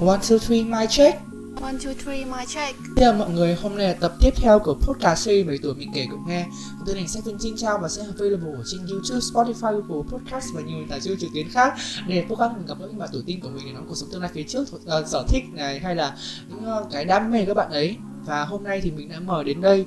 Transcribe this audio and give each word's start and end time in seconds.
One, 0.00 0.20
two, 0.20 0.38
three, 0.38 0.64
my 0.64 0.86
check. 0.86 1.20
One, 1.60 1.78
two, 1.78 1.94
three, 1.94 2.24
my 2.24 2.44
check. 2.46 2.78
Chào 2.96 3.12
mọi 3.12 3.30
người, 3.30 3.54
hôm 3.54 3.76
nay 3.76 3.86
là 3.86 3.94
tập 4.00 4.12
tiếp 4.20 4.30
theo 4.36 4.58
của 4.58 4.74
podcast 4.74 5.24
series 5.24 5.46
7 5.46 5.58
tuổi 5.62 5.74
mình 5.74 5.90
kể 5.94 6.06
cậu 6.10 6.18
nghe. 6.26 6.46
Tôi 6.86 6.94
này 6.94 7.08
sẽ 7.08 7.20
phân 7.24 7.38
xin 7.38 7.54
chào 7.56 7.78
và 7.78 7.88
sẽ 7.88 8.02
available 8.02 8.52
ở 8.52 8.62
trên 8.66 8.86
YouTube, 8.86 9.20
Spotify, 9.20 9.80
Google 9.80 10.10
Podcast 10.10 10.46
và 10.54 10.60
nhiều 10.62 10.78
nền 10.78 10.88
tảng 10.88 11.00
siêu 11.00 11.16
trực 11.20 11.30
tuyến 11.34 11.50
khác 11.50 11.74
để 12.08 12.24
podcast 12.28 12.56
mình 12.56 12.66
gặp 12.66 12.74
gỡ 12.80 12.86
những 12.86 12.98
bạn 12.98 13.08
tuổi 13.12 13.22
tin 13.26 13.40
của 13.40 13.48
mình 13.48 13.62
để 13.66 13.72
nói 13.72 13.82
cuộc 13.88 13.94
sống 13.94 14.08
tương 14.12 14.22
lai 14.22 14.30
phía 14.34 14.42
trước, 14.42 14.64
uh, 14.74 15.08
sở 15.08 15.24
thích 15.28 15.44
này 15.52 15.78
hay 15.78 15.96
là 15.96 16.16
những 16.48 16.64
uh, 16.82 16.92
cái 16.92 17.04
đam 17.04 17.30
mê 17.30 17.44
các 17.44 17.54
bạn 17.54 17.70
ấy. 17.70 17.96
Và 18.26 18.44
hôm 18.44 18.64
nay 18.64 18.80
thì 18.80 18.90
mình 18.90 19.08
đã 19.08 19.20
mời 19.20 19.44
đến 19.44 19.60
đây 19.60 19.86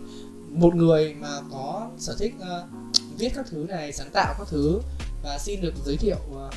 một 0.49 0.75
người 0.75 1.13
mà 1.13 1.41
có 1.51 1.89
sở 1.97 2.15
thích 2.19 2.33
uh, 2.39 2.69
viết 3.17 3.29
các 3.35 3.45
thứ 3.49 3.65
này, 3.69 3.93
sáng 3.93 4.09
tạo 4.13 4.35
các 4.37 4.47
thứ 4.49 4.79
và 5.23 5.37
xin 5.37 5.61
được 5.61 5.73
giới 5.85 5.97
thiệu 5.97 6.17
uh, 6.31 6.53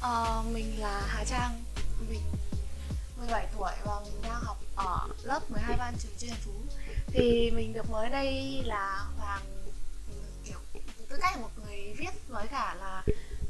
Ờ, 0.00 0.42
mình 0.52 0.80
là 0.80 1.02
Hà 1.06 1.24
Trang, 1.24 1.50
mình. 2.08 2.22
17 3.18 3.46
tuổi 3.58 3.72
và 3.84 4.00
mình 4.04 4.22
đang 4.22 4.40
học 4.42 4.60
ở 4.76 5.08
lớp 5.22 5.50
12 5.50 5.76
ban 5.76 5.94
trường 6.02 6.12
chuyên 6.20 6.36
phú. 6.44 6.52
Thì 7.06 7.50
mình 7.50 7.72
được 7.72 7.90
mới 7.90 8.10
đây 8.10 8.60
là 8.64 9.04
Hoàng 9.18 9.42
kiểu 10.44 10.58
tư 11.08 11.18
cách 11.20 11.36
là 11.36 11.42
một 11.42 11.50
người 11.64 11.94
viết 11.98 12.10
với 12.28 12.46
cả 12.46 12.76
là 12.80 13.04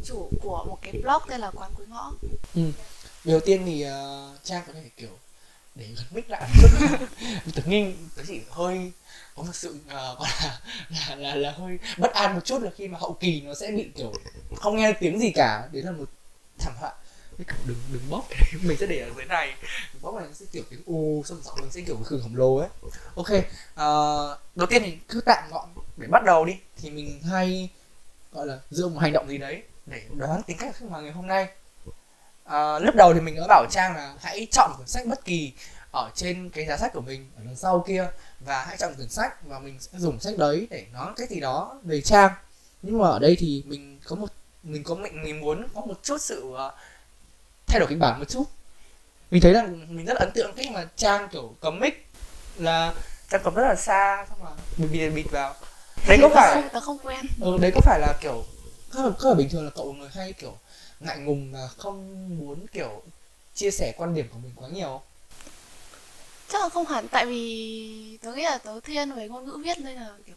chủ 0.05 0.31
của 0.43 0.65
một 0.69 0.79
cái 0.83 0.93
blog 0.93 1.23
tên 1.29 1.41
là 1.41 1.51
Quán 1.51 1.71
Cuối 1.77 1.87
Ngõ. 1.87 2.13
Ừ. 2.55 2.63
đầu 3.25 3.41
tiên 3.41 3.63
thì 3.67 3.87
uh, 3.87 4.45
trang 4.45 4.63
có 4.67 4.73
thể 4.73 4.91
kiểu 4.97 5.19
để 5.75 5.87
gần 5.97 6.07
mic 6.11 6.31
lại. 6.31 6.51
Tự 7.55 7.63
nhiên 7.67 8.09
tớ 8.17 8.23
chỉ 8.27 8.41
hơi 8.51 8.93
có 9.37 9.43
một 9.43 9.53
sự 9.55 9.77
uh, 9.87 9.93
gọi 9.93 10.29
là, 10.41 10.61
là 10.91 11.15
là 11.17 11.35
là 11.35 11.51
hơi 11.51 11.79
bất 11.99 12.13
an 12.13 12.35
một 12.35 12.41
chút 12.45 12.63
là 12.63 12.71
khi 12.77 12.89
mà 12.89 12.99
hậu 12.99 13.17
kỳ 13.21 13.41
nó 13.41 13.55
sẽ 13.55 13.71
bị 13.71 13.91
kiểu 13.97 14.13
không 14.57 14.77
nghe 14.77 14.93
tiếng 15.01 15.21
gì 15.21 15.31
cả. 15.35 15.69
Đấy 15.73 15.83
là 15.83 15.91
một 15.91 16.09
thảm 16.59 16.75
họa 16.81 16.93
cái 17.39 17.45
cậu 17.49 17.59
đừng 17.67 17.77
đừng 17.93 18.11
bóp 18.11 18.25
cái 18.31 18.39
đấy 18.41 18.61
mình 18.63 18.77
sẽ 18.81 18.87
để 18.87 19.01
ở 19.01 19.11
dưới 19.17 19.25
này. 19.25 19.55
Đừng 19.93 20.03
bóp 20.03 20.15
này 20.15 20.27
nó 20.27 20.33
sẽ 20.33 20.47
kiểu 20.53 20.63
tiếng 20.71 20.83
u 20.87 21.23
xong 21.27 21.41
giọng 21.45 21.59
mình 21.61 21.71
sẽ 21.71 21.81
kiểu 21.81 21.97
khử 22.05 22.21
khổng 22.23 22.37
lồ 22.37 22.57
ấy. 22.57 22.69
Ok 23.15 23.31
uh, 23.31 24.39
đầu 24.57 24.67
tiên 24.71 24.83
thì 24.85 24.99
cứ 25.09 25.21
tạm 25.21 25.51
ngọn 25.51 25.69
để 25.97 26.07
bắt 26.07 26.25
đầu 26.25 26.45
đi. 26.45 26.57
Thì 26.77 26.91
mình 26.91 27.23
hay 27.23 27.71
gọi 28.33 28.47
là 28.47 28.59
dựa 28.71 28.89
một 28.89 28.99
hành 29.01 29.13
động 29.13 29.29
gì 29.29 29.39
đấy 29.39 29.63
để 29.87 30.03
đoán 30.17 30.43
tính 30.43 30.57
cách 30.61 30.77
khách 30.77 30.91
hàng 30.91 31.05
ngày 31.05 31.13
hôm 31.13 31.27
nay. 31.27 31.49
À, 32.45 32.79
lúc 32.79 32.95
đầu 32.95 33.15
thì 33.15 33.21
mình 33.21 33.37
đã 33.37 33.47
bảo 33.49 33.67
Trang 33.71 33.95
là 33.97 34.15
hãy 34.21 34.47
chọn 34.51 34.71
cuốn 34.77 34.87
sách 34.87 35.07
bất 35.07 35.25
kỳ 35.25 35.53
ở 35.93 36.11
trên 36.15 36.51
cái 36.51 36.67
giá 36.67 36.77
sách 36.77 36.93
của 36.93 37.01
mình 37.01 37.31
ở 37.37 37.43
đằng 37.45 37.57
sau 37.57 37.85
kia 37.87 38.11
và 38.41 38.65
hãy 38.65 38.77
chọn 38.77 38.95
cuốn 38.95 39.09
sách 39.09 39.47
và 39.47 39.59
mình 39.59 39.77
sẽ 39.81 39.99
dùng 39.99 40.21
sách 40.21 40.39
đấy 40.39 40.67
để 40.71 40.87
nói 40.93 41.13
cái 41.17 41.27
gì 41.27 41.41
đó 41.41 41.81
về 41.85 42.01
Trang. 42.01 42.31
Nhưng 42.83 42.99
mà 42.99 43.09
ở 43.09 43.19
đây 43.19 43.37
thì 43.39 43.63
mình 43.67 44.01
có 44.05 44.17
một 44.17 44.29
mình 44.63 44.85
có 44.85 44.95
mình, 44.95 45.23
mình 45.23 45.41
muốn 45.41 45.67
có 45.75 45.81
một 45.81 46.03
chút 46.03 46.21
sự 46.21 46.45
uh, 46.47 46.73
thay 47.69 47.81
đổi 47.81 47.89
kịch 47.89 47.99
bản 47.99 48.19
một 48.19 48.29
chút 48.29 48.45
mình 49.31 49.43
thấy 49.43 49.53
là 49.53 49.67
mình 49.89 50.05
rất 50.05 50.15
là 50.15 50.21
ấn 50.21 50.31
tượng 50.35 50.53
khi 50.57 50.71
mà 50.71 50.87
Trang 50.97 51.29
kiểu 51.33 51.55
cầm 51.61 51.81
mic 51.81 52.07
là 52.57 52.95
Trang 53.31 53.41
cầm 53.45 53.55
rất 53.55 53.69
là 53.69 53.75
xa 53.75 54.27
xong 54.29 54.39
mà 54.45 54.51
bịt 54.77 54.87
bịt 54.87 55.11
bịt 55.11 55.31
vào 55.31 55.55
đấy 56.07 56.19
có 56.23 56.29
phải 56.35 56.63
tớ 56.73 56.81
không 56.81 56.99
quen. 56.99 57.27
ừ, 57.41 57.59
đấy 57.61 57.71
có 57.75 57.81
phải 57.85 58.01
là 58.01 58.15
kiểu 58.21 58.45
có 58.93 59.13
phải 59.23 59.35
bình 59.35 59.49
thường 59.49 59.65
là 59.65 59.71
cậu 59.75 59.93
người 59.93 60.09
hay 60.15 60.33
kiểu 60.33 60.59
ngại 61.01 61.19
ngùng 61.19 61.53
và 61.53 61.69
không 61.77 62.29
muốn 62.39 62.67
kiểu 62.73 63.03
chia 63.55 63.71
sẻ 63.71 63.93
quan 63.97 64.15
điểm 64.15 64.29
của 64.33 64.39
mình 64.39 64.53
quá 64.57 64.69
nhiều? 64.69 65.03
Chắc 66.49 66.63
là 66.63 66.69
không 66.69 66.87
hẳn 66.87 67.09
tại 67.09 67.27
vì 67.27 68.19
tớ 68.23 68.33
nghĩ 68.33 68.43
là 68.43 68.59
tớ 68.59 68.81
thiên 68.81 69.13
về 69.13 69.29
ngôn 69.29 69.45
ngữ 69.45 69.59
viết 69.65 69.79
nên 69.79 69.97
là 69.97 70.11
kiểu 70.27 70.37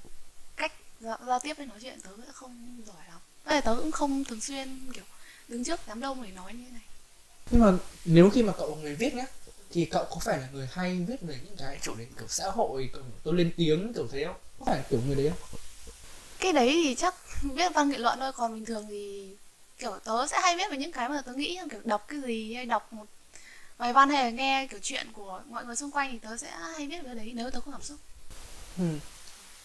cách 0.55 0.71
giao, 0.99 1.17
giao 1.27 1.39
tiếp 1.39 1.53
với 1.57 1.65
nói 1.65 1.77
chuyện 1.81 2.02
tớ 2.02 2.09
sẽ 2.25 2.31
không 2.33 2.81
giỏi 2.87 3.03
lắm. 3.09 3.19
Là 3.45 3.61
tớ 3.61 3.75
cũng 3.75 3.91
không 3.91 4.23
thường 4.23 4.41
xuyên 4.41 4.79
kiểu 4.93 5.03
đứng 5.47 5.63
trước 5.63 5.79
đám 5.87 6.02
đông 6.02 6.23
để 6.23 6.29
nói 6.31 6.53
như 6.53 6.63
thế 6.65 6.71
này. 6.71 6.81
Nhưng 7.52 7.61
mà 7.61 7.73
nếu 8.05 8.30
khi 8.30 8.44
mà 8.44 8.53
cậu 8.57 8.69
là 8.75 8.81
người 8.81 8.95
viết 8.95 9.13
nhá 9.13 9.25
thì 9.71 9.85
cậu 9.85 10.05
có 10.09 10.17
phải 10.21 10.39
là 10.39 10.47
người 10.53 10.67
hay 10.71 11.05
viết 11.07 11.21
về 11.21 11.39
những 11.45 11.55
cái 11.58 11.80
chủ 11.81 11.95
đề 11.95 12.05
kiểu 12.19 12.27
xã 12.27 12.49
hội 12.49 12.89
kiểu 12.93 13.03
tôi 13.23 13.33
lên 13.33 13.52
tiếng 13.58 13.93
kiểu 13.93 14.08
thế 14.11 14.25
không? 14.25 14.35
Có 14.59 14.66
phải 14.66 14.81
kiểu 14.89 14.99
người 15.08 15.16
đấy 15.16 15.30
không? 15.30 15.59
Cái 16.39 16.53
đấy 16.53 16.81
thì 16.83 16.95
chắc 16.95 17.15
viết 17.43 17.73
văn 17.73 17.89
nghị 17.89 17.98
luận 17.98 18.20
thôi 18.20 18.31
còn 18.36 18.53
bình 18.53 18.65
thường 18.65 18.86
thì 18.89 19.30
kiểu 19.77 19.99
tớ 20.03 20.27
sẽ 20.27 20.39
hay 20.42 20.58
viết 20.58 20.71
về 20.71 20.77
những 20.77 20.92
cái 20.92 21.09
mà 21.09 21.21
tớ 21.21 21.33
nghĩ 21.33 21.59
kiểu 21.71 21.80
đọc 21.83 22.05
cái 22.08 22.20
gì 22.21 22.53
hay 22.53 22.65
đọc 22.65 22.93
một 22.93 23.05
bài 23.77 23.93
văn 23.93 24.09
hay 24.09 24.23
là 24.23 24.30
nghe 24.30 24.67
kiểu 24.71 24.80
chuyện 24.83 25.08
của 25.14 25.42
mọi 25.49 25.65
người 25.65 25.76
xung 25.76 25.92
quanh 25.92 26.11
thì 26.11 26.20
tớ 26.20 26.37
sẽ 26.37 26.52
hay 26.52 26.87
viết 26.87 26.99
về 27.08 27.14
đấy 27.15 27.31
nếu 27.36 27.52
tớ 27.52 27.59
có 27.59 27.71
cảm 27.71 27.81
xúc. 27.81 27.97
Ừ. 28.77 28.83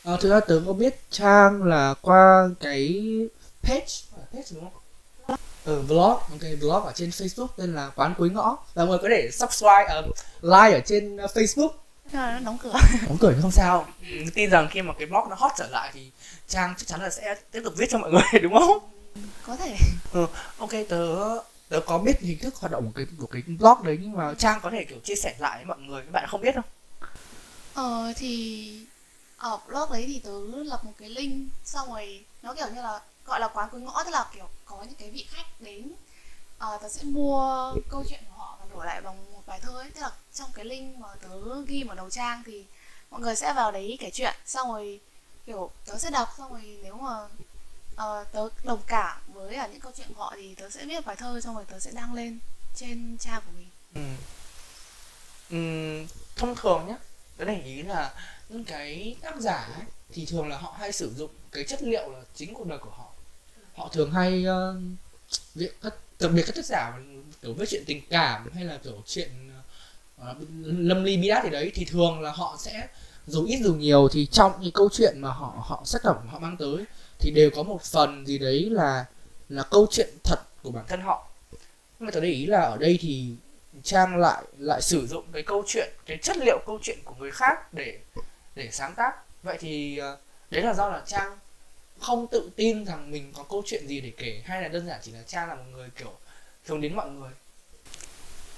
à, 0.04 0.16
thực 0.20 0.30
ra 0.30 0.40
tớ 0.40 0.62
có 0.66 0.72
biết 0.72 1.00
trang 1.10 1.62
là 1.62 1.94
qua 2.02 2.48
cái 2.60 3.04
page 3.62 3.86
page 4.32 4.46
đúng 4.50 4.70
không 4.70 4.82
ừ, 5.64 5.80
vlog 5.80 6.18
ok 6.30 6.42
vlog 6.60 6.84
ở 6.84 6.92
trên 6.94 7.10
facebook 7.10 7.46
tên 7.56 7.74
là 7.74 7.90
quán 7.96 8.14
cuối 8.18 8.30
ngõ. 8.30 8.56
Và 8.74 8.84
mọi 8.84 8.88
người 8.88 8.98
có 9.02 9.08
thể 9.08 9.30
subscribe 9.32 9.98
uh, 9.98 10.04
like 10.42 10.72
ở 10.72 10.80
trên 10.86 11.16
uh, 11.16 11.30
facebook. 11.30 11.70
Nó 12.12 12.38
đóng 12.44 12.58
cửa. 12.62 12.72
Đóng 13.08 13.16
cửa 13.20 13.32
thì 13.34 13.42
không 13.42 13.50
sao. 13.50 13.86
Mình 14.00 14.30
tin 14.34 14.50
rằng 14.50 14.68
khi 14.70 14.82
mà 14.82 14.94
cái 14.98 15.06
blog 15.06 15.28
nó 15.30 15.36
hot 15.38 15.52
trở 15.58 15.68
lại 15.68 15.90
thì 15.94 16.10
trang 16.48 16.74
chắc 16.78 16.86
chắn 16.86 17.00
là 17.02 17.10
sẽ 17.10 17.34
tiếp 17.50 17.60
tục 17.64 17.74
viết 17.76 17.86
cho 17.90 17.98
mọi 17.98 18.10
người 18.10 18.40
đúng 18.42 18.52
không? 18.52 18.78
Có 19.46 19.56
thể. 19.56 19.76
Ừ, 20.12 20.26
ok 20.58 20.70
tớ 20.88 21.06
tớ 21.68 21.80
có 21.80 21.98
biết 21.98 22.20
hình 22.20 22.38
thức 22.38 22.54
hoạt 22.54 22.72
động 22.72 22.84
của 22.86 22.92
cái 22.94 23.06
của 23.18 23.26
cái 23.26 23.42
blog 23.42 23.84
đấy 23.84 23.98
nhưng 24.02 24.12
mà 24.12 24.34
trang 24.38 24.60
có 24.62 24.70
thể 24.70 24.84
kiểu 24.84 24.98
chia 25.04 25.14
sẻ 25.14 25.34
lại 25.38 25.56
với 25.56 25.64
mọi 25.64 25.78
người 25.78 26.02
các 26.02 26.10
bạn 26.12 26.26
không 26.28 26.40
biết 26.40 26.54
không? 26.54 26.64
Ờ 27.74 28.12
thì 28.16 28.86
ở 29.36 29.58
blog 29.68 29.92
đấy 29.92 30.04
thì 30.06 30.20
tớ 30.24 30.30
lập 30.64 30.84
một 30.84 30.92
cái 30.98 31.08
link 31.08 31.48
xong 31.64 31.88
rồi 31.88 32.24
nó 32.42 32.54
kiểu 32.54 32.66
như 32.74 32.82
là 32.82 33.00
gọi 33.26 33.40
là 33.40 33.48
quán 33.48 33.68
cuối 33.72 33.80
ngõ 33.80 34.04
tức 34.04 34.10
là 34.10 34.26
kiểu 34.34 34.48
có 34.64 34.82
những 34.82 34.94
cái 34.94 35.10
vị 35.10 35.26
khách 35.30 35.60
đến 35.60 35.92
ờ, 36.58 36.78
tớ 36.82 36.88
sẽ 36.88 37.02
mua 37.04 37.72
câu 37.88 38.04
chuyện 38.08 38.20
của 38.28 38.36
họ 38.36 38.58
và 38.60 38.66
đổi 38.74 38.86
lại 38.86 39.00
bằng 39.00 39.32
một 39.32 39.42
bài 39.46 39.60
thơ 39.62 39.72
ấy. 39.72 39.90
Tức 39.90 40.00
là 40.00 40.10
trong 40.34 40.50
cái 40.54 40.64
link 40.64 40.98
mà 40.98 41.08
tớ 41.22 41.62
ghi 41.66 41.82
vào 41.82 41.96
đầu 41.96 42.10
trang 42.10 42.42
thì 42.46 42.64
mọi 43.10 43.20
người 43.20 43.36
sẽ 43.36 43.52
vào 43.52 43.72
đấy 43.72 43.96
kể 44.00 44.10
chuyện. 44.10 44.34
Xong 44.46 44.68
rồi 44.72 45.00
kiểu 45.46 45.70
tớ 45.86 45.98
sẽ 45.98 46.10
đọc 46.10 46.28
xong 46.38 46.52
rồi 46.52 46.78
nếu 46.82 46.94
mà 46.96 47.24
uh, 47.92 48.32
tớ 48.32 48.48
đồng 48.64 48.82
cảm 48.86 49.20
với 49.32 49.54
à, 49.54 49.66
những 49.66 49.80
câu 49.80 49.92
chuyện 49.96 50.08
của 50.08 50.22
họ 50.22 50.32
thì 50.36 50.54
tớ 50.54 50.70
sẽ 50.70 50.84
viết 50.84 51.06
bài 51.06 51.16
thơ 51.16 51.40
xong 51.40 51.54
rồi 51.54 51.64
tớ 51.64 51.78
sẽ 51.78 51.90
đăng 51.90 52.14
lên 52.14 52.38
trên 52.74 53.16
trang 53.20 53.42
của 53.46 53.52
mình. 53.56 53.70
Ừ. 53.94 54.00
Ừ, 55.50 55.56
thông 56.36 56.54
thường 56.56 56.86
nhá 56.88 56.96
tớ 57.36 57.44
để 57.44 57.62
ý 57.62 57.82
là 57.82 58.14
những 58.48 58.64
cái 58.64 59.16
tác 59.22 59.36
giả 59.40 59.68
ấy, 59.76 59.84
thì 60.12 60.26
thường 60.26 60.48
là 60.48 60.58
họ 60.58 60.74
hay 60.78 60.92
sử 60.92 61.14
dụng 61.14 61.30
cái 61.52 61.64
chất 61.68 61.82
liệu 61.82 62.10
là 62.10 62.22
chính 62.34 62.54
cuộc 62.54 62.66
đời 62.66 62.78
của 62.78 62.90
họ 62.90 63.05
họ 63.76 63.88
thường 63.92 64.10
hay 64.10 64.44
uh, 64.46 64.82
viết 65.54 65.70
các 65.82 65.94
đặc 66.20 66.30
biệt 66.34 66.42
các 66.46 66.56
tác 66.56 66.64
giả 66.64 66.98
kiểu 67.42 67.54
viết 67.54 67.68
chuyện 67.68 67.84
tình 67.86 68.02
cảm 68.10 68.52
hay 68.54 68.64
là 68.64 68.78
kiểu 68.84 69.02
chuyện 69.06 69.28
uh, 70.20 70.36
lâm 70.62 71.04
ly 71.04 71.16
bi 71.16 71.28
đát 71.28 71.42
thì 71.44 71.50
đấy 71.50 71.72
thì 71.74 71.84
thường 71.84 72.20
là 72.20 72.32
họ 72.32 72.56
sẽ 72.58 72.88
dù 73.26 73.44
ít 73.46 73.60
dù 73.62 73.74
nhiều 73.74 74.08
thì 74.12 74.26
trong 74.26 74.52
những 74.60 74.72
câu 74.72 74.88
chuyện 74.92 75.14
mà 75.20 75.28
họ 75.28 75.54
họ 75.66 75.82
sách 75.84 76.02
phẩm 76.04 76.16
họ 76.28 76.38
mang 76.38 76.56
tới 76.56 76.84
thì 77.18 77.30
đều 77.30 77.50
có 77.50 77.62
một 77.62 77.82
phần 77.82 78.26
gì 78.26 78.38
đấy 78.38 78.70
là 78.70 79.04
là 79.48 79.62
câu 79.62 79.86
chuyện 79.90 80.08
thật 80.24 80.38
của 80.62 80.70
bản 80.70 80.84
thân 80.88 81.00
họ. 81.00 81.28
Nhưng 81.98 82.06
mà 82.06 82.10
tôi 82.12 82.22
để 82.22 82.28
ý 82.28 82.46
là 82.46 82.60
ở 82.60 82.76
đây 82.78 82.98
thì 83.00 83.34
trang 83.82 84.16
lại 84.16 84.42
lại 84.58 84.82
sử 84.82 85.06
dụng 85.06 85.24
cái 85.32 85.42
câu 85.42 85.64
chuyện 85.66 85.88
cái 86.06 86.18
chất 86.22 86.36
liệu 86.36 86.58
câu 86.66 86.78
chuyện 86.82 86.98
của 87.04 87.14
người 87.18 87.30
khác 87.30 87.72
để 87.72 87.98
để 88.54 88.68
sáng 88.72 88.94
tác. 88.94 89.12
Vậy 89.42 89.56
thì 89.60 89.98
ờ, 89.98 90.16
đấy 90.50 90.62
là 90.62 90.74
do 90.74 90.88
là 90.88 91.02
trang 91.06 91.38
không 92.00 92.26
tự 92.26 92.50
tin 92.56 92.84
rằng 92.84 93.10
mình 93.10 93.32
có 93.36 93.42
câu 93.42 93.62
chuyện 93.66 93.88
gì 93.88 94.00
để 94.00 94.12
kể 94.16 94.42
hay 94.44 94.62
là 94.62 94.68
đơn 94.68 94.86
giản 94.86 95.00
chỉ 95.02 95.12
là 95.12 95.22
cha 95.26 95.46
là 95.46 95.54
một 95.54 95.64
người 95.72 95.90
kiểu 95.98 96.12
hướng 96.66 96.80
đến 96.80 96.96
mọi 96.96 97.10
người 97.10 97.30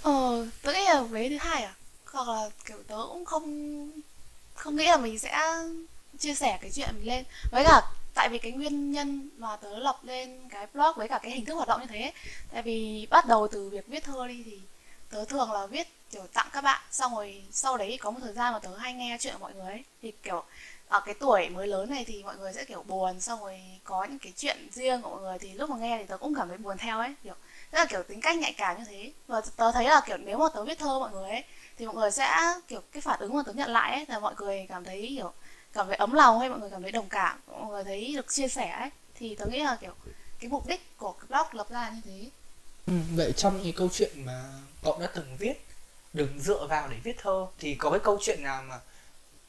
Ờ, 0.03 0.47
tớ 0.62 0.72
nghĩ 0.72 0.84
là 0.84 1.03
vế 1.03 1.28
thứ 1.28 1.37
hai 1.41 1.62
à? 1.62 1.75
Hoặc 2.12 2.28
là 2.28 2.50
kiểu 2.65 2.78
tớ 2.88 2.97
cũng 3.09 3.25
không 3.25 3.91
không 4.54 4.77
nghĩ 4.77 4.84
là 4.87 4.97
mình 4.97 5.19
sẽ 5.19 5.38
chia 6.19 6.34
sẻ 6.34 6.59
cái 6.60 6.71
chuyện 6.71 6.88
mình 6.98 7.06
lên. 7.06 7.25
Với 7.53 7.65
cả 7.65 7.82
tại 8.15 8.28
vì 8.28 8.38
cái 8.38 8.53
nguyên 8.53 8.91
nhân 8.93 9.28
mà 9.38 9.56
tớ 9.56 9.78
lập 9.78 9.98
lên 10.04 10.48
cái 10.50 10.66
blog 10.75 10.93
với 10.97 11.09
cả 11.09 11.19
cái 11.22 11.32
hình 11.32 11.44
thức 11.44 11.54
hoạt 11.54 11.69
động 11.69 11.81
như 11.81 11.87
thế 11.87 12.12
tại 12.53 12.62
vì 12.62 13.06
bắt 13.10 13.27
đầu 13.27 13.48
từ 13.48 13.69
việc 13.69 13.87
viết 13.87 14.04
thơ 14.04 14.28
đi 14.28 14.43
thì 14.47 14.59
tớ 15.10 15.25
thường 15.25 15.53
là 15.53 15.66
viết 15.66 15.88
kiểu 16.10 16.27
tặng 16.33 16.47
các 16.53 16.60
bạn 16.65 16.80
xong 16.91 17.15
rồi 17.15 17.42
sau 17.53 17.77
đấy 17.77 17.98
có 18.01 18.10
một 18.10 18.18
thời 18.22 18.33
gian 18.33 18.53
mà 18.53 18.59
tớ 18.59 18.77
hay 18.77 18.92
nghe 18.92 19.16
chuyện 19.21 19.33
của 19.34 19.39
mọi 19.41 19.54
người 19.54 19.66
ấy 19.72 19.84
thì 20.03 20.12
kiểu 20.22 20.45
ở 20.88 21.00
cái 21.06 21.14
tuổi 21.14 21.48
mới 21.48 21.66
lớn 21.66 21.90
này 21.90 22.04
thì 22.04 22.22
mọi 22.22 22.36
người 22.36 22.52
sẽ 22.52 22.64
kiểu 22.64 22.82
buồn 22.82 23.20
xong 23.20 23.40
rồi 23.40 23.60
có 23.84 24.04
những 24.04 24.18
cái 24.18 24.32
chuyện 24.36 24.68
riêng 24.72 25.02
của 25.02 25.10
mọi 25.10 25.20
người 25.20 25.38
thì 25.38 25.52
lúc 25.52 25.70
mà 25.70 25.76
nghe 25.76 25.98
thì 25.98 26.04
tớ 26.04 26.16
cũng 26.16 26.34
cảm 26.34 26.48
thấy 26.48 26.58
buồn 26.58 26.76
theo 26.78 26.98
ấy 26.98 27.14
kiểu 27.24 27.34
rất 27.72 27.78
là 27.78 27.84
kiểu 27.84 28.02
tính 28.02 28.20
cách 28.20 28.38
nhạy 28.38 28.52
cảm 28.52 28.78
như 28.78 28.84
thế. 28.88 29.12
Và 29.26 29.40
tớ 29.56 29.72
thấy 29.72 29.84
là 29.84 30.00
kiểu 30.06 30.16
nếu 30.16 30.38
mà 30.38 30.46
tớ 30.54 30.64
viết 30.64 30.78
thơ 30.78 30.98
mọi 30.98 31.10
người 31.10 31.30
ấy 31.30 31.44
thì 31.78 31.86
mọi 31.86 31.94
người 31.94 32.10
sẽ 32.10 32.54
kiểu 32.68 32.80
cái 32.92 33.00
phản 33.00 33.20
ứng 33.20 33.34
mà 33.36 33.42
tớ 33.46 33.52
nhận 33.52 33.70
lại 33.70 33.92
ấy 33.92 34.04
là 34.08 34.18
mọi 34.18 34.34
người 34.38 34.66
cảm 34.68 34.84
thấy 34.84 35.14
kiểu 35.16 35.32
cảm 35.72 35.86
thấy 35.86 35.96
ấm 35.96 36.12
lòng 36.12 36.40
hay 36.40 36.48
mọi 36.48 36.58
người 36.58 36.70
cảm 36.70 36.82
thấy 36.82 36.92
đồng 36.92 37.08
cảm 37.08 37.40
mọi 37.46 37.70
người 37.70 37.84
thấy 37.84 38.12
được 38.16 38.28
chia 38.32 38.48
sẻ 38.48 38.68
ấy 38.70 38.90
thì 39.14 39.34
tớ 39.34 39.46
nghĩ 39.46 39.62
là 39.62 39.76
kiểu 39.80 39.92
cái 40.40 40.50
mục 40.50 40.66
đích 40.66 40.96
của 40.96 41.12
cái 41.12 41.26
blog 41.28 41.46
lập 41.52 41.70
ra 41.70 41.90
như 41.90 42.00
thế. 42.04 42.30
Ừ, 42.86 42.92
vậy 43.14 43.32
trong 43.36 43.54
những 43.54 43.62
cái 43.62 43.72
câu 43.76 43.88
chuyện 43.92 44.24
mà 44.24 44.44
cậu 44.82 44.98
đã 45.00 45.06
từng 45.14 45.36
viết 45.38 45.66
đừng 46.12 46.40
dựa 46.40 46.66
vào 46.66 46.88
để 46.88 46.96
viết 47.04 47.16
thơ 47.18 47.46
thì 47.58 47.74
có 47.74 47.90
cái 47.90 48.00
câu 48.00 48.18
chuyện 48.20 48.42
nào 48.42 48.62
mà 48.62 48.80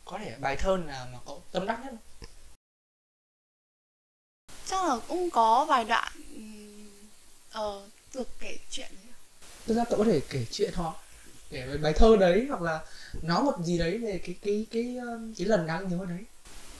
có 0.09 0.17
thể 0.17 0.35
bài 0.39 0.55
thơ 0.55 0.77
nào 0.77 1.07
mà 1.13 1.19
cậu 1.25 1.43
tâm 1.51 1.65
đắc 1.65 1.79
nhất? 1.83 1.89
Không? 1.89 1.97
chắc 4.65 4.85
là 4.85 4.97
cũng 5.07 5.29
có 5.29 5.65
vài 5.65 5.85
đoạn 5.85 6.11
ừm, 6.35 6.89
ờ 7.51 7.81
được 8.13 8.27
kể 8.39 8.57
chuyện. 8.71 8.91
Thực 9.65 9.73
ra 9.73 9.83
cậu 9.89 9.97
có 9.97 10.05
thể 10.05 10.21
kể 10.29 10.45
chuyện 10.51 10.73
họ 10.73 10.95
kể 11.49 11.65
về 11.65 11.77
bài 11.77 11.93
thơ 11.93 12.17
đấy 12.19 12.45
hoặc 12.49 12.61
là 12.61 12.79
nói 13.21 13.43
một 13.43 13.53
gì 13.63 13.77
đấy 13.77 13.97
về 13.97 14.21
cái 14.25 14.35
cái 14.41 14.65
cái 14.71 14.97
um, 14.97 15.33
cái 15.37 15.47
lần 15.47 15.67
đáng 15.67 15.87
nhớ 15.89 16.05
đấy. 16.09 16.25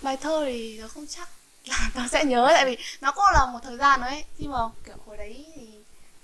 Bài 0.02 0.18
thơ 0.18 0.44
thì 0.46 0.78
tớ 0.81 0.88
không 0.88 1.06
chắc 1.10 1.30
là 1.66 1.90
tớ 1.96 2.02
sẽ 2.12 2.26
nhớ 2.26 2.48
tại 2.54 2.66
vì 2.66 2.78
nó 3.02 3.12
cũng 3.12 3.26
là 3.34 3.46
một 3.54 3.60
thời 3.64 3.78
gian 3.78 4.02
đấy. 4.02 4.24
Khi 4.38 4.48
mà 4.48 4.60
kiểu 4.86 4.96
hồi 5.06 5.18
đấy 5.18 5.46
thì 5.56 5.68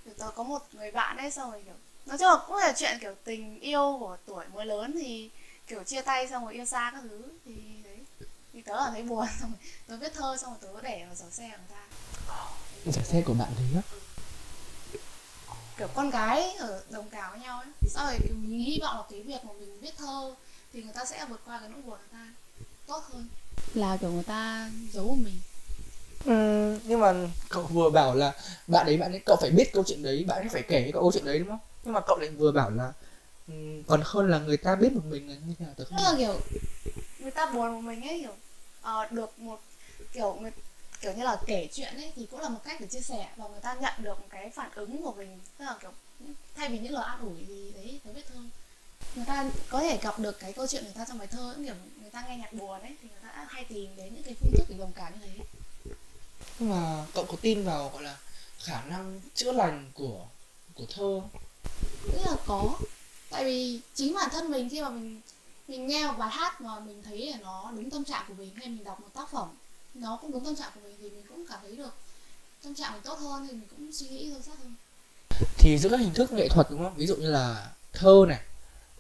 kiểu 0.06 0.13
tớ 0.18 0.31
có 0.36 0.44
một 0.44 0.60
người 0.74 0.92
bạn 0.92 1.18
ấy 1.18 1.31
xong 1.31 1.52
rồi 1.52 1.62
kiểu 1.66 1.75
nói 2.06 2.18
chung 2.18 2.28
là 2.28 2.38
cũng 2.48 2.57
là 2.57 2.74
chuyện 2.78 2.98
kiểu 3.02 3.16
tình 3.24 3.60
yêu 3.60 3.98
của 4.00 4.18
tuổi 4.25 4.46
mới 4.54 4.66
lớn 4.66 4.96
thì 5.00 5.30
kiểu 5.67 5.83
chia 5.83 6.01
tay 6.01 6.27
xong 6.27 6.44
rồi 6.44 6.53
yêu 6.53 6.65
xa 6.65 6.91
các 6.94 7.01
thứ 7.03 7.23
thì 7.45 7.53
đấy. 7.83 8.00
Thì 8.53 8.62
tớ 8.62 8.75
là 8.75 8.89
thấy 8.89 9.03
buồn 9.03 9.27
xong 9.39 9.51
rồi 9.51 9.59
tớ 9.88 9.97
viết 9.97 10.13
thơ 10.13 10.38
xong 10.41 10.56
rồi 10.62 10.73
tớ 10.73 10.81
để 10.81 11.06
vào 11.06 11.15
giỏ 11.15 11.25
xe 11.31 11.50
của 11.51 11.57
người 11.57 11.67
ta. 11.69 12.91
Giải 12.91 13.06
xe 13.06 13.21
của 13.21 13.33
bạn 13.33 13.51
đấy 13.57 13.67
á? 13.75 13.81
Kiểu 15.77 15.88
con 15.95 16.09
gái 16.09 16.53
ở 16.53 16.83
đồng 16.89 17.09
cào 17.09 17.31
với 17.31 17.39
nhau 17.39 17.59
ấy. 17.59 17.67
Sau 17.89 18.06
rồi 18.06 18.19
kiểu 18.23 18.35
mình 18.35 18.59
hy 18.59 18.79
vọng 18.81 18.97
là 18.97 19.03
cái 19.12 19.21
việc 19.21 19.45
mà 19.45 19.53
mình 19.59 19.79
viết 19.79 19.97
thơ 19.97 20.35
thì 20.73 20.83
người 20.83 20.94
ta 20.94 21.06
sẽ 21.06 21.25
vượt 21.29 21.41
qua 21.45 21.59
cái 21.59 21.69
nỗi 21.69 21.81
buồn 21.81 21.97
người 22.00 22.07
ta 22.11 22.27
tốt 22.88 23.03
hơn. 23.13 23.27
Là 23.73 23.97
kiểu 24.01 24.11
người 24.11 24.23
ta 24.23 24.69
giấu 24.94 25.07
của 25.07 25.15
mình. 25.15 25.39
Ừ, 26.25 26.79
nhưng 26.83 27.00
mà 27.00 27.13
cậu 27.50 27.63
vừa 27.63 27.89
bảo 27.89 28.15
là 28.15 28.33
bạn 28.68 28.85
ấy 28.85 28.97
bạn 28.97 29.11
ấy 29.11 29.21
cậu 29.25 29.38
phải 29.41 29.51
biết 29.51 29.73
câu 29.73 29.83
chuyện 29.88 30.03
đấy 30.03 30.25
bạn 30.27 30.39
ấy 30.39 30.50
phải 30.50 30.61
kể 30.61 30.81
cái 30.81 30.91
câu 30.91 31.11
chuyện 31.13 31.25
đấy 31.25 31.39
đúng 31.39 31.47
không? 31.47 31.59
Nhưng 31.83 31.94
mà 31.94 32.00
cậu 32.07 32.18
lại 32.19 32.29
vừa 32.29 32.51
bảo 32.51 32.69
là 32.69 32.94
um, 33.47 33.83
còn 33.88 34.01
hơn 34.06 34.30
là 34.30 34.39
người 34.39 34.57
ta 34.57 34.75
biết 34.75 34.94
một 34.94 35.06
mình 35.06 35.30
là 35.30 35.36
như 35.45 35.53
thế 35.59 35.65
nào 35.65 35.74
tớ 35.77 35.86
không 35.86 35.97
tức 35.97 36.03
là 36.03 36.15
kiểu 36.18 36.42
người 37.19 37.31
ta 37.31 37.51
buồn 37.51 37.74
một 37.74 37.81
mình 37.81 38.01
ấy 38.01 38.19
kiểu 38.19 38.36
ờ, 38.81 39.07
được 39.12 39.39
một 39.39 39.62
kiểu 40.13 40.38
người 40.42 40.51
kiểu 41.01 41.13
như 41.13 41.24
là 41.24 41.38
kể 41.45 41.69
chuyện 41.74 41.95
ấy 41.95 42.12
thì 42.15 42.27
cũng 42.31 42.39
là 42.39 42.50
một 42.50 42.59
cách 42.65 42.81
để 42.81 42.88
chia 42.88 43.01
sẻ 43.01 43.30
và 43.36 43.47
người 43.47 43.59
ta 43.62 43.74
nhận 43.74 43.94
được 43.97 44.19
một 44.19 44.27
cái 44.30 44.50
phản 44.50 44.71
ứng 44.75 45.03
của 45.03 45.13
mình. 45.13 45.39
Tức 45.57 45.65
là 45.65 45.77
kiểu 45.81 45.92
thay 46.56 46.69
vì 46.69 46.80
những 46.80 46.94
lời 46.94 47.06
an 47.06 47.19
ủi 47.21 47.45
thì 47.47 47.71
đấy 47.75 48.00
tớ 48.03 48.12
viết 48.12 48.25
thơ 48.27 48.39
người 49.15 49.25
ta 49.25 49.50
có 49.69 49.80
thể 49.80 50.00
gặp 50.01 50.19
được 50.19 50.39
cái 50.39 50.53
câu 50.53 50.68
chuyện 50.68 50.83
người 50.83 50.94
ta 50.94 51.06
trong 51.07 51.18
bài 51.18 51.27
thơ 51.27 51.56
kiểu 51.65 51.75
người 52.01 52.09
ta 52.09 52.25
nghe 52.27 52.38
nhạc 52.38 52.53
buồn 52.53 52.81
ấy 52.81 52.95
thì 53.01 53.09
người 53.09 53.19
ta 53.21 53.45
hay 53.50 53.63
tìm 53.63 53.95
đến 53.95 54.13
những 54.13 54.24
cái 54.24 54.33
phương 54.39 54.51
thức 54.57 54.65
để 54.69 54.75
đồng 54.80 54.92
cảm 54.95 55.13
như 55.19 55.27
thế. 55.27 55.44
Nhưng 56.59 56.69
mà 56.69 57.06
cậu 57.13 57.25
có 57.25 57.38
tin 57.42 57.63
vào 57.63 57.89
gọi 57.94 58.03
là 58.03 58.18
khả 58.59 58.81
năng 58.86 59.21
chữa 59.36 59.51
lành 59.51 59.92
của 59.94 60.25
của 60.74 60.86
thơ? 60.95 61.21
Tức 62.03 62.21
là 62.25 62.36
có 62.45 62.80
Tại 63.30 63.45
vì 63.45 63.81
chính 63.95 64.13
bản 64.13 64.30
thân 64.31 64.51
mình 64.51 64.69
khi 64.69 64.81
mà 64.81 64.89
mình 64.89 65.22
mình 65.68 65.88
nghe 65.88 66.07
một 66.07 66.13
bài 66.18 66.30
hát 66.30 66.62
mà 66.62 66.80
mình 66.80 67.04
thấy 67.04 67.31
là 67.31 67.38
nó 67.42 67.72
đúng 67.75 67.89
tâm 67.89 68.04
trạng 68.04 68.25
của 68.27 68.33
mình 68.33 68.56
hay 68.56 68.68
mình 68.68 68.83
đọc 68.83 69.01
một 69.01 69.07
tác 69.13 69.30
phẩm 69.30 69.50
nó 69.94 70.18
cũng 70.22 70.31
đúng 70.31 70.45
tâm 70.45 70.56
trạng 70.56 70.72
của 70.75 70.81
mình 70.83 70.95
thì 71.01 71.10
mình 71.10 71.24
cũng 71.30 71.45
cảm 71.50 71.60
thấy 71.62 71.75
được 71.75 71.95
tâm 72.63 72.75
trạng 72.75 72.94
mình 72.94 73.01
tốt 73.01 73.19
hơn 73.19 73.48
thì 73.48 73.54
mình 73.54 73.68
cũng 73.69 73.92
suy 73.92 74.07
nghĩ 74.07 74.31
sâu 74.31 74.42
sắc 74.42 74.63
hơn. 74.63 74.74
Thì 75.57 75.77
giữa 75.77 75.89
các 75.89 76.00
hình 76.00 76.13
thức 76.13 76.31
nghệ 76.31 76.50
thuật 76.50 76.68
đúng 76.69 76.83
không? 76.83 76.95
Ví 76.95 77.07
dụ 77.07 77.16
như 77.16 77.31
là 77.31 77.72
thơ 77.94 78.25
này 78.27 78.39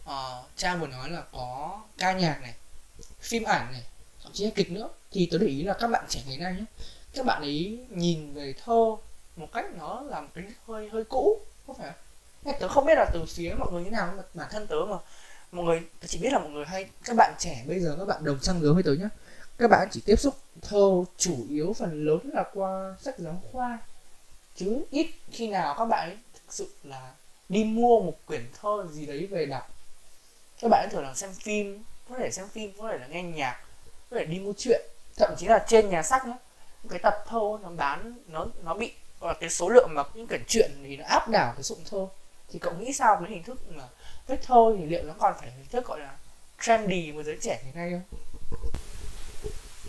uh, 0.03 0.45
trang 0.57 0.81
vừa 0.81 0.87
nói 0.87 1.09
là 1.09 1.23
có 1.31 1.81
ca 1.97 2.13
nhạc 2.13 2.41
này 2.41 2.53
phim 3.19 3.43
ảnh 3.43 3.71
này 3.71 3.83
thậm 4.23 4.31
chí 4.33 4.45
là 4.45 4.51
kịch 4.55 4.71
nữa. 4.71 4.89
Thì 5.11 5.27
tôi 5.31 5.39
để 5.39 5.47
ý 5.47 5.63
là 5.63 5.73
các 5.73 5.87
bạn 5.87 6.05
trẻ 6.09 6.23
ngày 6.27 6.37
nay 6.37 6.53
nhé 6.53 6.65
các 7.15 7.25
bạn 7.25 7.41
ấy 7.41 7.79
nhìn 7.89 8.33
về 8.33 8.53
thơ 8.65 8.95
một 9.35 9.47
cách 9.53 9.65
nó 9.77 10.01
là 10.01 10.21
một 10.21 10.27
cái 10.33 10.43
hơi 10.67 10.89
hơi 10.89 11.03
cũ 11.03 11.41
không 11.67 11.75
phải 11.77 11.91
không 11.91 12.04
tớ 12.59 12.67
không 12.67 12.85
biết 12.85 12.95
là 12.95 13.05
từ 13.13 13.25
phía 13.27 13.55
mọi 13.57 13.71
người 13.71 13.83
như 13.83 13.89
nào, 13.89 14.07
nhưng 14.07 14.17
mà 14.17 14.23
bản 14.33 14.47
thân 14.51 14.67
tớ 14.67 14.75
mà, 14.89 14.97
mọi 15.51 15.65
người, 15.65 15.83
tớ 15.99 16.07
chỉ 16.07 16.19
biết 16.19 16.33
là 16.33 16.39
mọi 16.39 16.49
người 16.49 16.65
hay, 16.65 16.89
các 17.03 17.15
bạn 17.15 17.33
trẻ 17.39 17.63
bây 17.67 17.79
giờ, 17.79 17.95
các 17.99 18.05
bạn 18.05 18.23
đồng 18.23 18.39
trang 18.39 18.61
lứa 18.61 18.73
với 18.73 18.83
tớ 18.83 18.93
nhá. 18.93 19.09
Các 19.57 19.67
bạn 19.67 19.87
chỉ 19.91 20.01
tiếp 20.05 20.15
xúc 20.15 20.35
thơ 20.61 21.03
chủ 21.17 21.35
yếu 21.49 21.73
phần 21.73 22.05
lớn 22.05 22.19
là 22.33 22.43
qua 22.53 22.95
sách 23.01 23.19
giáo 23.19 23.41
khoa. 23.51 23.79
Chứ 24.55 24.85
ít 24.89 25.07
khi 25.31 25.47
nào 25.47 25.75
các 25.77 25.85
bạn 25.85 26.09
ấy 26.09 26.17
thực 26.33 26.53
sự 26.53 26.67
là 26.83 27.11
đi 27.49 27.63
mua 27.63 28.01
một 28.01 28.13
quyển 28.25 28.47
thơ 28.61 28.87
gì 28.91 29.05
đấy 29.05 29.27
về 29.31 29.45
đọc. 29.45 29.69
Các 30.61 30.67
bạn 30.71 30.85
ấy 30.85 30.89
thường 30.91 31.03
là 31.03 31.13
xem 31.13 31.33
phim, 31.33 31.83
có 32.09 32.15
thể 32.19 32.31
xem 32.31 32.47
phim, 32.47 32.73
có 32.77 32.89
thể 32.91 32.97
là 32.97 33.07
nghe 33.07 33.23
nhạc, 33.23 33.59
có 34.09 34.17
thể 34.17 34.25
đi 34.25 34.39
mua 34.39 34.53
truyện 34.57 34.81
thậm 35.17 35.35
chí 35.37 35.47
là 35.47 35.65
trên 35.67 35.89
nhà 35.89 36.03
sách 36.03 36.27
nhá, 36.27 36.33
cái 36.89 36.99
tập 36.99 37.23
thơ 37.27 37.39
nó 37.63 37.69
bán, 37.69 38.13
nó 38.27 38.47
nó 38.63 38.73
bị, 38.73 38.93
gọi 39.19 39.33
là 39.33 39.37
cái 39.39 39.49
số 39.49 39.69
lượng 39.69 39.89
mà 39.93 40.03
những 40.13 40.27
quyển 40.27 40.43
truyện 40.47 40.71
thì 40.83 40.97
nó 40.97 41.05
áp 41.05 41.29
đảo 41.29 41.53
cái 41.55 41.63
dụng 41.63 41.79
thơ 41.89 42.07
thì 42.49 42.59
cậu 42.59 42.73
nghĩ 42.73 42.93
sao 42.93 43.17
với 43.21 43.29
hình 43.29 43.43
thức 43.43 43.57
mà 43.69 43.83
viết 44.27 44.41
thơ 44.41 44.75
thì 44.77 44.85
liệu 44.85 45.03
nó 45.03 45.13
còn 45.19 45.33
phải 45.39 45.51
hình 45.51 45.65
thức, 45.69 45.85
gọi 45.85 45.99
là, 45.99 46.11
trendy 46.61 47.11
với 47.11 47.23
giới 47.23 47.37
trẻ 47.41 47.61
hiện 47.65 47.75
nay 47.75 47.91
không? 47.91 48.19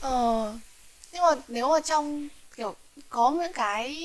Ờ 0.01 0.53
Nhưng 1.13 1.23
mà 1.23 1.29
nếu 1.49 1.69
mà 1.69 1.81
trong, 1.81 2.29
kiểu, 2.57 2.75
có 3.09 3.31
những 3.31 3.53
cái 3.53 3.97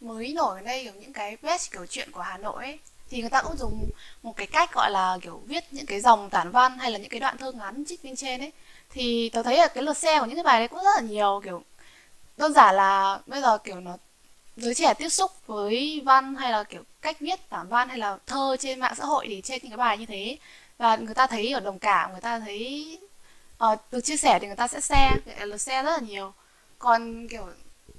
mới 0.00 0.32
nổi 0.32 0.58
ở 0.60 0.64
đây, 0.64 0.84
kiểu, 0.84 0.92
những 1.00 1.12
cái 1.12 1.36
best 1.42 1.72
kiểu 1.72 1.86
chuyện 1.86 2.10
của 2.12 2.20
Hà 2.20 2.38
Nội 2.38 2.64
ấy, 2.64 2.78
thì 3.10 3.20
người 3.20 3.30
ta 3.30 3.42
cũng 3.42 3.56
dùng 3.56 3.90
một 4.22 4.36
cái 4.36 4.46
cách 4.46 4.70
gọi 4.74 4.90
là, 4.90 5.18
kiểu, 5.22 5.42
viết 5.46 5.64
những 5.70 5.86
cái 5.86 6.00
dòng 6.00 6.30
tản 6.30 6.50
văn 6.50 6.78
hay 6.78 6.90
là 6.90 6.98
những 6.98 7.08
cái 7.10 7.20
đoạn 7.20 7.36
thơ 7.36 7.52
ngắn 7.52 7.84
trích 7.88 8.04
bên 8.04 8.16
trên 8.16 8.40
ấy. 8.40 8.52
Thì 8.90 9.28
tớ 9.28 9.42
thấy 9.42 9.56
là 9.56 9.68
cái 9.68 9.84
lượt 9.84 9.96
share 9.96 10.20
của 10.20 10.26
những 10.26 10.36
cái 10.36 10.44
bài 10.44 10.60
đấy 10.60 10.68
cũng 10.68 10.84
rất 10.84 10.90
là 10.96 11.00
nhiều, 11.02 11.40
kiểu, 11.44 11.62
đơn 12.36 12.52
giản 12.52 12.74
là 12.76 13.20
bây 13.26 13.42
giờ, 13.42 13.58
kiểu, 13.58 13.80
nó, 13.80 13.96
giới 14.56 14.74
trẻ 14.74 14.94
tiếp 14.94 15.08
xúc 15.08 15.32
với 15.46 16.02
văn 16.04 16.34
hay 16.34 16.52
là, 16.52 16.64
kiểu 16.64 16.82
cách 17.02 17.20
viết 17.20 17.48
tản 17.48 17.68
văn 17.68 17.88
hay 17.88 17.98
là 17.98 18.18
thơ 18.26 18.56
trên 18.60 18.80
mạng 18.80 18.94
xã 18.96 19.04
hội 19.04 19.26
thì 19.28 19.40
trên 19.44 19.58
những 19.62 19.70
cái 19.70 19.76
bài 19.76 19.98
như 19.98 20.06
thế. 20.06 20.38
Và 20.78 20.96
người 20.96 21.14
ta 21.14 21.26
thấy 21.26 21.52
ở 21.52 21.60
đồng 21.60 21.78
cảm 21.78 22.12
người 22.12 22.20
ta 22.20 22.40
thấy 22.40 22.98
ờ, 23.58 23.76
được 23.92 24.00
chia 24.00 24.16
sẻ 24.16 24.38
thì 24.40 24.46
người 24.46 24.56
ta 24.56 24.68
sẽ 24.68 24.80
share 24.80 25.16
là 25.26 25.58
xe 25.58 25.58
share 25.58 25.82
rất 25.82 25.90
là 25.90 26.06
nhiều. 26.08 26.32
Còn 26.78 27.28
kiểu 27.28 27.46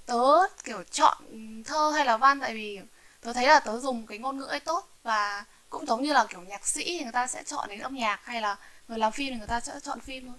tớ 0.05 0.23
kiểu 0.63 0.83
chọn 0.91 1.17
thơ 1.63 1.91
hay 1.95 2.05
là 2.05 2.17
văn 2.17 2.39
tại 2.39 2.53
vì 2.53 2.79
tớ 3.21 3.33
thấy 3.33 3.47
là 3.47 3.59
tớ 3.59 3.79
dùng 3.79 4.07
cái 4.07 4.17
ngôn 4.17 4.37
ngữ 4.37 4.45
ấy 4.45 4.59
tốt 4.59 4.87
và 5.03 5.45
cũng 5.69 5.85
giống 5.85 6.03
như 6.03 6.13
là 6.13 6.25
kiểu 6.29 6.41
nhạc 6.41 6.67
sĩ 6.67 6.83
thì 6.85 7.03
người 7.03 7.11
ta 7.11 7.27
sẽ 7.27 7.43
chọn 7.43 7.69
đến 7.69 7.79
âm 7.79 7.95
nhạc 7.95 8.19
hay 8.23 8.41
là 8.41 8.57
người 8.87 8.97
làm 8.97 9.11
phim 9.11 9.33
thì 9.33 9.37
người 9.37 9.47
ta 9.47 9.59
sẽ 9.59 9.73
chọn 9.83 9.99
phim 9.99 10.27
thôi. 10.27 10.37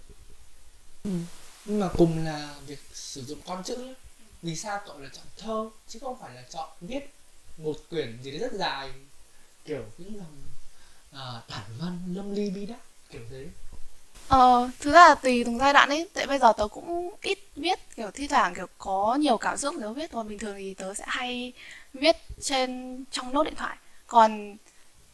Ừ. 1.05 1.11
Nhưng 1.65 1.81
mà 1.81 1.89
cùng 1.99 2.25
là 2.25 2.55
việc 2.67 2.79
sử 2.93 3.25
dụng 3.25 3.39
con 3.47 3.63
chữ 3.65 3.95
vì 4.43 4.57
sao 4.57 4.81
cậu 4.87 4.99
lại 4.99 5.11
chọn 5.13 5.25
thơ 5.37 5.71
chứ 5.89 5.99
không 6.03 6.17
phải 6.21 6.35
là 6.35 6.43
chọn 6.51 6.69
viết 6.81 7.15
một 7.59 7.77
quyển 7.91 8.19
gì 8.23 8.31
đấy 8.31 8.41
rất 8.41 8.53
dài 8.53 8.91
kiểu 9.65 9.83
những 9.99 10.17
dòng 10.17 10.43
à, 11.13 11.43
tản 11.51 11.63
văn 11.81 11.99
lâm 12.15 12.35
ly 12.35 12.51
bi 12.51 12.67
đát 12.67 12.81
kiểu 13.11 13.23
thế. 13.31 13.47
Ờ, 14.29 14.71
thứ 14.81 14.93
là 14.93 15.15
tùy 15.15 15.45
từng 15.45 15.59
giai 15.59 15.73
đoạn 15.73 15.89
ấy 15.89 16.09
Tại 16.15 16.27
bây 16.27 16.39
giờ 16.39 16.53
tớ 16.57 16.69
cũng 16.69 17.15
ít 17.23 17.39
viết 17.57 17.79
Kiểu 17.97 18.11
thi 18.11 18.27
thoảng 18.27 18.55
kiểu 18.55 18.67
có 18.79 19.15
nhiều 19.21 19.37
cảm 19.37 19.57
xúc 19.57 19.75
tớ 19.81 19.93
viết 19.93 20.13
Còn 20.13 20.29
bình 20.29 20.39
thường 20.39 20.57
thì 20.59 20.75
tớ 20.75 20.95
sẽ 20.95 21.05
hay 21.07 21.53
viết 21.95 22.17
trên 22.41 23.05
trong 23.11 23.33
nốt 23.33 23.45
điện 23.45 23.55
thoại. 23.55 23.77
Còn 24.07 24.57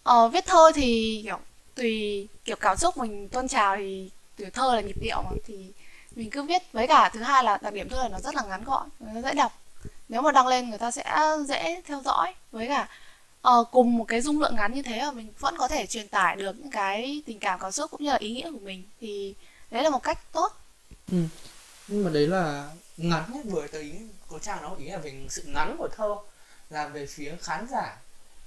uh, 0.08 0.32
viết 0.32 0.46
thơ 0.46 0.72
thì 0.74 1.20
kiểu 1.24 1.38
tùy 1.74 2.28
kiểu 2.44 2.56
cảm 2.56 2.76
xúc 2.76 2.96
mình 2.96 3.28
tôn 3.28 3.48
trào 3.48 3.76
thì 3.76 4.10
kiểu 4.36 4.50
thơ 4.52 4.74
là 4.74 4.80
nhịp 4.80 4.96
điệu 5.00 5.22
mà 5.22 5.30
Thì 5.44 5.72
mình 6.16 6.30
cứ 6.30 6.42
viết. 6.42 6.62
Với 6.72 6.86
cả 6.86 7.10
thứ 7.12 7.20
hai 7.20 7.44
là 7.44 7.58
đặc 7.62 7.74
điểm 7.74 7.88
thơ 7.88 8.02
là 8.02 8.08
nó 8.08 8.20
rất 8.20 8.34
là 8.34 8.42
ngắn 8.48 8.64
gọn 8.64 8.88
Nó 9.00 9.20
dễ 9.22 9.34
đọc. 9.34 9.52
Nếu 10.08 10.22
mà 10.22 10.32
đăng 10.32 10.46
lên 10.46 10.70
người 10.70 10.78
ta 10.78 10.90
sẽ 10.90 11.36
dễ 11.48 11.82
theo 11.86 12.00
dõi. 12.04 12.34
Với 12.52 12.68
cả 12.68 12.88
uh, 13.48 13.68
cùng 13.70 13.96
một 13.98 14.04
cái 14.08 14.20
dung 14.20 14.40
lượng 14.40 14.56
ngắn 14.56 14.74
như 14.74 14.82
thế 14.82 15.02
mà 15.02 15.10
mình 15.10 15.32
vẫn 15.38 15.54
có 15.58 15.68
thể 15.68 15.86
truyền 15.86 16.08
tải 16.08 16.36
được 16.36 16.58
những 16.58 16.70
cái 16.70 17.22
tình 17.26 17.38
cảm 17.38 17.60
cảm 17.60 17.72
xúc 17.72 17.90
cũng 17.90 18.02
như 18.02 18.10
là 18.10 18.16
ý 18.16 18.32
nghĩa 18.32 18.50
của 18.52 18.58
mình 18.58 18.82
thì 19.00 19.34
đấy 19.70 19.82
là 19.82 19.90
một 19.90 20.02
cách 20.02 20.32
tốt. 20.32 20.52
Ừ. 21.12 21.18
nhưng 21.88 22.04
mà 22.04 22.10
đấy 22.10 22.26
là 22.26 22.70
ngắn 22.96 23.24
nhất 23.32 23.44
vừa 23.44 23.66
tới 23.66 23.82
ý 23.82 23.92
của 24.28 24.38
trang 24.38 24.58
nó 24.62 24.74
ý 24.78 24.86
là 24.86 24.98
về 24.98 25.26
sự 25.28 25.42
ngắn 25.46 25.76
của 25.78 25.88
thơ 25.96 26.16
là 26.70 26.88
về 26.88 27.06
phía 27.06 27.36
khán 27.40 27.66
giả. 27.70 27.96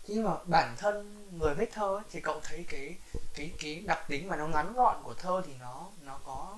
Thế 0.08 0.14
nhưng 0.16 0.24
mà 0.24 0.32
bản 0.46 0.76
thân 0.78 1.26
người 1.40 1.56
viết 1.56 1.72
thơ 1.72 1.96
ấy, 1.96 2.04
thì 2.12 2.20
cậu 2.22 2.40
thấy 2.44 2.66
cái 2.70 2.96
cái 3.36 3.52
cái 3.60 3.84
đặc 3.86 4.00
tính 4.10 4.28
mà 4.28 4.36
nó 4.36 4.48
ngắn 4.48 4.74
gọn 4.74 4.96
của 5.04 5.14
thơ 5.14 5.42
thì 5.46 5.54
nó 5.60 5.86
nó 6.02 6.20
có 6.26 6.58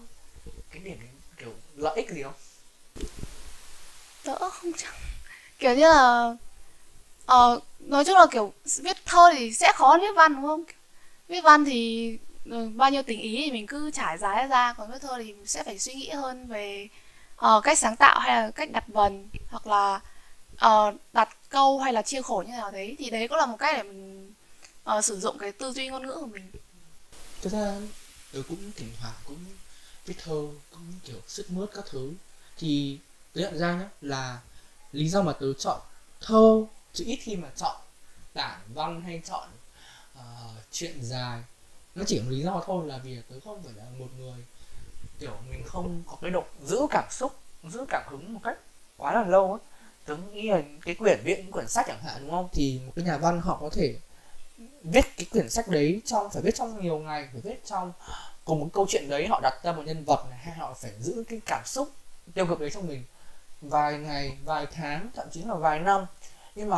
cái 0.72 0.80
điểm 0.80 0.98
kiểu 1.38 1.54
lợi 1.76 1.96
ích 1.96 2.10
gì 2.10 2.24
không? 2.24 2.34
Đỡ 4.26 4.50
không 4.50 4.72
chẳng 4.78 4.94
kiểu 5.60 5.76
như 5.76 5.90
là 5.90 6.36
ờ, 7.26 7.60
nói 7.80 8.06
chung 8.06 8.18
là 8.18 8.26
kiểu 8.32 8.54
viết 8.82 8.98
thơ 9.06 9.32
thì 9.34 9.54
sẽ 9.54 9.72
khó 9.76 9.88
hơn 9.88 10.02
viết 10.02 10.16
văn 10.16 10.36
đúng 10.36 10.46
không? 10.46 10.64
Viết 11.28 11.42
văn 11.42 11.66
thì 11.66 12.18
ừ, 12.46 12.70
bao 12.76 12.90
nhiêu 12.90 13.04
tình 13.04 13.22
ý 13.22 13.42
thì 13.46 13.52
mình 13.52 13.68
cứ 13.68 13.92
trải 13.92 14.18
dài 14.18 14.48
ra 14.48 14.74
còn 14.74 14.92
viết 14.92 15.00
thơ 15.02 15.14
thì 15.18 15.34
mình 15.34 15.46
sẽ 15.46 15.64
phải 15.64 15.80
suy 15.80 15.94
nghĩ 15.94 16.10
hơn 16.10 16.48
về 16.48 16.88
uh, 17.46 17.64
cách 17.64 17.78
sáng 17.78 17.96
tạo 17.96 18.20
hay 18.20 18.42
là 18.42 18.52
cách 18.52 18.72
đặt 18.72 18.84
vần 18.88 19.28
hoặc 19.50 19.68
là 19.68 20.00
uh, 20.54 20.96
đặt 21.14 21.30
câu 21.50 21.80
hay 21.80 21.94
là 21.94 22.02
chia 22.02 22.22
khổ 22.22 22.44
như 22.48 22.52
nào 22.52 22.72
đấy. 22.72 22.96
Thì 23.00 23.10
đấy 23.10 23.28
cũng 23.28 23.38
là 23.38 23.46
một 23.46 23.58
cách 23.60 23.76
để 23.78 23.84
mình 23.84 24.34
uh, 24.98 25.06
sử 25.06 25.20
dụng 25.20 25.38
cái 25.38 25.52
tư 25.52 25.72
duy 25.72 25.88
ngôn 25.88 26.08
ngữ 26.08 26.18
của 26.20 26.28
mình. 26.28 26.52
Thực 27.42 27.54
ra 27.54 27.76
tôi 28.34 28.44
cũng 28.44 28.72
thỉnh 28.76 28.92
thoảng 29.02 29.14
cũng 29.26 29.46
viết 30.06 30.16
thơ 30.24 30.42
cũng 30.72 30.94
kiểu 31.06 31.22
sức 31.28 31.52
mướt 31.52 31.70
các 31.74 31.86
thứ. 31.90 32.12
Thì 32.58 32.98
tớ 33.34 33.42
nhận 33.42 33.58
ra 33.58 33.74
nhá 33.74 33.90
là 34.02 34.40
lý 34.92 35.10
do 35.10 35.22
mà 35.22 35.34
tớ 35.34 35.54
chọn 35.54 35.80
thơ 36.22 36.66
chứ 36.94 37.04
ít 37.08 37.16
khi 37.22 37.36
mà 37.36 37.48
chọn 37.56 37.76
tản 38.34 38.60
văn 38.74 39.02
hay 39.02 39.22
chọn 39.26 39.50
uh, 40.20 40.24
chuyện 40.72 40.98
dài. 41.02 41.44
Nó 41.96 42.04
chỉ 42.08 42.20
có 42.20 42.26
lý 42.30 42.42
do 42.42 42.64
thôi 42.66 42.88
là 42.88 42.98
vì 42.98 43.18
tớ 43.30 43.36
không 43.46 43.64
phải 43.64 43.74
là 43.74 43.84
một 44.00 44.08
người 44.18 44.46
kiểu 45.20 45.38
mình 45.50 45.64
không 45.66 46.04
có 46.08 46.18
cái 46.22 46.32
độ 46.32 46.44
giữ 46.64 46.88
cảm 46.90 47.08
xúc 47.12 47.36
giữ 47.64 47.86
cảm 47.90 48.04
hứng 48.10 48.34
một 48.34 48.40
cách 48.44 48.58
quá 48.98 49.14
là 49.14 49.24
lâu 49.24 49.52
ấy 49.52 49.62
tớ 50.06 50.16
nghĩ 50.16 50.50
là 50.50 50.62
cái 50.82 50.96
quyển 50.96 51.20
viết 51.24 51.46
quyển 51.52 51.68
sách 51.68 51.86
chẳng 51.88 52.02
hạn 52.04 52.22
đúng 52.22 52.32
không? 52.32 52.50
Thì 52.52 52.80
một 52.86 52.92
cái 52.96 53.06
nhà 53.06 53.18
văn 53.18 53.42
họ 53.42 53.58
có 53.62 53.70
thể 53.70 53.96
viết 54.84 55.06
cái 55.18 55.26
quyển 55.32 55.50
sách 55.50 55.68
đấy 55.68 56.02
trong 56.06 56.30
phải 56.30 56.42
viết 56.42 56.56
trong 56.56 56.82
nhiều 56.82 57.00
ngày 57.00 57.30
phải 57.32 57.42
viết 57.42 57.66
trong 57.66 57.94
cùng 58.46 58.60
một 58.60 58.70
câu 58.74 58.86
chuyện 58.90 59.10
đấy 59.10 59.28
họ 59.28 59.40
đặt 59.44 59.54
ra 59.64 59.72
một 59.72 59.84
nhân 59.86 60.06
vật 60.06 60.26
này 60.30 60.40
hay 60.40 60.56
họ 60.56 60.74
phải 60.74 60.92
giữ 61.00 61.24
cái 61.30 61.42
cảm 61.46 61.62
xúc 61.66 61.92
tiêu 62.34 62.46
cực 62.46 62.60
đấy 62.60 62.70
trong 62.70 62.88
mình 62.88 63.04
vài 63.70 63.98
ngày, 63.98 64.38
vài 64.46 64.66
tháng, 64.72 65.10
thậm 65.16 65.28
chí 65.32 65.44
là 65.44 65.56
vài 65.56 65.80
năm. 65.80 66.06
Nhưng 66.56 66.70
mà 66.70 66.78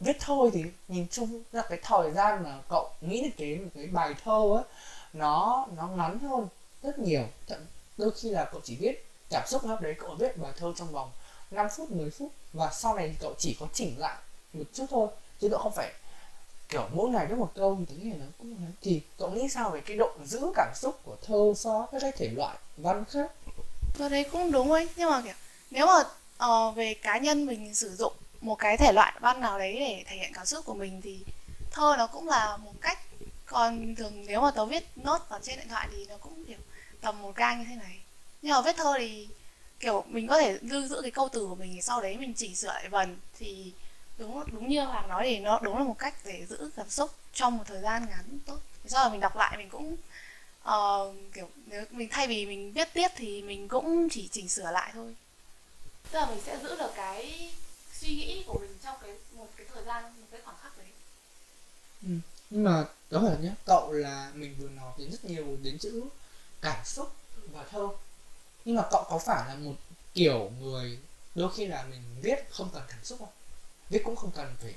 viết 0.00 0.16
thôi 0.20 0.50
thì 0.54 0.64
nhìn 0.88 1.06
chung 1.10 1.42
là 1.52 1.62
cái 1.68 1.78
thời 1.82 2.10
gian 2.10 2.42
mà 2.42 2.58
cậu 2.68 2.90
nghĩ 3.00 3.22
được 3.22 3.30
cái 3.38 3.56
một 3.56 3.70
cái 3.74 3.86
bài 3.86 4.14
thơ 4.24 4.42
ấy 4.54 4.64
nó 5.12 5.66
nó 5.76 5.86
ngắn 5.86 6.18
hơn 6.18 6.48
rất 6.82 6.98
nhiều. 6.98 7.22
Thậm, 7.46 7.58
đôi 7.96 8.10
khi 8.10 8.30
là 8.30 8.44
cậu 8.52 8.60
chỉ 8.64 8.76
viết 8.76 9.06
cảm 9.30 9.42
xúc 9.46 9.64
lúc 9.64 9.80
đấy, 9.80 9.94
cậu 9.98 10.14
viết 10.18 10.38
bài 10.38 10.52
thơ 10.56 10.72
trong 10.76 10.92
vòng 10.92 11.10
5 11.50 11.66
phút 11.76 11.90
10 11.90 12.10
phút 12.10 12.32
và 12.52 12.70
sau 12.70 12.94
này 12.94 13.08
thì 13.08 13.14
cậu 13.20 13.34
chỉ 13.38 13.56
có 13.60 13.66
chỉnh 13.72 13.98
lại 13.98 14.16
một 14.52 14.64
chút 14.74 14.86
thôi. 14.90 15.08
Chứ 15.40 15.48
cậu 15.50 15.58
không 15.58 15.72
phải, 15.72 15.92
kiểu, 16.68 16.88
mỗi 16.92 17.10
ngày 17.10 17.26
viết 17.26 17.38
một 17.38 17.52
câu 17.54 17.78
thì 17.88 17.96
nghĩ 17.96 18.10
là 18.10 18.26
cũng 18.38 18.56
thì 18.82 19.02
cậu 19.18 19.30
nghĩ 19.30 19.48
sao 19.48 19.70
về 19.70 19.80
cái 19.80 19.96
độ 19.96 20.10
giữ 20.24 20.52
cảm 20.56 20.72
xúc 20.74 21.00
của 21.04 21.16
thơ, 21.22 21.52
so 21.56 21.86
với 21.92 22.00
các 22.00 22.14
thể 22.16 22.28
loại 22.28 22.56
văn 22.76 23.04
khác? 23.04 23.32
Tôi 23.98 24.10
thấy 24.10 24.24
cũng 24.24 24.52
đúng 24.52 24.72
ấy. 24.72 24.88
Nhưng 24.96 25.10
mà, 25.10 25.22
kiểu, 25.22 25.34
nếu 25.70 25.86
mà 25.86 26.02
uh, 26.44 26.76
về 26.76 26.94
cá 26.94 27.18
nhân 27.18 27.46
mình 27.46 27.74
sử 27.74 27.96
dụng 27.96 28.12
một 28.40 28.54
cái 28.54 28.76
thể 28.76 28.92
loại 28.92 29.14
văn 29.20 29.40
nào 29.40 29.58
đấy 29.58 29.76
để 29.78 30.04
thể 30.06 30.16
hiện 30.16 30.32
cảm 30.34 30.46
xúc 30.46 30.64
của 30.64 30.74
mình 30.74 31.00
thì 31.00 31.18
thơ 31.70 31.94
nó 31.98 32.06
cũng 32.06 32.28
là 32.28 32.56
một 32.56 32.74
cách. 32.80 32.98
Còn 33.46 33.94
thường 33.94 34.24
nếu 34.26 34.40
mà 34.40 34.50
tớ 34.50 34.64
viết 34.66 34.84
nốt 34.96 35.18
vào 35.28 35.40
trên 35.42 35.58
điện 35.58 35.68
thoại 35.68 35.88
thì 35.92 36.06
nó 36.08 36.16
cũng 36.16 36.44
kiểu 36.44 36.58
tầm 37.00 37.22
một 37.22 37.36
gang 37.36 37.58
như 37.58 37.64
thế 37.68 37.76
này. 37.76 38.00
Nhưng 38.42 38.52
mà 38.52 38.60
viết 38.60 38.76
thơ 38.76 38.94
thì 38.98 39.28
kiểu 39.80 40.04
mình 40.08 40.28
có 40.28 40.38
thể 40.40 40.58
lưu 40.62 40.86
giữ 40.86 41.02
cái 41.02 41.10
câu 41.10 41.28
từ 41.32 41.46
của 41.46 41.54
mình 41.54 41.82
sau 41.82 42.00
đấy 42.00 42.16
mình 42.16 42.34
chỉnh 42.34 42.56
sửa 42.56 42.68
lại 42.68 42.88
vần 42.88 43.16
thì 43.38 43.72
đúng 44.18 44.44
đúng 44.52 44.68
như 44.68 44.84
hoàng 44.84 45.08
nói 45.08 45.22
thì 45.24 45.38
nó 45.38 45.60
đúng 45.62 45.78
là 45.78 45.84
một 45.84 45.98
cách 45.98 46.14
để 46.24 46.46
giữ 46.48 46.70
cảm 46.76 46.90
xúc 46.90 47.10
trong 47.34 47.58
một 47.58 47.64
thời 47.66 47.80
gian 47.80 48.06
ngắn 48.10 48.38
tốt. 48.46 48.58
Sau 48.86 49.04
rồi 49.04 49.10
mình 49.10 49.20
đọc 49.20 49.36
lại 49.36 49.56
mình 49.56 49.68
cũng 49.68 49.96
uh, 50.68 51.32
kiểu 51.34 51.48
nếu 51.66 51.84
mình 51.90 52.08
thay 52.10 52.26
vì 52.26 52.46
mình 52.46 52.72
viết 52.72 52.88
tiếp 52.94 53.08
thì 53.16 53.42
mình 53.42 53.68
cũng 53.68 54.08
chỉ 54.10 54.28
chỉnh 54.32 54.48
sửa 54.48 54.70
lại 54.70 54.90
thôi 54.94 55.14
tức 56.12 56.18
là 56.18 56.26
mình 56.26 56.40
sẽ 56.46 56.58
giữ 56.62 56.76
được 56.76 56.90
cái 56.96 57.50
suy 57.92 58.08
nghĩ 58.08 58.44
của 58.46 58.58
mình 58.58 58.78
trong 58.84 58.96
cái 59.02 59.10
một 59.32 59.48
cái 59.56 59.66
thời 59.74 59.84
gian 59.84 60.04
một 60.04 60.26
cái 60.30 60.40
khoảng 60.44 60.56
khắc 60.62 60.78
đấy. 60.78 60.86
Ừ. 62.02 62.08
nhưng 62.50 62.64
mà 62.64 62.84
đó 63.10 63.20
là 63.22 63.36
nhé 63.40 63.50
cậu 63.66 63.92
là 63.92 64.30
mình 64.34 64.56
vừa 64.58 64.68
nói 64.68 64.92
đến 64.98 65.10
rất 65.10 65.24
nhiều 65.24 65.56
đến 65.62 65.78
chữ 65.78 66.04
cảm 66.60 66.84
xúc 66.84 67.12
và 67.52 67.64
thơ. 67.70 67.88
Nhưng 68.64 68.76
mà 68.76 68.82
cậu 68.90 69.04
có 69.10 69.18
phải 69.18 69.48
là 69.48 69.54
một 69.54 69.74
kiểu 70.14 70.50
người 70.60 70.98
đôi 71.34 71.52
khi 71.54 71.66
là 71.66 71.84
mình 71.84 72.02
viết 72.22 72.50
không 72.50 72.70
cần 72.72 72.82
cảm 72.88 73.04
xúc 73.04 73.18
không? 73.18 73.28
Viết 73.90 74.02
cũng 74.04 74.16
không 74.16 74.30
cần 74.30 74.54
phải 74.62 74.74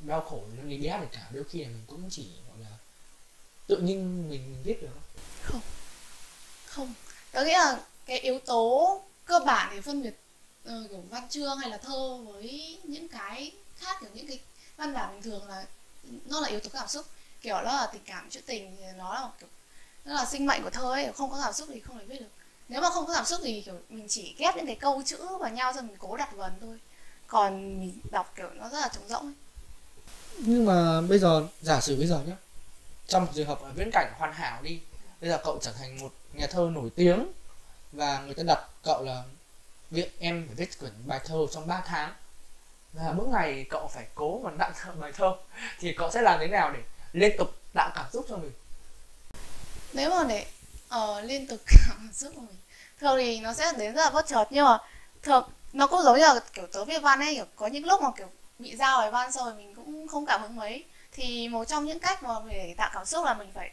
đau 0.00 0.20
khổ 0.20 0.42
lên 0.56 0.68
đi 0.68 0.78
bé 0.78 0.98
được 1.00 1.08
cả. 1.12 1.28
Đôi 1.32 1.44
khi 1.44 1.64
là 1.64 1.68
mình 1.68 1.84
cũng 1.86 2.10
chỉ 2.10 2.28
gọi 2.48 2.58
là 2.58 2.76
tự 3.66 3.76
nhiên 3.76 4.28
mình, 4.30 4.52
mình 4.52 4.62
viết 4.64 4.82
được 4.82 4.88
không? 5.44 5.60
Không. 6.66 6.94
Có 7.32 7.42
nghĩa 7.42 7.58
là 7.58 7.80
cái 8.06 8.18
yếu 8.18 8.38
tố 8.38 9.02
cơ 9.24 9.40
bản 9.46 9.74
để 9.74 9.80
phân 9.80 10.02
biệt 10.02 10.14
uh, 10.68 10.90
kiểu 10.90 11.02
văn 11.10 11.28
chương 11.30 11.58
hay 11.58 11.70
là 11.70 11.76
thơ 11.76 12.16
với 12.16 12.78
những 12.82 13.08
cái 13.08 13.52
khác 13.76 13.96
kiểu 14.00 14.10
những 14.14 14.26
cái 14.26 14.40
văn 14.76 14.94
bản 14.94 15.12
bình 15.12 15.22
thường 15.22 15.48
là 15.48 15.66
nó 16.26 16.40
là 16.40 16.48
yếu 16.48 16.60
tố 16.60 16.70
cảm 16.72 16.88
xúc. 16.88 17.06
Kiểu 17.40 17.54
nó 17.54 17.72
là 17.72 17.88
tình 17.92 18.02
cảm 18.04 18.30
trữ 18.30 18.40
tình 18.40 18.76
nó 18.96 19.14
là 19.14 19.28
kiểu 19.40 19.48
nó 20.04 20.14
là 20.14 20.24
sinh 20.24 20.46
mệnh 20.46 20.62
của 20.62 20.70
thơ 20.70 20.92
ấy 20.92 21.12
không 21.16 21.30
có 21.30 21.40
cảm 21.42 21.52
xúc 21.52 21.68
thì 21.72 21.80
không 21.80 21.98
thể 21.98 22.04
viết 22.04 22.20
được. 22.20 22.30
Nếu 22.68 22.80
mà 22.80 22.90
không 22.90 23.06
có 23.06 23.14
cảm 23.14 23.24
xúc 23.24 23.40
thì 23.42 23.62
kiểu 23.62 23.80
mình 23.88 24.06
chỉ 24.08 24.34
ghép 24.38 24.56
những 24.56 24.66
cái 24.66 24.76
câu 24.76 25.02
chữ 25.06 25.18
vào 25.40 25.50
nhau 25.50 25.72
rồi 25.72 25.82
mình 25.82 25.96
cố 25.98 26.16
đặt 26.16 26.36
vần 26.36 26.52
thôi. 26.60 26.78
Còn 27.26 27.80
mình 27.80 28.00
đọc 28.10 28.32
kiểu 28.36 28.50
nó 28.54 28.68
rất 28.68 28.80
là 28.80 28.88
trống 28.88 29.08
rỗng 29.08 29.22
ấy. 29.26 29.34
nhưng 30.38 30.66
mà 30.66 31.00
bây 31.00 31.18
giờ 31.18 31.46
giả 31.60 31.80
sử 31.80 31.96
bây 31.96 32.06
giờ 32.06 32.20
nhé 32.26 32.34
trong 33.06 33.24
một 33.24 33.32
trường 33.34 33.48
hợp 33.48 33.60
ở 33.62 33.72
viễn 33.76 33.90
cảnh 33.92 34.12
hoàn 34.18 34.32
hảo 34.32 34.62
đi 34.62 34.80
bây 35.20 35.30
giờ 35.30 35.40
cậu 35.44 35.58
trở 35.62 35.72
thành 35.72 36.00
một 36.00 36.12
nhà 36.32 36.46
thơ 36.46 36.70
nổi 36.74 36.90
tiếng 36.96 37.32
và 37.92 38.20
người 38.20 38.34
ta 38.34 38.42
đặt 38.42 38.68
cậu 38.82 39.04
là 39.04 39.22
việc 39.90 40.20
em 40.20 40.44
phải 40.46 40.54
viết 40.54 40.78
quyển 40.78 40.92
bài 41.06 41.20
thơ 41.24 41.46
trong 41.52 41.66
3 41.66 41.82
tháng. 41.86 42.14
Và 42.92 43.12
mỗi 43.12 43.28
ngày 43.28 43.66
cậu 43.70 43.88
phải 43.94 44.06
cố 44.14 44.40
mà 44.44 44.50
nặng 44.50 44.72
bài 45.00 45.12
thơ. 45.12 45.36
Thì 45.80 45.92
cậu 45.92 46.10
sẽ 46.10 46.22
làm 46.22 46.40
thế 46.40 46.46
nào 46.46 46.72
để 46.72 46.80
liên 47.12 47.36
tục 47.38 47.48
tạo 47.74 47.90
cảm 47.94 48.06
xúc 48.12 48.26
cho 48.28 48.36
mình? 48.36 48.52
Nếu 49.92 50.10
mà 50.10 50.24
để 50.28 50.46
uh, 50.94 51.24
liên 51.24 51.46
tục 51.46 51.60
cảm 51.88 52.10
xúc 52.12 52.32
của 52.34 52.40
mình 52.40 52.56
thường 53.00 53.16
thì 53.18 53.40
nó 53.40 53.54
sẽ 53.54 53.72
đến 53.78 53.94
rất 53.94 54.04
là 54.04 54.10
bất 54.10 54.26
chợt. 54.26 54.44
Nhưng 54.50 54.64
mà 54.64 54.78
thường 55.22 55.50
nó 55.72 55.86
cũng 55.86 56.02
giống 56.02 56.18
như 56.18 56.22
là 56.22 56.40
kiểu 56.52 56.66
tớ 56.72 56.84
viết 56.84 57.02
văn 57.02 57.20
ấy 57.20 57.34
kiểu 57.34 57.44
có 57.56 57.66
những 57.66 57.86
lúc 57.86 58.02
mà 58.02 58.08
kiểu 58.16 58.28
bị 58.58 58.76
giao 58.76 58.98
bài 58.98 59.10
văn 59.10 59.32
rồi 59.32 59.54
mình 59.54 59.74
cũng 59.74 60.08
không 60.08 60.26
cảm 60.26 60.42
hứng 60.42 60.56
mấy. 60.56 60.84
Thì 61.12 61.48
một 61.48 61.64
trong 61.64 61.84
những 61.84 62.00
cách 62.00 62.22
mà 62.22 62.34
để 62.50 62.74
tạo 62.76 62.90
cảm 62.94 63.04
xúc 63.04 63.24
là 63.24 63.34
mình 63.34 63.50
phải 63.54 63.70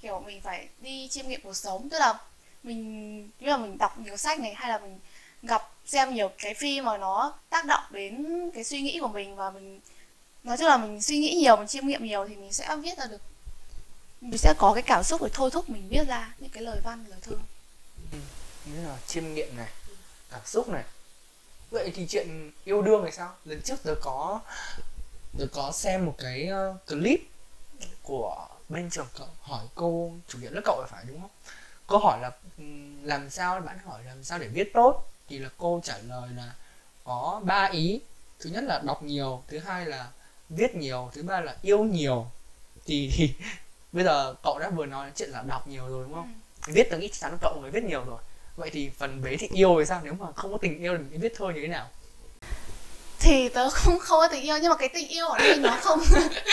kiểu 0.00 0.20
mình 0.20 0.40
phải 0.40 0.68
đi 0.78 1.08
chiêm 1.08 1.28
nghiệm 1.28 1.40
cuộc 1.40 1.56
sống. 1.56 1.88
Tức 1.90 1.98
là 1.98 2.14
mình 2.62 3.22
như 3.40 3.48
là 3.48 3.56
mình 3.56 3.78
đọc 3.78 3.98
nhiều 3.98 4.16
sách 4.16 4.40
này 4.40 4.54
hay 4.54 4.68
là 4.68 4.78
mình 4.78 4.98
gặp 5.46 5.70
xem 5.86 6.14
nhiều 6.14 6.30
cái 6.38 6.54
phim 6.54 6.84
mà 6.84 6.98
nó 6.98 7.34
tác 7.50 7.66
động 7.66 7.84
đến 7.90 8.26
cái 8.54 8.64
suy 8.64 8.80
nghĩ 8.80 8.98
của 9.00 9.08
mình 9.08 9.36
và 9.36 9.50
mình 9.50 9.80
nói 10.44 10.56
chung 10.56 10.66
là 10.66 10.76
mình 10.76 11.02
suy 11.02 11.18
nghĩ 11.18 11.34
nhiều 11.34 11.56
mình 11.56 11.66
chiêm 11.66 11.86
nghiệm 11.86 12.04
nhiều 12.04 12.26
thì 12.28 12.36
mình 12.36 12.52
sẽ 12.52 12.76
viết 12.76 12.98
ra 12.98 13.06
được. 13.06 13.20
Mình 14.20 14.38
sẽ 14.38 14.54
có 14.58 14.72
cái 14.74 14.82
cảm 14.82 15.02
xúc 15.02 15.22
để 15.22 15.28
thôi 15.32 15.50
thúc 15.52 15.68
mình 15.70 15.88
viết 15.88 16.04
ra 16.08 16.34
những 16.38 16.50
cái 16.50 16.62
lời 16.62 16.80
văn 16.84 17.04
lời 17.08 17.18
thơ. 17.22 17.32
Ừ, 18.12 18.18
như 18.66 18.88
là 18.88 18.96
chiêm 19.06 19.34
nghiệm 19.34 19.56
này 19.56 19.68
cảm 20.30 20.40
xúc 20.44 20.68
này. 20.68 20.84
Vậy 21.70 21.92
thì 21.94 22.06
chuyện 22.06 22.52
yêu 22.64 22.82
đương 22.82 23.02
này 23.02 23.12
sao? 23.12 23.34
Lần 23.44 23.62
trước 23.62 23.82
tớ 23.82 23.94
có 24.02 24.40
tớ 25.38 25.46
có 25.52 25.72
xem 25.72 26.06
một 26.06 26.14
cái 26.18 26.46
ờ, 26.46 26.76
clip 26.88 27.20
của 28.02 28.48
bên 28.68 28.90
trường 28.90 29.06
cậu 29.18 29.28
hỏi 29.40 29.64
cô 29.74 30.12
chủ 30.28 30.38
nhiệm 30.38 30.52
lớp 30.52 30.62
cậu 30.64 30.84
phải 30.88 31.04
đúng 31.08 31.20
không? 31.20 31.30
Câu 31.88 31.98
hỏi 31.98 32.18
là 32.20 32.30
ừ, 32.58 32.64
làm 33.02 33.30
sao? 33.30 33.60
Bạn 33.60 33.78
hỏi 33.84 34.04
làm 34.04 34.24
sao 34.24 34.38
để 34.38 34.48
viết 34.48 34.70
tốt? 34.74 35.04
Thì 35.28 35.38
là 35.38 35.48
cô 35.58 35.80
trả 35.84 35.98
lời 35.98 36.28
là 36.36 36.52
có 37.04 37.40
ba 37.44 37.64
ý. 37.64 38.00
Thứ 38.40 38.50
nhất 38.50 38.64
là 38.64 38.82
đọc 38.84 39.02
nhiều 39.02 39.42
thứ 39.48 39.58
hai 39.58 39.86
là 39.86 40.06
viết 40.48 40.74
nhiều 40.74 41.10
thứ 41.14 41.22
ba 41.22 41.40
là 41.40 41.56
yêu 41.62 41.84
nhiều. 41.84 42.26
Thì, 42.86 43.10
thì 43.16 43.34
bây 43.92 44.04
giờ 44.04 44.34
cậu 44.42 44.58
đã 44.58 44.70
vừa 44.70 44.86
nói 44.86 45.10
chuyện 45.16 45.30
là 45.30 45.42
đọc 45.42 45.68
nhiều 45.68 45.88
rồi 45.88 46.04
đúng 46.04 46.14
không? 46.14 46.34
Ừ. 46.66 46.72
viết 46.72 46.92
nghĩ 46.92 47.08
chắc 47.08 47.20
chắn 47.20 47.38
cậu 47.40 47.60
người 47.60 47.70
viết 47.70 47.84
nhiều 47.84 48.04
rồi. 48.04 48.18
Vậy 48.56 48.70
thì 48.72 48.90
phần 48.98 49.20
vế 49.20 49.36
thì 49.36 49.48
yêu 49.52 49.76
thì 49.78 49.84
sao? 49.84 50.00
Nếu 50.04 50.14
mà 50.14 50.26
không 50.32 50.52
có 50.52 50.58
tình 50.58 50.78
yêu 50.78 50.96
thì 50.98 51.04
mình 51.10 51.20
viết 51.20 51.32
thơ 51.36 51.46
như 51.54 51.60
thế 51.62 51.68
nào? 51.68 51.88
Thì 53.20 53.48
tớ 53.48 53.70
không 53.70 53.98
không 53.98 54.20
có 54.20 54.28
tình 54.28 54.42
yêu 54.42 54.58
nhưng 54.62 54.70
mà 54.70 54.76
cái 54.76 54.88
tình 54.88 55.08
yêu 55.08 55.26
ở 55.26 55.38
đây 55.38 55.56
nó 55.56 55.78
không 55.80 56.00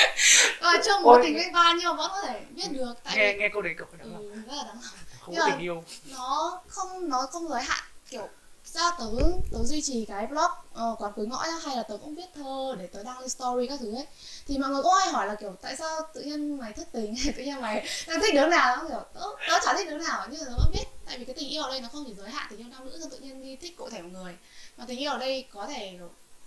và 0.62 0.82
trong 0.86 1.04
một 1.04 1.20
tình 1.24 1.34
với 1.34 1.50
ba 1.54 1.74
nhưng 1.78 1.84
mà 1.86 1.94
vẫn 1.94 2.12
có 2.12 2.22
thể 2.22 2.42
viết 2.56 2.68
được 2.72 2.94
tại 3.04 3.18
nghe 3.18 3.34
vì... 3.34 3.40
nghe 3.40 3.50
câu 3.54 3.62
đấy 3.62 3.74
cậu 3.78 3.88
đáng 3.98 4.16
ừ, 4.16 4.36
rất 4.36 4.54
là 4.58 4.64
đáng 4.64 4.78
không 5.20 5.36
có 5.36 5.46
tình 5.46 5.60
yêu. 5.60 5.84
nó 6.12 6.62
không 6.68 7.10
nó 7.10 7.28
không 7.32 7.48
giới 7.50 7.64
hạn 7.64 7.84
kiểu 8.10 8.30
ra 8.74 8.92
tớ 9.00 9.06
tớ 9.52 9.64
duy 9.64 9.82
trì 9.82 10.06
cái 10.06 10.28
blog 10.28 10.52
uh, 10.72 11.02
quán 11.02 11.14
cuối 11.16 11.28
ngõ 11.28 11.44
hay 11.66 11.76
là 11.76 11.84
tớ 11.84 11.98
cũng 11.98 12.16
viết 12.16 12.26
thơ 12.36 12.76
để 12.80 12.88
tớ 12.88 13.04
đăng 13.04 13.20
lên 13.20 13.30
story 13.30 13.68
các 13.68 13.80
thứ 13.80 13.96
ấy. 13.96 14.08
Thì 14.48 14.58
mọi 14.58 14.70
người 14.70 14.84
cũng 14.84 14.94
hay 15.00 15.10
hỏi 15.10 15.28
là 15.28 15.36
kiểu 15.36 15.56
tại 15.62 15.76
sao 15.76 16.02
tự 16.14 16.22
nhiên 16.22 16.58
mày 16.58 16.74
thất 16.74 16.88
tình? 16.92 17.16
Hay 17.16 17.34
tự 17.38 17.44
nhiên 17.44 17.62
mày 17.62 17.88
đang 18.08 18.22
thích 18.22 18.34
đứa 18.34 18.48
nào? 18.48 18.76
Đó 18.76 18.86
kiểu 18.90 19.04
tớ, 19.14 19.22
tớ 19.48 19.60
chả 19.66 19.74
thích 19.78 19.90
đứa 19.90 19.98
nào 19.98 20.28
nhưng 20.32 20.40
mà 20.40 20.46
tớ 20.46 20.56
vẫn 20.58 20.72
biết 20.74 20.86
tại 21.06 21.18
vì 21.18 21.26
cái 21.26 21.36
tình 21.36 21.50
yêu 21.50 21.64
ở 21.64 21.70
đây 21.70 21.82
nó 21.82 21.90
không 21.92 22.04
chỉ 22.08 22.14
giới 22.18 22.30
hạn 22.30 22.48
tình 22.50 22.60
yêu 22.60 22.68
nam 22.72 22.86
nữ 22.86 22.98
xong 23.02 23.10
tự 23.10 23.18
nhiên 23.18 23.44
đi 23.44 23.56
thích 23.56 23.78
cụ 23.78 23.90
thể 23.90 24.02
một 24.02 24.10
người. 24.14 24.38
Mà 24.78 24.86
tình 24.88 25.00
yêu 25.00 25.12
ở 25.12 25.18
đây 25.18 25.48
có 25.54 25.68
thể 25.68 26.00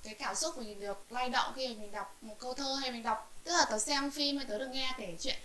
cái 0.02 0.14
cảm 0.14 0.34
xúc 0.34 0.58
mình 0.58 0.80
được 0.80 1.04
lay 1.10 1.28
động 1.28 1.52
khi 1.56 1.68
mình 1.68 1.92
đọc 1.92 2.16
một 2.20 2.34
câu 2.38 2.54
thơ 2.54 2.74
hay 2.80 2.90
mình 2.90 3.02
đọc 3.02 3.32
tức 3.44 3.52
là 3.52 3.66
tớ 3.70 3.78
xem 3.78 4.10
phim 4.10 4.36
hay 4.36 4.46
tớ 4.46 4.58
được 4.58 4.68
nghe 4.72 4.94
kể 4.98 5.16
chuyện 5.20 5.36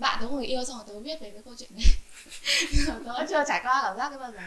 bạn 0.00 0.18
tớ 0.20 0.28
người 0.28 0.46
yêu 0.46 0.64
xong 0.64 0.76
rồi 0.76 0.84
tớ 0.88 1.00
viết 1.00 1.20
về 1.20 1.30
cái 1.30 1.42
câu 1.44 1.54
chuyện 1.58 1.70
này. 1.76 1.84
Tớ 3.06 3.26
chưa 3.28 3.44
trải 3.48 3.60
qua 3.64 3.80
cảm 3.82 3.96
giác 3.96 4.08
cái 4.08 4.18
bao 4.18 4.32
giờ 4.32 4.38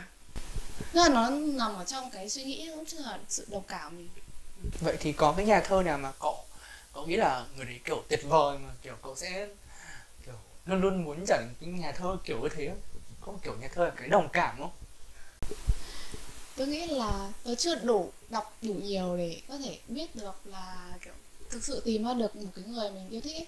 tức 0.80 1.00
là 1.02 1.10
nó 1.10 1.30
nằm 1.30 1.76
ở 1.76 1.86
trong 1.86 2.12
cái 2.12 2.30
suy 2.30 2.44
nghĩ 2.44 2.70
cũng 2.76 2.86
chưa 2.86 3.00
là 3.00 3.20
sự 3.30 3.46
đồng 3.52 3.64
cảm 3.68 3.98
mình. 3.98 4.10
Vậy 4.82 4.98
thì 5.00 5.12
có 5.12 5.34
cái 5.38 5.46
nhà 5.46 5.62
thơ 5.62 5.84
nào 5.84 5.98
mà 5.98 6.12
cậu 6.20 6.46
cậu 6.94 7.06
nghĩ 7.06 7.16
là 7.16 7.46
người 7.56 7.66
đấy 7.66 7.80
kiểu 7.86 8.04
tuyệt 8.10 8.20
vời 8.24 8.58
mà 8.58 8.70
kiểu 8.82 8.96
cậu 9.04 9.16
sẽ 9.16 9.48
kiểu 10.26 10.36
luôn 10.66 10.82
luôn 10.82 11.04
muốn 11.04 11.26
trở 11.28 11.38
thành 11.38 11.54
cái 11.62 11.70
nhà 11.70 11.92
thơ 11.92 12.18
kiểu 12.24 12.42
như 12.42 12.50
thế? 12.56 12.68
Không 12.68 12.78
không 13.22 13.40
kiểu 13.40 13.56
nhà 13.62 13.68
thơ 13.74 13.86
là 13.86 13.92
cái 13.96 14.08
đồng 14.08 14.30
cảm 14.34 14.58
không? 14.60 14.72
Tôi 16.56 16.68
nghĩ 16.68 16.86
là 16.88 17.32
tôi 17.44 17.56
chưa 17.56 17.76
đủ 17.76 18.12
đọc 18.30 18.58
đủ 18.62 18.74
nhiều 18.74 19.18
để 19.18 19.42
có 19.48 19.58
thể 19.58 19.80
biết 19.88 20.16
được 20.16 20.36
là 20.46 20.94
kiểu 21.06 21.14
thực 21.50 21.64
sự 21.64 21.82
tìm 21.86 22.06
ra 22.06 22.14
được 22.14 22.36
một 22.36 22.50
cái 22.56 22.66
người 22.66 22.92
mình 22.92 23.10
yêu 23.10 23.22
thích 23.22 23.36
ấy. 23.36 23.48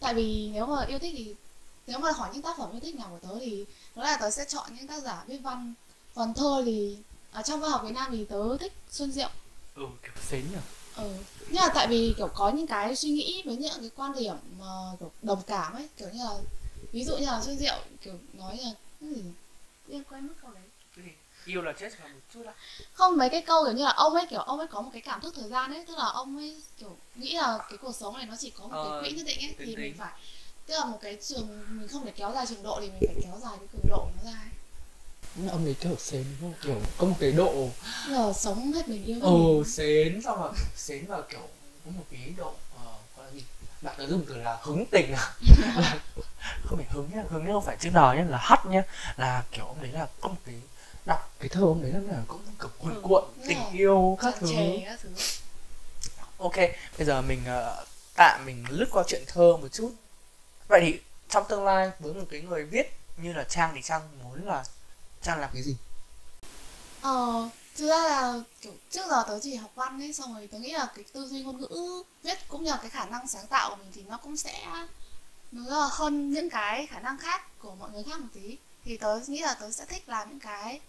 tại 0.00 0.14
vì 0.14 0.50
nếu 0.52 0.66
mà 0.66 0.84
yêu 0.84 0.98
thích 0.98 1.14
thì 1.18 1.34
nếu 1.86 1.98
mà 1.98 2.10
hỏi 2.12 2.30
những 2.32 2.42
tác 2.42 2.56
phẩm 2.58 2.72
yêu 2.72 2.80
thích 2.80 2.94
nào 2.94 3.08
của 3.10 3.28
tớ 3.28 3.40
thì 3.40 3.64
đó 3.94 4.02
là 4.02 4.16
tớ 4.16 4.30
sẽ 4.30 4.44
chọn 4.44 4.76
những 4.76 4.86
tác 4.86 5.02
giả 5.02 5.24
viết 5.26 5.38
văn 5.38 5.74
còn 6.14 6.34
thơ 6.34 6.62
thì 6.66 6.96
ở 7.32 7.42
trong 7.42 7.60
văn 7.60 7.70
học 7.70 7.80
Việt 7.84 7.92
Nam 7.94 8.08
thì 8.12 8.24
tớ 8.24 8.56
thích 8.60 8.72
Xuân 8.90 9.12
Diệu. 9.12 9.28
Ừ 9.74 9.82
kiểu 10.02 10.12
xến 10.30 10.44
nhỉ? 10.50 10.56
Ừ 10.96 11.10
nhưng 11.46 11.62
mà 11.62 11.68
tại 11.74 11.86
vì 11.88 12.14
kiểu 12.16 12.28
có 12.34 12.50
những 12.50 12.66
cái 12.66 12.96
suy 12.96 13.10
nghĩ 13.10 13.42
với 13.46 13.56
những 13.56 13.72
cái 13.80 13.90
quan 13.96 14.12
điểm 14.18 14.34
mà 14.58 14.66
kiểu 15.00 15.10
đồng 15.22 15.42
cảm 15.46 15.72
ấy 15.72 15.88
kiểu 15.96 16.08
như 16.12 16.24
là 16.24 16.34
ví 16.92 17.04
dụ 17.04 17.16
như 17.16 17.26
là 17.26 17.40
Xuân 17.40 17.58
Diệu 17.58 17.74
kiểu 18.02 18.14
nói 18.32 18.56
là 18.64 18.70
cái 19.00 19.10
gì? 19.14 19.22
Quên 19.88 20.04
quên 20.10 20.26
mất 20.26 20.34
câu 20.42 20.50
đấy. 20.50 20.62
Yêu 21.46 21.62
là 21.62 21.72
chết 21.72 21.88
một 22.00 22.08
chút 22.34 22.42
á. 22.46 22.52
Không 22.92 23.16
mấy 23.16 23.28
cái 23.28 23.42
câu 23.42 23.64
kiểu 23.64 23.72
như 23.74 23.84
là 23.84 23.90
ông 23.90 24.14
ấy 24.14 24.26
kiểu 24.30 24.40
ông 24.40 24.58
ấy 24.58 24.68
có 24.68 24.80
một 24.80 24.90
cái 24.92 25.02
cảm 25.02 25.20
thức 25.20 25.34
thời 25.36 25.48
gian 25.48 25.72
ấy 25.72 25.84
tức 25.86 25.98
là 25.98 26.04
ông 26.04 26.36
ấy 26.38 26.62
kiểu 26.78 26.96
nghĩ 27.14 27.34
là 27.34 27.58
cái 27.68 27.78
cuộc 27.78 27.94
sống 27.94 28.16
này 28.16 28.26
nó 28.26 28.34
chỉ 28.38 28.50
có 28.50 28.64
một 28.64 28.70
Ờ, 28.72 29.00
cái 29.02 29.10
quỹ 29.10 29.16
nhất 29.16 29.26
định 29.26 29.38
ấy 29.38 29.54
tính 29.58 29.66
thì 29.68 29.76
mình 29.76 29.94
phải 29.98 30.12
tức 30.66 30.74
là 30.78 30.84
một 30.84 30.98
cái 31.02 31.18
trường 31.22 31.64
mình 31.78 31.88
không 31.88 32.04
thể 32.04 32.10
kéo 32.16 32.32
dài 32.34 32.46
trường 32.46 32.62
độ 32.62 32.78
thì 32.80 32.90
mình 32.90 33.00
phải 33.06 33.22
kéo 33.22 33.38
dài 33.42 33.52
cái 33.58 33.68
cường 33.72 33.90
độ 33.90 34.08
nó 34.16 34.30
ra 34.32 34.38
ấy 34.38 34.48
ông 35.50 35.64
ấy 35.64 35.74
kiểu 35.80 35.96
xến 35.98 36.24
kiểu 36.62 36.80
có 36.98 37.06
một 37.06 37.16
cái 37.20 37.32
độ. 37.32 37.68
Là 38.08 38.32
sống 38.32 38.72
hết 38.72 38.88
mình 38.88 39.04
yêu 39.04 39.18
ồ 39.22 39.30
mình. 39.54 39.64
xến 39.64 40.22
xong 40.22 40.40
rồi 40.40 40.52
xến 40.76 41.06
và 41.06 41.22
kiểu 41.30 41.40
có 41.84 41.90
một 41.90 42.04
cái 42.10 42.34
độ 42.36 42.54
ờ, 42.76 42.92
gọi 43.16 43.26
là 43.26 43.32
gì? 43.32 43.44
Bạn 43.82 43.94
đã 43.98 44.06
dùng 44.06 44.24
từ 44.28 44.36
là 44.36 44.58
hứng 44.62 44.84
tình 44.90 45.12
à? 45.14 45.32
Là 45.76 45.98
không 46.64 46.78
phải 46.78 46.86
hứng 46.90 47.10
nhá 47.14 47.22
hứng 47.28 47.44
nhá 47.46 47.52
không 47.52 47.64
phải 47.64 47.76
chữ 47.80 47.90
n 47.90 47.94
nhá 47.94 48.24
là 48.28 48.38
hắt 48.38 48.66
nhá. 48.66 48.82
Là 49.16 49.42
kiểu 49.52 49.64
ông 49.64 49.82
đấy 49.82 49.90
là 49.92 50.06
có 50.20 50.28
một 50.28 50.36
cái 50.46 50.54
đọc 51.06 51.32
cái 51.40 51.48
thơ 51.48 51.60
ông 51.60 51.82
đấy 51.82 51.92
là 52.08 52.22
cũng 52.28 52.40
kiểu 52.60 52.70
cuộn 52.78 52.94
Ừ, 52.94 53.00
cuộn 53.02 53.24
tình 53.48 53.58
rồi. 53.58 53.72
yêu 53.72 54.18
các 54.22 54.34
thứ. 54.40 54.48
các 54.86 55.00
thứ. 55.02 55.08
Ok 56.38 56.56
bây 56.98 57.06
giờ 57.06 57.22
mình 57.22 57.40
ờ, 57.46 57.84
tạm 58.16 58.46
mình 58.46 58.64
lướt 58.68 58.86
qua 58.92 59.02
chuyện 59.06 59.22
thơ 59.26 59.56
một 59.56 59.68
chút. 59.72 59.92
Vậy 60.68 60.80
thì 60.84 61.00
trong 61.28 61.44
tương 61.48 61.64
lai 61.64 61.90
với 62.00 62.14
một 62.14 62.24
cái 62.30 62.40
người 62.40 62.64
viết 62.64 62.92
như 63.16 63.32
là 63.32 63.44
trang 63.44 63.72
thì 63.74 63.82
trang 63.82 64.00
muốn 64.24 64.46
là 64.46 64.64
trang 65.22 65.40
làm 65.40 65.50
cái 65.52 65.62
gì? 65.62 65.76
Ờ, 67.00 67.48
thực 67.76 67.88
ra 67.88 68.08
là 68.08 68.40
kiểu 68.60 68.72
trước 68.90 69.08
giờ 69.10 69.24
tớ 69.28 69.40
chỉ 69.42 69.54
học 69.54 69.70
văn 69.74 70.02
ấy 70.02 70.12
xong 70.12 70.34
rồi 70.34 70.48
tớ 70.52 70.58
nghĩ 70.58 70.72
là 70.72 70.92
cái 70.94 71.04
tư 71.12 71.26
duy 71.26 71.42
ngôn 71.42 71.60
ngữ 71.60 72.02
viết 72.22 72.38
cũng 72.48 72.64
như 72.64 72.70
là 72.70 72.76
cái 72.76 72.90
khả 72.90 73.04
năng 73.04 73.28
sáng 73.28 73.46
tạo 73.46 73.70
của 73.70 73.76
mình 73.76 73.92
thì 73.94 74.02
nó 74.08 74.16
cũng 74.16 74.36
sẽ 74.36 74.66
nó 75.52 75.80
là 75.80 75.88
hơn 75.90 76.30
những 76.30 76.50
cái 76.50 76.86
khả 76.86 77.00
năng 77.00 77.18
khác 77.18 77.58
của 77.58 77.74
mọi 77.74 77.90
người 77.90 78.02
khác 78.02 78.20
một 78.20 78.28
tí. 78.32 78.56
Thì 78.84 78.96
tớ 78.96 79.20
nghĩ 79.26 79.38
là 79.40 79.54
tớ 79.54 79.70
sẽ 79.70 79.84
thích 79.86 80.08
làm 80.08 80.28
những 80.28 80.40
cái 80.40 80.80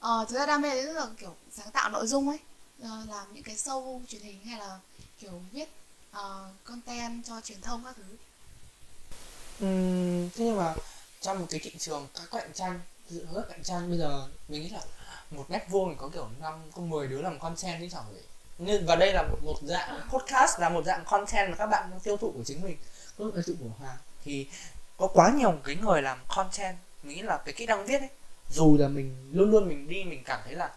ờ, 0.00 0.26
thực 0.28 0.36
ra 0.36 0.46
đam 0.46 0.62
mê 0.62 0.70
đấy 0.70 0.94
là 0.94 1.06
kiểu 1.18 1.36
sáng 1.52 1.70
tạo 1.70 1.90
nội 1.90 2.06
dung 2.06 2.28
ấy. 2.28 2.38
Ờ, 2.82 3.04
làm 3.08 3.34
những 3.34 3.42
cái 3.42 3.56
show 3.56 4.00
truyền 4.08 4.22
hình 4.22 4.44
hay 4.44 4.58
là 4.58 4.78
kiểu 5.18 5.40
viết 5.52 5.68
ờ, 6.12 6.50
content 6.64 7.24
cho 7.24 7.40
truyền 7.40 7.60
thông 7.60 7.84
các 7.84 7.96
thứ. 7.96 8.16
Ừm, 9.60 10.30
thế 10.30 10.44
nhưng 10.44 10.56
mà 10.56 10.74
trong 11.20 11.38
một 11.38 11.46
cái 11.50 11.60
thị 11.60 11.72
trường 11.78 12.08
các 12.14 12.28
cạnh 12.30 12.50
tranh 12.54 12.80
giữa 13.08 13.24
rất 13.34 13.48
cạnh 13.48 13.62
tranh 13.62 13.88
bây 13.88 13.98
giờ 13.98 14.28
mình 14.48 14.62
nghĩ 14.62 14.68
là 14.68 14.80
một 15.30 15.44
mét 15.50 15.62
vuông 15.68 15.90
thì 15.90 15.96
có 15.98 16.08
kiểu 16.08 16.28
năm 16.40 16.54
có 16.74 16.82
10 16.82 17.08
đứa 17.08 17.22
làm 17.22 17.38
content 17.38 17.80
đi 17.80 17.88
chẳng 17.90 18.04
vậy 18.12 18.22
nên 18.58 18.86
và 18.86 18.96
đây 18.96 19.12
là 19.12 19.22
một, 19.22 19.38
một 19.42 19.56
dạng 19.62 20.08
podcast 20.08 20.60
là 20.60 20.68
một 20.68 20.84
dạng 20.84 21.04
content 21.04 21.50
mà 21.50 21.56
các 21.56 21.66
bạn 21.66 21.90
đang 21.90 22.00
tiêu 22.00 22.16
thụ 22.16 22.32
của 22.36 22.44
chính 22.44 22.62
mình. 22.62 22.76
Có 23.18 23.24
tiêu 23.34 23.42
thụ 23.46 23.52
của 23.60 23.70
Hoàng 23.78 23.96
thì 24.24 24.48
có 24.96 25.06
quá 25.06 25.32
nhiều 25.36 25.54
cái 25.64 25.76
người 25.76 26.02
làm 26.02 26.18
content 26.28 26.76
mình 27.02 27.16
nghĩ 27.16 27.22
là 27.22 27.38
cái 27.44 27.54
kỹ 27.54 27.66
năng 27.66 27.86
viết 27.86 28.00
ấy 28.00 28.08
dù 28.50 28.76
là 28.78 28.88
mình 28.88 29.30
luôn 29.32 29.50
luôn 29.50 29.68
mình 29.68 29.88
đi 29.88 30.04
mình 30.04 30.22
cảm 30.24 30.40
thấy 30.44 30.54
là 30.54 30.70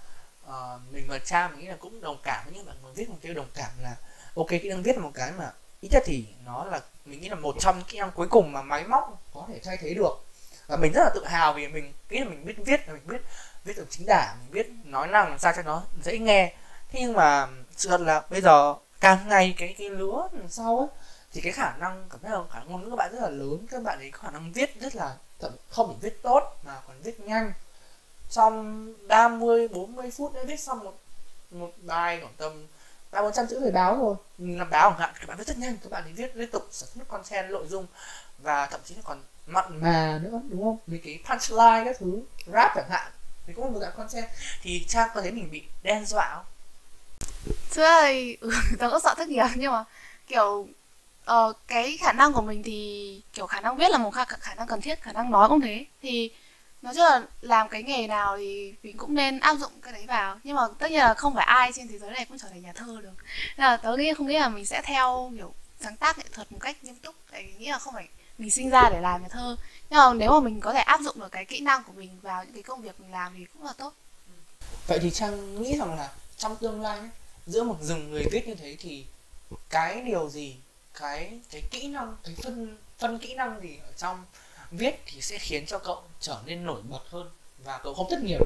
uh, 0.48 0.82
mình 0.92 1.06
và 1.08 1.20
cha 1.20 1.48
mình 1.48 1.60
nghĩ 1.60 1.68
là 1.68 1.76
cũng 1.80 2.02
đồng 2.02 2.18
cảm 2.24 2.46
với 2.46 2.54
những 2.54 2.66
bạn 2.66 2.76
người 2.84 2.94
viết 2.94 3.10
một 3.10 3.18
cái 3.22 3.34
đồng 3.34 3.50
cảm 3.54 3.72
là 3.82 3.96
ok 4.36 4.48
kỹ 4.50 4.70
năng 4.70 4.84
viết 4.84 4.96
là 4.96 5.02
một 5.02 5.12
cái 5.14 5.32
mà 5.32 5.52
ít 5.82 5.90
nhất 5.92 6.04
thì 6.06 6.26
nó 6.46 6.66
là 6.66 6.82
mình 7.06 7.22
nghĩ 7.22 7.30
là 7.30 7.36
một 7.36 7.56
trong 7.60 7.78
những 7.78 7.88
kỹ 7.88 7.98
năng 8.00 8.12
cuối 8.12 8.28
cùng 8.28 8.52
mà 8.52 8.62
máy 8.62 8.84
móc 8.84 9.24
có 9.34 9.46
thể 9.48 9.60
thay 9.64 9.78
thế 9.78 9.94
được 9.94 10.25
và 10.68 10.78
mình 10.78 10.92
rất 10.92 11.04
là 11.04 11.10
tự 11.16 11.26
hào 11.26 11.54
vì 11.54 11.68
mình 11.68 11.94
nghĩ 12.10 12.20
là 12.20 12.26
mình 12.26 12.46
biết 12.46 12.56
viết 12.66 12.88
là 12.88 12.94
mình 12.94 13.08
biết 13.08 13.22
viết 13.66 13.78
được 13.78 13.88
chính 13.90 14.06
tả 14.08 14.36
mình 14.40 14.52
biết 14.52 14.68
nói 14.84 15.08
năng 15.08 15.30
làm 15.30 15.40
sao 15.40 15.54
cho 15.56 15.62
nó 15.62 15.84
dễ 16.04 16.18
nghe. 16.18 16.54
Thế 16.92 17.00
nhưng 17.02 17.14
mà 17.14 17.48
sự 17.78 17.90
thật 17.90 18.02
là 18.02 18.24
bây 18.30 18.42
giờ 18.42 18.76
càng 19.00 19.28
ngày 19.28 19.56
cái 19.58 19.76
cái 19.78 19.90
lứa 19.90 20.28
sau 20.50 20.80
ấy, 20.80 20.88
thì 21.32 21.42
cái 21.42 21.52
khả 21.52 21.78
năng, 21.78 22.08
cảm 22.10 22.20
thấy 22.22 22.32
là 22.32 22.40
khả 22.52 22.60
năng 22.60 22.72
ngôn 22.72 22.84
ngữ 22.84 22.90
các 22.90 22.96
bạn 22.96 23.12
rất 23.12 23.22
là 23.22 23.30
lớn. 23.30 23.66
Các 23.72 23.84
bạn 23.84 24.00
ấy 24.00 24.12
có 24.12 24.20
khả 24.20 24.32
năng 24.32 24.52
viết 24.52 24.82
rất 24.82 24.96
là 24.96 25.16
thậm 25.40 25.52
không 25.70 25.90
chỉ 25.90 25.96
viết 26.02 26.22
tốt 26.24 26.58
mà 26.66 26.82
còn 26.88 27.02
viết 27.02 27.20
nhanh. 27.20 27.54
Trong 28.30 28.94
30 29.08 29.68
40 29.68 30.12
phút 30.12 30.34
đã 30.34 30.42
viết 30.44 30.60
xong 30.60 30.80
một 30.80 30.94
một 31.52 31.72
bài 31.78 32.20
khoảng 32.22 32.34
tầm 32.38 32.68
ba 33.12 33.22
bốn 33.22 33.34
trăm 33.34 33.48
chữ 33.48 33.60
về 33.60 33.72
báo 33.72 33.98
rồi. 33.98 34.16
Làm 34.38 34.70
báo 34.70 34.90
chẳng 34.90 35.00
hạn, 35.00 35.14
các 35.20 35.28
bạn 35.28 35.38
viết 35.38 35.48
rất 35.48 35.58
nhanh, 35.58 35.78
các 35.84 35.92
bạn 35.92 36.04
ấy 36.04 36.14
viết 36.14 36.36
liên 36.36 36.52
tục, 36.52 36.68
sản 36.72 36.90
xuất 36.96 37.08
content, 37.08 37.50
nội 37.50 37.68
dung 37.68 37.88
và 38.38 38.66
thậm 38.66 38.80
chí 38.86 38.96
là 38.96 39.02
còn 39.06 39.24
mặn 39.48 39.82
mà 39.82 40.20
nữa 40.24 40.42
đúng 40.50 40.64
không 40.64 40.78
mấy 40.88 41.00
cái 41.04 41.20
punchline 41.30 41.82
các 41.86 41.96
thứ 42.00 42.22
rap 42.54 42.72
chẳng 42.76 42.90
hạn 42.90 43.12
thì 43.48 43.54
cũng 43.54 43.66
là 43.66 43.72
một 43.72 43.80
dạng 43.80 43.94
content 43.98 44.26
thì 44.62 44.86
trang 44.88 45.10
có 45.14 45.22
thấy 45.22 45.32
mình 45.32 45.52
bị 45.52 45.64
đe 45.84 46.04
dọa 46.06 46.32
không 46.36 46.46
ra 47.72 48.02
thì 48.04 48.38
ừ, 48.42 48.52
tớ 48.80 48.90
cũng 48.90 49.00
sợ 49.00 49.14
thất 49.18 49.30
nghiệp 49.30 49.48
nhưng 49.56 49.72
mà 49.72 49.84
kiểu 50.28 50.68
ờ, 51.26 51.54
cái 51.68 51.98
khả 51.98 52.14
năng 52.14 52.34
của 52.34 52.42
mình 52.42 52.64
thì 52.64 53.22
kiểu 53.34 53.48
khả 53.48 53.62
năng 53.62 53.78
viết 53.78 53.92
là 53.92 53.98
một 53.98 54.12
khả, 54.12 54.26
khả 54.26 54.56
năng 54.56 54.68
cần 54.68 54.82
thiết, 54.82 55.02
khả 55.02 55.12
năng 55.12 55.32
nói 55.32 55.50
cũng 55.50 55.62
thế. 55.62 55.86
Thì 56.02 56.32
nói 56.82 56.94
chung 56.96 57.04
là 57.04 57.22
làm 57.42 57.70
cái 57.70 57.84
nghề 57.84 58.08
nào 58.08 58.38
thì 58.38 58.74
mình 58.84 58.98
cũng 58.98 59.16
nên 59.16 59.40
áp 59.40 59.56
dụng 59.56 59.72
cái 59.82 59.94
đấy 59.94 60.06
vào. 60.08 60.40
Nhưng 60.44 60.56
mà 60.56 60.62
tất 60.80 60.92
nhiên 60.92 61.00
là 61.00 61.14
không 61.14 61.36
phải 61.36 61.46
ai 61.46 61.72
trên 61.74 61.88
thế 61.88 62.00
giới 62.00 62.12
này 62.12 62.26
cũng 62.26 62.38
trở 62.38 62.48
thành 62.48 62.62
nhà 62.62 62.74
thơ 62.74 63.00
được. 63.04 63.14
Nên 63.58 63.66
là 63.66 63.78
tớ 63.78 63.98
nghĩ 63.98 64.14
không 64.14 64.28
nghĩ 64.28 64.40
là 64.40 64.50
mình 64.50 64.66
sẽ 64.66 64.82
theo 64.82 65.32
kiểu 65.38 65.54
sáng 65.80 65.98
tác 65.98 66.18
nghệ 66.18 66.26
thuật 66.32 66.52
một 66.52 66.58
cách 66.62 66.84
nghiêm 66.84 66.96
túc. 66.96 67.16
Tại 67.32 67.44
vì 67.44 67.54
nghĩ 67.54 67.72
là 67.72 67.80
không 67.80 67.94
phải 67.94 68.08
mình 68.38 68.52
sinh 68.52 68.70
ra 68.70 68.90
để 68.90 69.02
làm 69.02 69.22
nhà 69.22 69.28
thơ. 69.28 69.56
Nhưng 69.90 70.00
mà 70.00 70.14
nếu 70.14 70.32
mà 70.32 70.40
mình 70.40 70.62
có 70.62 70.74
thể 70.74 70.80
áp 70.80 71.02
dụng 71.02 71.20
được 71.20 71.32
cái 71.32 71.46
kỹ 71.46 71.60
năng 71.60 71.84
của 71.84 71.94
mình 71.96 72.20
vào 72.22 72.44
những 72.44 72.54
cái 72.54 72.64
công 72.64 72.82
việc 72.82 73.00
mình 73.00 73.12
làm 73.12 73.34
thì 73.38 73.46
cũng 73.54 73.64
là 73.64 73.74
tốt. 73.78 73.94
vậy 74.88 75.00
thì 75.02 75.12
trang 75.12 75.62
nghĩ 75.64 75.78
rằng 75.78 75.96
là 75.98 76.12
trong 76.38 76.56
tương 76.56 76.82
lai 76.82 77.00
ấy, 77.00 77.10
giữa 77.48 77.64
một 77.64 77.78
rừng 77.82 78.12
người 78.12 78.26
viết 78.32 78.48
như 78.48 78.56
thế 78.56 78.76
thì 78.80 79.06
cái 79.70 80.02
điều 80.02 80.30
gì 80.30 80.56
cái 81.00 81.40
cái 81.52 81.62
kỹ 81.72 81.88
năng 81.88 82.16
cái 82.24 82.36
phân 82.44 82.78
phân 83.00 83.20
kỹ 83.20 83.34
năng 83.36 83.62
gì 83.62 83.78
ở 83.88 83.92
trong 83.98 84.26
viết 84.72 85.02
thì 85.06 85.22
sẽ 85.22 85.38
khiến 85.38 85.66
cho 85.66 85.80
cậu 85.80 86.04
trở 86.20 86.38
nên 86.46 86.66
nổi 86.66 86.82
bật 86.90 87.00
hơn 87.10 87.30
và 87.64 87.78
cậu 87.84 87.94
không 87.94 88.08
thất 88.10 88.20
nghiệp 88.24 88.40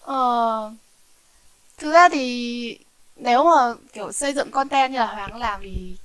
Ờ, 0.00 0.72
thực 1.78 1.92
ra 1.92 2.08
thì 2.08 2.78
nếu 3.16 3.44
mà 3.44 3.74
kiểu 3.92 4.12
xây 4.12 4.32
dựng 4.32 4.50
content 4.50 4.92
như 4.92 4.98
là 4.98 5.06
Hoàng 5.06 5.36
làm 5.36 5.60
thì 5.62 5.96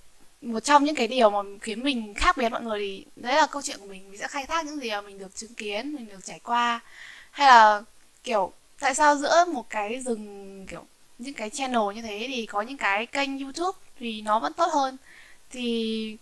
một 0.41 0.59
trong 0.59 0.83
những 0.83 0.95
cái 0.95 1.07
điều 1.07 1.29
mà 1.29 1.39
khiến 1.61 1.83
mình 1.83 2.13
khác 2.13 2.37
biệt 2.37 2.49
mọi 2.49 2.61
người 2.61 2.79
thì 2.79 3.05
đấy 3.15 3.35
là 3.35 3.47
câu 3.51 3.61
chuyện 3.61 3.77
của 3.79 3.87
mình. 3.87 4.11
Mình 4.11 4.19
sẽ 4.19 4.27
khai 4.27 4.45
thác 4.45 4.65
những 4.65 4.79
gì 4.79 4.89
mà 4.89 5.01
mình 5.01 5.19
được 5.19 5.35
chứng 5.35 5.53
kiến 5.53 5.95
mình 5.95 6.07
được 6.07 6.25
trải 6.25 6.39
qua. 6.43 6.79
Hay 7.31 7.47
là 7.47 7.81
kiểu 8.23 8.51
tại 8.79 8.95
sao 8.95 9.15
giữa 9.15 9.45
một 9.53 9.69
cái 9.69 9.99
rừng 9.99 10.65
kiểu 10.69 10.85
những 11.17 11.33
cái 11.33 11.49
channel 11.49 11.95
như 11.95 12.01
thế 12.01 12.25
thì 12.27 12.45
có 12.45 12.61
những 12.61 12.77
cái 12.77 13.05
kênh 13.05 13.39
YouTube 13.39 13.79
thì 13.99 14.21
nó 14.21 14.39
vẫn 14.39 14.53
tốt 14.53 14.69
hơn? 14.73 14.97
Thì 15.51 16.17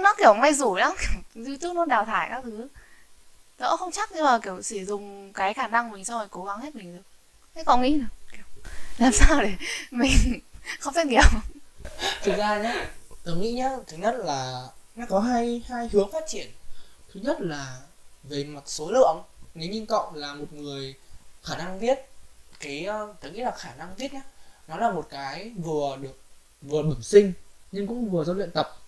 nó 0.00 0.14
kiểu 0.18 0.34
may 0.34 0.54
rủi 0.54 0.80
lắm 0.80 0.92
YouTube 1.34 1.74
nó 1.74 1.84
đào 1.84 2.04
thải 2.04 2.28
các 2.30 2.40
thứ. 2.44 2.68
Đỡ 3.58 3.76
không 3.76 3.92
chắc 3.92 4.10
nhưng 4.12 4.24
mà 4.24 4.38
kiểu 4.38 4.62
sử 4.62 4.84
dụng 4.84 5.32
cái 5.32 5.54
khả 5.54 5.68
năng 5.68 5.90
của 5.90 5.96
mình 5.96 6.04
xong 6.04 6.18
rồi 6.18 6.28
cố 6.30 6.44
gắng 6.44 6.60
hết 6.60 6.74
mình 6.74 6.96
được. 6.96 7.02
Thế 7.54 7.64
còn 7.64 7.82
nghĩ 7.82 7.98
là 7.98 8.06
kiểu, 8.32 8.44
làm 8.98 9.12
sao 9.12 9.40
để 9.40 9.52
mình 9.90 10.40
không 10.80 10.94
xét 10.94 11.06
nghiệm 11.06 11.22
thực 12.22 12.36
ra 12.36 12.58
nhá, 12.62 12.90
tớ 13.24 13.34
nghĩ 13.34 13.52
nhá, 13.52 13.76
thứ 13.86 13.96
nhất 13.96 14.14
là 14.18 14.68
nó 14.96 15.06
có 15.08 15.20
hai 15.20 15.62
hai 15.68 15.88
hướng 15.92 16.12
phát 16.12 16.24
triển. 16.26 16.50
Thứ 17.14 17.20
nhất 17.20 17.40
là 17.40 17.80
về 18.22 18.44
mặt 18.44 18.62
số 18.66 18.90
lượng. 18.90 19.22
Nếu 19.54 19.70
như 19.70 19.84
cậu 19.88 20.12
là 20.14 20.34
một 20.34 20.52
người 20.52 20.94
khả 21.42 21.56
năng 21.56 21.78
viết, 21.78 21.98
cái 22.60 22.84
ờ, 22.84 23.14
tớ 23.20 23.30
nghĩ 23.30 23.40
là 23.40 23.50
khả 23.50 23.74
năng 23.74 23.94
viết 23.96 24.14
nhá, 24.14 24.22
nó 24.68 24.76
là 24.76 24.90
một 24.90 25.06
cái 25.10 25.52
vừa 25.58 25.96
được, 25.96 26.20
vừa 26.62 26.82
bẩm 26.82 27.02
sinh, 27.02 27.32
nhưng 27.72 27.86
cũng 27.86 28.10
vừa 28.10 28.24
do 28.24 28.32
luyện 28.32 28.50
tập. 28.50 28.78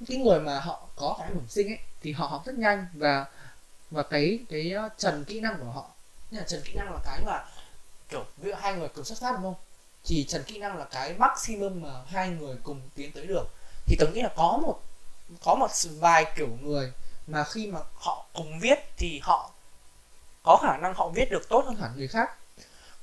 Những 0.00 0.06
cái 0.08 0.18
người 0.18 0.40
mà 0.40 0.60
họ 0.60 0.88
có 0.96 1.16
khả 1.18 1.24
năng 1.24 1.34
bẩm 1.34 1.48
sinh 1.48 1.68
ấy, 1.68 1.78
thì 2.02 2.12
họ 2.12 2.26
học 2.26 2.42
rất 2.46 2.58
nhanh 2.58 2.86
và 2.94 3.26
và 3.90 4.02
cái 4.02 4.38
cái 4.48 4.70
ờ, 4.70 4.88
trần 4.98 5.24
kỹ 5.24 5.40
năng 5.40 5.58
của 5.58 5.70
họ. 5.70 5.90
Như 6.30 6.38
là 6.38 6.44
trần 6.44 6.62
kỹ 6.64 6.72
năng 6.74 6.92
là 6.92 6.98
cái 7.04 7.20
mà, 7.26 7.44
kiểu, 8.08 8.24
ví 8.36 8.50
dụ 8.50 8.56
hai 8.60 8.74
người 8.74 8.88
cùng 8.88 9.04
xuất 9.04 9.18
phát, 9.20 9.32
đúng 9.32 9.42
không? 9.42 9.54
Thì 10.06 10.24
trần 10.28 10.42
kỹ 10.46 10.58
năng 10.58 10.78
là 10.78 10.84
cái 10.84 11.14
maximum 11.14 11.82
mà 11.82 11.90
hai 12.06 12.28
người 12.28 12.56
cùng 12.62 12.80
tiến 12.94 13.12
tới 13.12 13.26
được. 13.26 13.44
Thì 13.86 13.96
tớ 13.98 14.06
nghĩ 14.06 14.22
là 14.22 14.30
có 14.36 14.58
một 14.62 14.82
có 15.44 15.54
một 15.54 15.70
vài 15.98 16.32
kiểu 16.36 16.48
người 16.62 16.92
mà 17.26 17.44
khi 17.44 17.66
mà 17.66 17.80
họ 17.94 18.26
cùng 18.32 18.58
viết 18.60 18.78
thì 18.96 19.20
họ 19.22 19.50
có 20.42 20.56
khả 20.62 20.76
năng 20.76 20.94
họ 20.94 21.08
viết 21.08 21.30
được 21.30 21.48
tốt 21.48 21.64
hơn 21.66 21.76
hẳn 21.76 21.92
người 21.96 22.08
khác. 22.08 22.30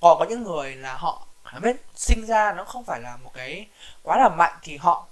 Còn 0.02 0.20
có 0.20 0.26
những 0.30 0.44
người 0.44 0.76
là 0.76 0.98
họ 0.98 1.28
biết 1.62 1.76
sinh 1.96 2.26
ra 2.26 2.54
nó 2.54 2.66
không 2.66 2.84
phải 2.84 3.02
là 3.02 3.18
một 3.18 3.32
cái 3.34 3.68
quá 4.04 4.18
là 4.18 4.30
mạnh 4.30 4.60
thì 4.62 4.78
họ 4.78 5.08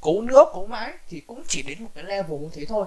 cố 0.00 0.20
nữa, 0.20 0.44
cố 0.52 0.66
mãi 0.66 0.94
thì 1.08 1.20
cũng 1.20 1.42
chỉ 1.48 1.62
đến 1.62 1.84
một 1.84 1.90
cái 1.94 2.04
level 2.04 2.40
như 2.40 2.50
thế 2.52 2.64
thôi. 2.64 2.86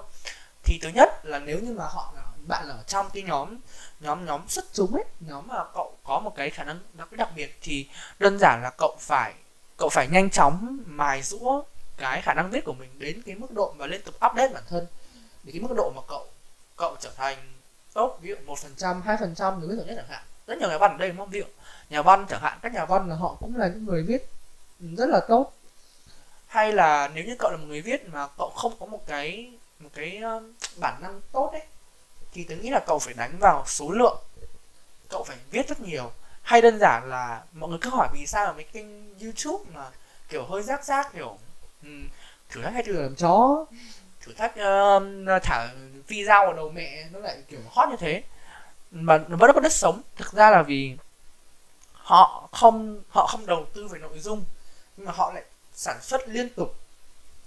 Thì 0.63 0.79
thứ 0.81 0.89
nhất 0.89 1.25
là 1.25 1.39
nếu 1.39 1.59
như 1.59 1.73
mà 1.73 1.85
họ 1.85 2.13
là 2.15 2.21
bạn 2.47 2.67
là 2.67 2.73
ở 2.73 2.83
trong 2.87 3.09
cái 3.13 3.23
nhóm 3.23 3.57
nhóm 3.99 4.25
nhóm 4.25 4.47
xuất 4.47 4.65
chúng 4.73 4.93
ấy, 4.93 5.05
nhóm 5.19 5.47
mà 5.47 5.63
cậu 5.73 5.97
có 6.09 6.19
một 6.19 6.35
cái 6.35 6.49
khả 6.49 6.63
năng 6.63 6.79
đặc 6.93 7.11
đặc 7.11 7.29
biệt 7.35 7.57
thì 7.61 7.87
đơn 8.19 8.39
giản 8.39 8.63
là 8.63 8.69
cậu 8.77 8.97
phải 8.99 9.33
cậu 9.77 9.89
phải 9.89 10.07
nhanh 10.07 10.29
chóng 10.29 10.83
mài 10.85 11.21
rũa 11.21 11.63
cái 11.97 12.21
khả 12.21 12.33
năng 12.33 12.49
viết 12.49 12.65
của 12.65 12.73
mình 12.73 12.89
đến 12.97 13.21
cái 13.25 13.35
mức 13.35 13.51
độ 13.51 13.73
và 13.77 13.87
liên 13.87 14.01
tục 14.01 14.15
update 14.15 14.53
bản 14.53 14.63
thân. 14.69 14.87
Đến 15.43 15.53
cái 15.53 15.61
mức 15.61 15.75
độ 15.77 15.91
mà 15.95 16.01
cậu 16.07 16.27
cậu 16.75 16.95
trở 16.99 17.09
thành 17.15 17.37
tốt, 17.93 18.19
ví 18.21 18.29
dụ 18.29 18.35
một 18.45 18.59
phần 18.59 18.71
trăm, 18.77 19.01
hai 19.01 19.17
phần 19.19 19.35
trăm, 19.35 19.59
người 19.59 19.69
viết 19.69 19.75
giỏi 19.77 19.85
nhất 19.85 19.95
chẳng 19.97 20.09
hạn. 20.09 20.23
Rất 20.47 20.57
nhiều 20.57 20.69
nhà 20.69 20.77
văn 20.77 20.91
ở 20.91 20.97
đây 20.97 21.09
đúng 21.09 21.17
không? 21.17 21.29
Ví 21.29 21.39
dụ 21.39 21.45
nhà 21.89 22.01
văn 22.01 22.25
chẳng 22.29 22.41
hạn, 22.41 22.59
các 22.61 22.73
nhà 22.73 22.85
văn 22.85 23.09
là 23.09 23.15
họ 23.15 23.35
cũng 23.39 23.57
là 23.57 23.67
những 23.67 23.85
người 23.85 24.03
viết 24.03 24.29
rất 24.79 25.09
là 25.09 25.19
tốt. 25.27 25.53
Hay 26.47 26.73
là 26.73 27.07
nếu 27.13 27.25
như 27.25 27.35
cậu 27.39 27.51
là 27.51 27.57
một 27.57 27.65
người 27.67 27.81
viết 27.81 28.09
mà 28.09 28.27
cậu 28.37 28.49
không 28.55 28.73
có 28.79 28.85
một 28.85 29.07
cái 29.07 29.51
một 29.79 29.89
cái 29.93 30.17
um, 30.17 30.53
bản 30.79 31.01
năng 31.01 31.21
tốt 31.31 31.49
ấy, 31.51 31.63
thì 32.33 32.43
tớ 32.43 32.55
nghĩ 32.55 32.69
là 32.69 32.79
cậu 32.87 32.99
phải 32.99 33.13
đánh 33.13 33.37
vào 33.39 33.63
số 33.67 33.91
lượng 33.91 34.17
cậu 35.09 35.23
phải 35.23 35.37
viết 35.51 35.67
rất 35.69 35.79
nhiều. 35.81 36.11
Hay 36.41 36.61
đơn 36.61 36.79
giản 36.79 37.09
là 37.09 37.43
mọi 37.53 37.69
người 37.69 37.79
cứ 37.81 37.89
hỏi 37.89 38.07
vì 38.13 38.25
sao 38.27 38.45
mà 38.45 38.53
mấy 38.53 38.63
kênh 38.63 39.19
youtube 39.19 39.71
mà 39.73 39.85
kiểu 40.29 40.45
hơi 40.45 40.63
rác 40.63 40.85
rác 40.85 41.13
kiểu 41.13 41.37
um, 41.83 42.07
thử 42.49 42.61
thách 42.61 42.73
hay 42.73 42.83
thử 42.83 43.01
làm 43.01 43.15
chó 43.15 43.65
thử 44.21 44.33
thách 44.33 44.51
uh, 44.51 45.43
thả 45.43 45.69
phi 46.07 46.25
dao 46.25 46.45
vào 46.45 46.53
đầu 46.53 46.69
mẹ 46.69 47.07
nó 47.11 47.19
lại 47.19 47.37
kiểu 47.47 47.59
hot 47.69 47.89
như 47.89 47.95
thế. 47.99 48.23
Mà 48.91 49.17
nó 49.27 49.37
vẫn 49.37 49.51
có 49.53 49.59
đất 49.59 49.73
sống. 49.73 50.01
Thực 50.15 50.33
ra 50.33 50.49
là 50.49 50.61
vì 50.63 50.97
họ 51.93 52.49
không 52.51 53.01
họ 53.09 53.27
không 53.27 53.45
đầu 53.45 53.65
tư 53.73 53.87
về 53.87 53.99
nội 53.99 54.19
dung 54.19 54.43
nhưng 54.97 55.05
mà 55.05 55.11
họ 55.11 55.31
lại 55.33 55.43
sản 55.73 55.97
xuất 56.01 56.29
liên 56.29 56.49
tục. 56.49 56.75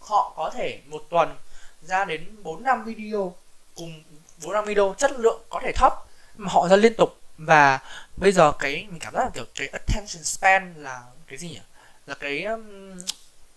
Họ 0.01 0.33
có 0.37 0.51
thể 0.55 0.81
một 0.87 1.03
tuần 1.11 1.37
ra 1.83 2.05
đến 2.05 2.37
4 2.43 2.63
năm 2.63 2.85
video 2.85 3.35
cùng 3.75 4.03
4 4.45 4.53
năm 4.53 4.65
video 4.65 4.95
chất 4.99 5.13
lượng 5.13 5.43
có 5.51 5.61
thể 5.63 5.73
thấp 5.73 5.93
mà 6.37 6.53
họ 6.53 6.69
ra 6.69 6.77
liên 6.77 6.95
tục 6.95 7.19
và 7.47 7.79
bây 8.17 8.33
giờ 8.33 8.53
cái 8.59 8.87
mình 8.91 8.99
cảm 9.01 9.15
giác 9.15 9.25
là 9.25 9.31
kiểu 9.35 9.45
cái 9.55 9.69
attention 9.69 10.25
span 10.25 10.75
là 10.77 11.03
cái 11.27 11.39
gì 11.39 11.49
nhỉ? 11.49 11.61
Là 12.07 12.15
cái 12.15 12.45
um, 12.45 12.99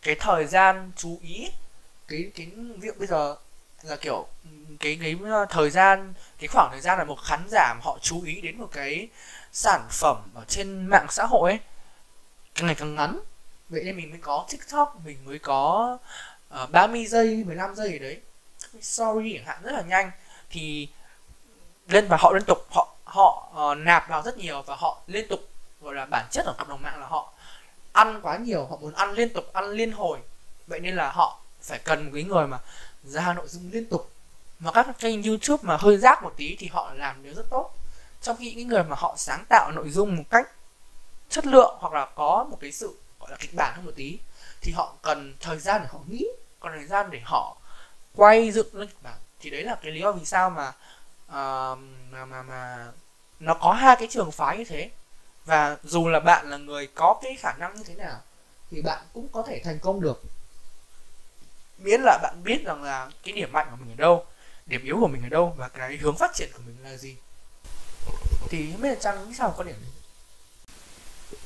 cái 0.01 0.15
thời 0.19 0.45
gian 0.45 0.91
chú 0.95 1.19
ý 1.21 1.47
cái 2.07 2.31
cái 2.35 2.47
việc 2.77 2.99
bây 2.99 3.07
giờ 3.07 3.35
là 3.83 3.95
kiểu 3.95 4.27
cái 4.79 4.97
cái 5.01 5.15
ờ, 5.23 5.45
thời 5.49 5.69
gian 5.69 6.13
cái 6.39 6.47
khoảng 6.47 6.71
thời 6.71 6.81
gian 6.81 6.97
là 6.97 7.03
một 7.03 7.15
khán 7.23 7.39
giả 7.49 7.75
họ 7.81 7.97
chú 8.01 8.23
ý 8.23 8.41
đến 8.41 8.57
một 8.57 8.69
cái 8.71 9.07
sản 9.51 9.81
phẩm 9.89 10.17
ở 10.33 10.43
trên 10.47 10.87
mạng 10.87 11.07
xã 11.09 11.25
hội 11.25 11.51
ấy 11.51 11.59
càng 12.55 12.65
ngày 12.65 12.75
càng 12.75 12.95
ngắn. 12.95 13.19
Vậy 13.69 13.83
nên 13.83 13.97
mình 13.97 14.09
mới 14.09 14.19
có 14.21 14.45
tiktok 14.51 15.01
mình 15.05 15.17
mới 15.25 15.39
có 15.39 15.97
ờ, 16.49 16.63
uh, 16.63 16.71
30 16.71 17.05
giây 17.05 17.43
15 17.45 17.75
giây 17.75 17.91
ở 17.93 17.99
đấy. 17.99 18.21
Sorry 18.81 19.33
chẳng 19.37 19.45
hạn 19.45 19.57
rất 19.63 19.71
là 19.71 19.81
nhanh. 19.81 20.11
Thì 20.49 20.87
lên 21.87 22.07
và 22.07 22.17
họ 22.19 22.33
liên 22.33 22.43
tục 22.47 22.57
họ 22.71 22.94
họ 23.15 23.47
uh, 23.71 23.77
nạp 23.77 24.09
vào 24.09 24.21
rất 24.21 24.37
nhiều 24.37 24.61
và 24.61 24.75
họ 24.75 25.01
liên 25.07 25.27
tục 25.27 25.39
gọi 25.81 25.95
là 25.95 26.05
bản 26.05 26.25
chất 26.31 26.45
ở 26.45 26.55
cộng 26.57 26.69
đồng 26.69 26.81
mạng 26.81 26.99
là 26.99 27.07
họ 27.07 27.33
ăn 27.91 28.19
quá 28.21 28.37
nhiều 28.37 28.65
họ 28.65 28.77
muốn 28.77 28.93
ăn 28.93 29.11
liên 29.11 29.33
tục 29.33 29.53
ăn 29.53 29.69
liên 29.69 29.91
hồi. 29.91 30.19
Vậy 30.67 30.79
nên 30.79 30.95
là 30.95 31.11
họ 31.11 31.39
phải 31.61 31.79
cần 31.79 32.05
một 32.05 32.11
cái 32.13 32.23
người 32.23 32.47
mà 32.47 32.59
ra 33.03 33.33
nội 33.33 33.47
dung 33.47 33.69
liên 33.71 33.89
tục. 33.89 34.11
Mà 34.59 34.71
các 34.71 34.87
kênh 34.99 35.23
youtube 35.23 35.63
mà 35.63 35.77
hơi 35.77 35.97
rác 35.97 36.23
một 36.23 36.33
tí 36.37 36.55
thì 36.59 36.67
họ 36.67 36.93
làm 36.93 37.23
được 37.23 37.33
rất 37.35 37.49
tốt. 37.49 37.71
Trong 38.21 38.37
khi 38.39 38.53
những 38.53 38.67
người 38.67 38.83
mà 38.83 38.95
họ 38.99 39.15
sáng 39.17 39.45
tạo 39.49 39.71
nội 39.71 39.89
dung 39.89 40.15
một 40.15 40.23
cách 40.29 40.51
chất 41.29 41.45
lượng 41.45 41.75
hoặc 41.79 41.93
là 41.93 42.05
có 42.15 42.45
một 42.49 42.57
cái 42.61 42.71
sự 42.71 42.97
gọi 43.19 43.31
là 43.31 43.37
kịch 43.39 43.53
bản 43.53 43.75
hơn 43.75 43.85
một 43.85 43.91
tí 43.95 44.19
thì 44.61 44.71
họ 44.71 44.93
cần 45.01 45.35
thời 45.39 45.59
gian 45.59 45.81
để 45.81 45.87
họ 45.91 45.99
nghĩ 46.07 46.25
còn 46.59 46.71
thời 46.75 46.85
gian 46.85 47.09
để 47.11 47.21
họ 47.23 47.57
quay 48.15 48.51
dựng 48.51 48.75
lên 48.75 48.87
kịch 48.87 49.03
bản. 49.03 49.17
Thì 49.39 49.49
đấy 49.49 49.63
là 49.63 49.75
cái 49.81 49.91
lý 49.91 50.01
do 50.01 50.11
vì 50.11 50.25
sao 50.25 50.49
mà 50.49 50.67
uh, 51.27 51.79
mà 52.11 52.25
mà 52.25 52.43
mà 52.43 52.91
nó 53.39 53.53
có 53.53 53.73
hai 53.73 53.95
cái 53.99 54.07
trường 54.11 54.31
phái 54.31 54.57
như 54.57 54.63
thế. 54.63 54.91
Và 55.45 55.77
dù 55.83 56.07
là 56.07 56.19
bạn 56.19 56.49
là 56.49 56.57
người 56.57 56.87
có 56.87 57.19
cái 57.21 57.35
khả 57.39 57.53
năng 57.59 57.75
như 57.75 57.83
thế 57.83 57.95
nào, 57.95 58.21
thì 58.71 58.81
bạn 58.81 59.05
cũng 59.13 59.27
có 59.27 59.43
thể 59.47 59.61
thành 59.63 59.79
công 59.79 60.01
được. 60.01 60.21
Miễn 61.77 62.01
là 62.01 62.19
bạn 62.23 62.43
biết 62.43 62.63
rằng 62.65 62.83
là 62.83 63.11
cái 63.23 63.33
điểm 63.33 63.51
mạnh 63.51 63.67
của 63.71 63.77
mình 63.79 63.93
ở 63.93 63.95
đâu, 63.95 64.25
điểm 64.65 64.83
yếu 64.83 64.97
của 64.99 65.07
mình 65.07 65.23
ở 65.23 65.29
đâu, 65.29 65.53
và 65.57 65.67
cái 65.67 65.97
hướng 65.97 66.17
phát 66.17 66.31
triển 66.33 66.49
của 66.53 66.61
mình 66.65 66.77
là 66.83 66.97
gì. 66.97 67.15
Thì 68.49 68.71
không 68.71 68.81
biết 68.81 68.89
là 68.89 68.95
trang 68.95 69.29
nghĩ 69.29 69.35
sao 69.35 69.53
có 69.57 69.63
điểm 69.63 69.75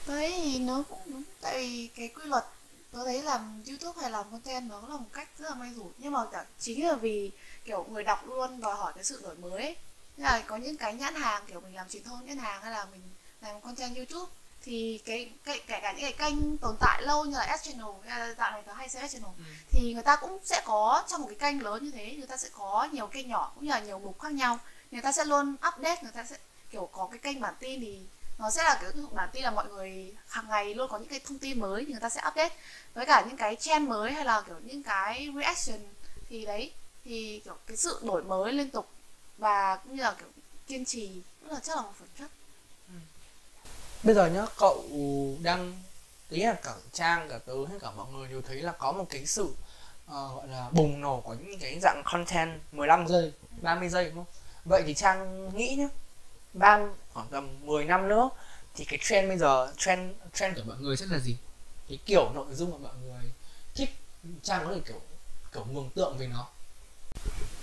đấy, 0.08 0.41
thì 0.43 0.60
nó 0.60 0.84
cũng 0.89 0.99
đúng. 1.06 1.23
Tại 1.41 1.58
vì 1.58 1.89
cái 1.95 2.08
quy 2.08 2.23
luật, 2.25 2.43
tôi 2.91 3.06
thấy 3.06 3.21
làm 3.21 3.63
youtube 3.67 4.02
hay 4.02 4.12
làm 4.12 4.32
content 4.32 4.69
nó 4.69 4.82
là 4.82 4.97
một 4.97 5.10
cách 5.13 5.30
rất 5.39 5.49
là 5.49 5.56
may 5.56 5.73
rủi. 5.75 5.91
Nhưng 5.97 6.13
mà 6.13 6.19
chính 6.60 6.88
là 6.88 6.95
vì 6.95 7.32
kiểu 7.65 7.86
người 7.89 8.04
đọc 8.04 8.28
luôn 8.28 8.62
đòi 8.62 8.75
hỏi 8.75 8.93
cái 8.95 9.04
sự 9.04 9.21
đổi 9.23 9.36
mới 9.36 9.63
ấy 9.63 9.75
là 10.21 10.43
có 10.47 10.58
những 10.58 10.77
cái 10.77 10.93
nhãn 10.93 11.15
hàng 11.15 11.43
kiểu 11.47 11.60
mình 11.60 11.75
làm 11.75 11.89
truyền 11.89 12.03
thông 12.03 12.25
nhãn 12.25 12.38
hàng 12.38 12.62
hay 12.62 12.71
là 12.71 12.86
mình 12.86 13.01
làm 13.41 13.62
content 13.62 13.95
youtube 13.95 14.32
thì 14.62 15.01
cái 15.05 15.32
kể 15.43 15.60
cả, 15.67 15.93
những 15.97 16.01
cái 16.01 16.13
kênh 16.13 16.58
tồn 16.58 16.75
tại 16.79 17.01
lâu 17.01 17.25
như 17.25 17.38
là 17.38 17.58
S 17.58 17.63
channel 17.63 17.88
hay 18.08 18.19
là 18.19 18.34
dạo 18.38 18.51
này 18.51 18.63
có 18.67 18.73
hay 18.73 18.89
xem 18.89 19.08
S 19.08 19.13
channel 19.13 19.32
ừ. 19.38 19.43
thì 19.69 19.93
người 19.93 20.03
ta 20.03 20.15
cũng 20.15 20.39
sẽ 20.43 20.62
có 20.65 21.03
trong 21.08 21.21
một 21.21 21.27
cái 21.27 21.38
kênh 21.51 21.63
lớn 21.63 21.84
như 21.84 21.91
thế 21.91 22.15
người 22.17 22.27
ta 22.27 22.38
sẽ 22.38 22.49
có 22.53 22.88
nhiều 22.91 23.08
kênh 23.08 23.29
nhỏ 23.29 23.51
cũng 23.55 23.65
như 23.65 23.71
là 23.71 23.79
nhiều 23.79 23.99
mục 23.99 24.19
khác 24.19 24.32
nhau 24.32 24.60
người 24.91 25.01
ta 25.01 25.12
sẽ 25.12 25.25
luôn 25.25 25.55
update 25.67 26.03
người 26.03 26.12
ta 26.12 26.23
sẽ 26.23 26.38
kiểu 26.71 26.89
có 26.91 27.08
cái 27.12 27.19
kênh 27.19 27.41
bản 27.41 27.53
tin 27.60 27.82
thì 27.82 27.99
nó 28.39 28.49
sẽ 28.49 28.63
là 28.63 28.77
kiểu 28.82 29.08
bản 29.13 29.29
tin 29.34 29.43
là 29.43 29.51
mọi 29.51 29.67
người 29.67 30.15
hàng 30.27 30.49
ngày 30.49 30.73
luôn 30.73 30.89
có 30.91 30.97
những 30.97 31.10
cái 31.10 31.19
thông 31.19 31.39
tin 31.39 31.60
mới 31.60 31.86
thì 31.86 31.91
người 31.91 32.01
ta 32.01 32.10
sẽ 32.10 32.21
update 32.27 32.55
với 32.93 33.05
cả 33.05 33.25
những 33.27 33.38
cái 33.38 33.55
trend 33.55 33.89
mới 33.89 34.12
hay 34.12 34.25
là 34.25 34.41
kiểu 34.41 34.55
những 34.63 34.84
cái 34.84 35.29
reaction 35.36 35.79
thì 36.29 36.45
đấy 36.45 36.71
thì 37.05 37.41
kiểu 37.45 37.58
cái 37.67 37.77
sự 37.77 37.99
đổi 38.03 38.23
mới 38.23 38.53
liên 38.53 38.69
tục 38.69 38.89
và 39.39 39.75
cũng 39.75 39.95
như 39.95 40.02
là 40.02 40.15
kiểu 40.19 40.28
kiên 40.67 40.86
trì 40.86 41.21
cũng 41.41 41.52
là 41.52 41.60
chắc 41.63 41.75
là 41.75 41.82
một 41.82 41.93
phần 41.99 42.08
chất. 42.19 42.32
Ừ. 42.88 42.93
bây 44.04 44.15
giờ 44.15 44.28
nhá 44.28 44.45
cậu 44.58 44.86
đang 45.41 45.82
ý 46.30 46.43
là 46.43 46.54
cả 46.54 46.73
trang 46.93 47.30
cả 47.30 47.38
tớ 47.38 47.54
hay 47.69 47.80
cả 47.80 47.91
mọi 47.91 48.12
người 48.12 48.28
đều 48.28 48.41
thấy 48.41 48.62
là 48.62 48.71
có 48.71 48.91
một 48.91 49.06
cái 49.10 49.25
sự 49.25 49.43
uh, 49.43 49.56
gọi 50.08 50.47
là 50.47 50.69
bùng 50.71 51.02
nổ 51.02 51.21
của 51.21 51.34
những 51.34 51.60
cái 51.60 51.80
dạng 51.82 52.02
content 52.06 52.60
15 52.71 53.08
giây 53.08 53.34
30 53.62 53.89
giây 53.89 54.06
đúng 54.06 54.15
không? 54.15 54.34
Vậy 54.65 54.84
thì 54.86 54.93
trang 54.93 55.49
nghĩ 55.58 55.75
nhá 55.75 55.89
ban 56.54 56.95
khoảng 57.13 57.28
tầm 57.28 57.65
10 57.65 57.86
năm 57.86 58.08
nữa 58.08 58.30
thì 58.75 58.86
cái 58.86 58.99
trend 59.02 59.28
bây 59.28 59.38
giờ 59.38 59.73
trend 59.78 60.12
trend 60.34 60.58
của 60.58 60.63
mọi 60.67 60.78
người 60.80 60.97
sẽ 60.97 61.06
là 61.10 61.19
gì? 61.19 61.38
Cái 61.89 61.99
kiểu 62.06 62.32
nội 62.36 62.54
dung 62.54 62.71
mà 62.71 62.78
mọi 62.78 62.95
người 63.02 63.32
thích 63.75 63.89
trang 64.43 64.65
có 64.65 64.73
thể 64.73 64.82
kiểu 64.88 65.02
kiểu 65.54 65.63
mường 65.63 65.89
tượng 65.89 66.17
về 66.17 66.28
nó. 66.28 66.47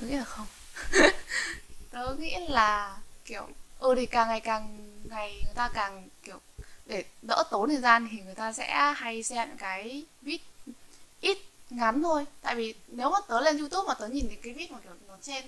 Tôi 0.00 0.10
nghĩ 0.10 0.16
là 0.16 0.24
không 0.24 0.46
tớ 1.96 2.14
nghĩ 2.18 2.36
là 2.48 2.96
kiểu 3.24 3.48
ừ 3.78 3.94
thì 3.96 4.06
càng 4.06 4.28
ngày 4.28 4.40
càng 4.40 4.78
ngày 5.04 5.40
người 5.44 5.54
ta 5.54 5.70
càng 5.74 6.08
kiểu 6.22 6.40
để 6.86 7.04
đỡ 7.22 7.44
tốn 7.50 7.68
thời 7.68 7.80
gian 7.80 8.08
thì 8.10 8.20
người 8.20 8.34
ta 8.34 8.52
sẽ 8.52 8.94
hay 8.96 9.22
xem 9.22 9.48
những 9.48 9.58
cái 9.58 10.04
vid 10.22 10.40
ít 11.20 11.38
ngắn 11.70 12.02
thôi 12.02 12.26
tại 12.42 12.54
vì 12.54 12.74
nếu 12.88 13.10
mà 13.10 13.18
tớ 13.28 13.40
lên 13.40 13.58
youtube 13.58 13.88
mà 13.88 13.94
tớ 13.94 14.08
nhìn 14.08 14.26
thấy 14.28 14.38
cái 14.42 14.52
vid 14.52 14.70
mà 14.70 14.78
kiểu 14.84 14.92
nó 15.08 15.14
trên 15.22 15.44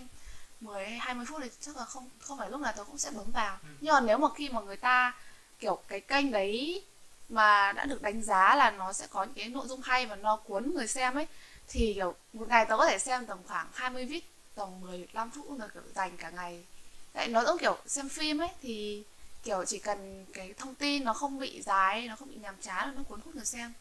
10 0.61 0.85
hay 0.87 0.99
20 0.99 1.27
phút 1.29 1.41
thì 1.43 1.51
chắc 1.61 1.77
là 1.77 1.85
không 1.85 2.09
không 2.21 2.39
phải 2.39 2.51
lúc 2.51 2.61
nào 2.61 2.73
tớ 2.77 2.85
cũng 2.85 2.99
sẽ 2.99 3.11
bấm 3.11 3.31
vào 3.33 3.59
ừ. 3.63 3.69
nhưng 3.81 3.95
mà 3.95 4.01
nếu 4.01 4.19
mà 4.19 4.29
khi 4.37 4.49
mà 4.49 4.61
người 4.61 4.77
ta 4.77 5.17
kiểu 5.61 5.79
cái 5.89 6.01
kênh 6.01 6.33
đấy 6.33 6.83
mà 7.29 7.73
đã 7.73 7.85
được 7.85 8.03
đánh 8.03 8.23
giá 8.23 8.55
là 8.57 8.71
nó 8.71 8.93
sẽ 8.93 9.07
có 9.11 9.25
những 9.25 9.35
cái 9.35 9.49
nội 9.49 9.67
dung 9.67 9.81
hay 9.81 10.07
và 10.07 10.17
nó 10.17 10.37
cuốn 10.37 10.75
người 10.75 10.87
xem 10.87 11.15
ấy 11.15 11.27
thì 11.69 11.95
kiểu 11.95 12.15
một 12.33 12.49
ngày 12.49 12.65
tớ 12.65 12.77
có 12.77 12.87
thể 12.87 12.99
xem 12.99 13.27
tầm 13.27 13.39
khoảng 13.47 13.67
20 13.75 14.05
vid 14.05 14.23
tầm 14.59 14.81
15 14.81 15.31
phút 15.31 15.59
là 15.59 15.69
kiểu, 15.75 15.83
dành 15.95 16.17
cả 16.17 16.31
ngày. 16.31 16.65
Tại 17.13 17.29
nó 17.29 17.45
giống 17.45 17.59
kiểu 17.59 17.77
xem 17.87 18.09
phim 18.09 18.39
ấy, 18.39 18.49
thì, 18.63 19.03
kiểu, 19.43 19.65
chỉ 19.67 19.79
cần 19.79 20.27
cái 20.33 20.55
thông 20.59 20.75
tin 20.75 21.05
nó 21.05 21.15
không 21.15 21.39
bị 21.39 21.63
dài, 21.63 22.09
nó 22.09 22.17
không 22.17 22.29
bị 22.29 22.37
nhàm 22.37 22.55
chán 22.63 22.95
nó 22.97 23.03
cuốn 23.03 23.21
hút 23.21 23.37
người 23.37 23.45
xem. 23.45 23.73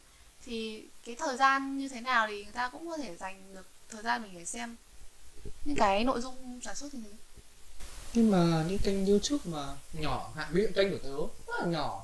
Thì 0.46 0.84
cái 1.06 1.16
thời 1.16 1.38
gian 1.38 1.78
như 1.78 1.90
thế 1.90 2.02
nào 2.02 2.28
thì 2.28 2.44
người 2.44 2.54
ta 2.54 2.70
cũng 2.70 2.90
có 2.90 2.98
thể 2.98 3.16
dành 3.16 3.54
được 3.54 3.66
thời 3.90 4.04
gian 4.04 4.24
mình 4.24 4.32
để 4.36 4.46
xem 4.46 4.76
những 5.66 5.76
cái 5.76 6.04
nội 6.04 6.22
dung 6.22 6.60
sản 6.64 6.76
xuất 6.76 6.90
thì 6.92 7.00
nhưng 8.14 8.32
mà 8.32 8.64
những 8.68 8.80
kênh 8.80 9.06
youtube 9.06 9.44
mà 9.46 9.76
nhỏ 9.94 10.32
hạn 10.36 10.48
ví 10.52 10.62
dụ 10.62 10.68
kênh 10.76 10.92
của 10.92 10.98
tớ, 11.04 11.18
rất 11.48 11.60
là 11.60 11.66
nhỏ. 11.66 12.04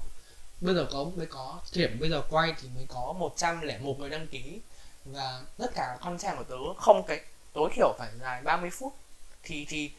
Bây 0.62 0.76
giờ 0.76 0.88
có, 0.92 1.06
mới 1.16 1.26
có 1.26 1.60
điểm 1.74 1.98
bây 2.00 2.10
giờ 2.10 2.22
quay 2.30 2.54
thì 2.62 2.68
mới 2.76 2.86
có 2.90 3.14
101 3.20 4.00
người 4.00 4.10
đăng 4.10 4.28
ký. 4.28 4.60
Và 5.06 5.42
tất 5.58 5.72
cả 5.76 5.98
content 6.02 6.38
của 6.38 6.44
tớ 6.44 6.82
không 6.82 7.04
cái 7.08 7.22
tối 7.54 7.70
thiểu 7.74 7.96
phải 8.00 8.12
dài 8.22 8.42
30 8.42 8.70
phút. 8.70 8.96
Thì 9.44 9.66
thì 9.70 9.92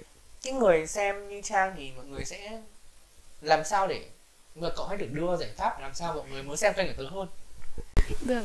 cái 0.42 0.52
người 0.52 0.86
xem 0.86 1.28
như 1.28 1.40
trang 1.44 1.74
thì 1.76 1.92
mọi 1.96 2.06
người 2.06 2.24
sẽ 2.24 2.60
làm 3.40 3.64
sao 3.64 3.86
để 3.86 4.10
người 4.54 4.70
cậu 4.76 4.86
hãy 4.86 4.96
được 4.96 5.08
đưa 5.12 5.36
giải 5.36 5.50
pháp 5.56 5.80
làm 5.80 5.94
sao 5.94 6.14
mọi 6.14 6.28
người 6.30 6.42
muốn 6.42 6.56
xem 6.56 6.74
kênh 6.76 6.86
của 6.86 7.02
tớ 7.02 7.08
hơn? 7.10 7.28
Được. 8.26 8.44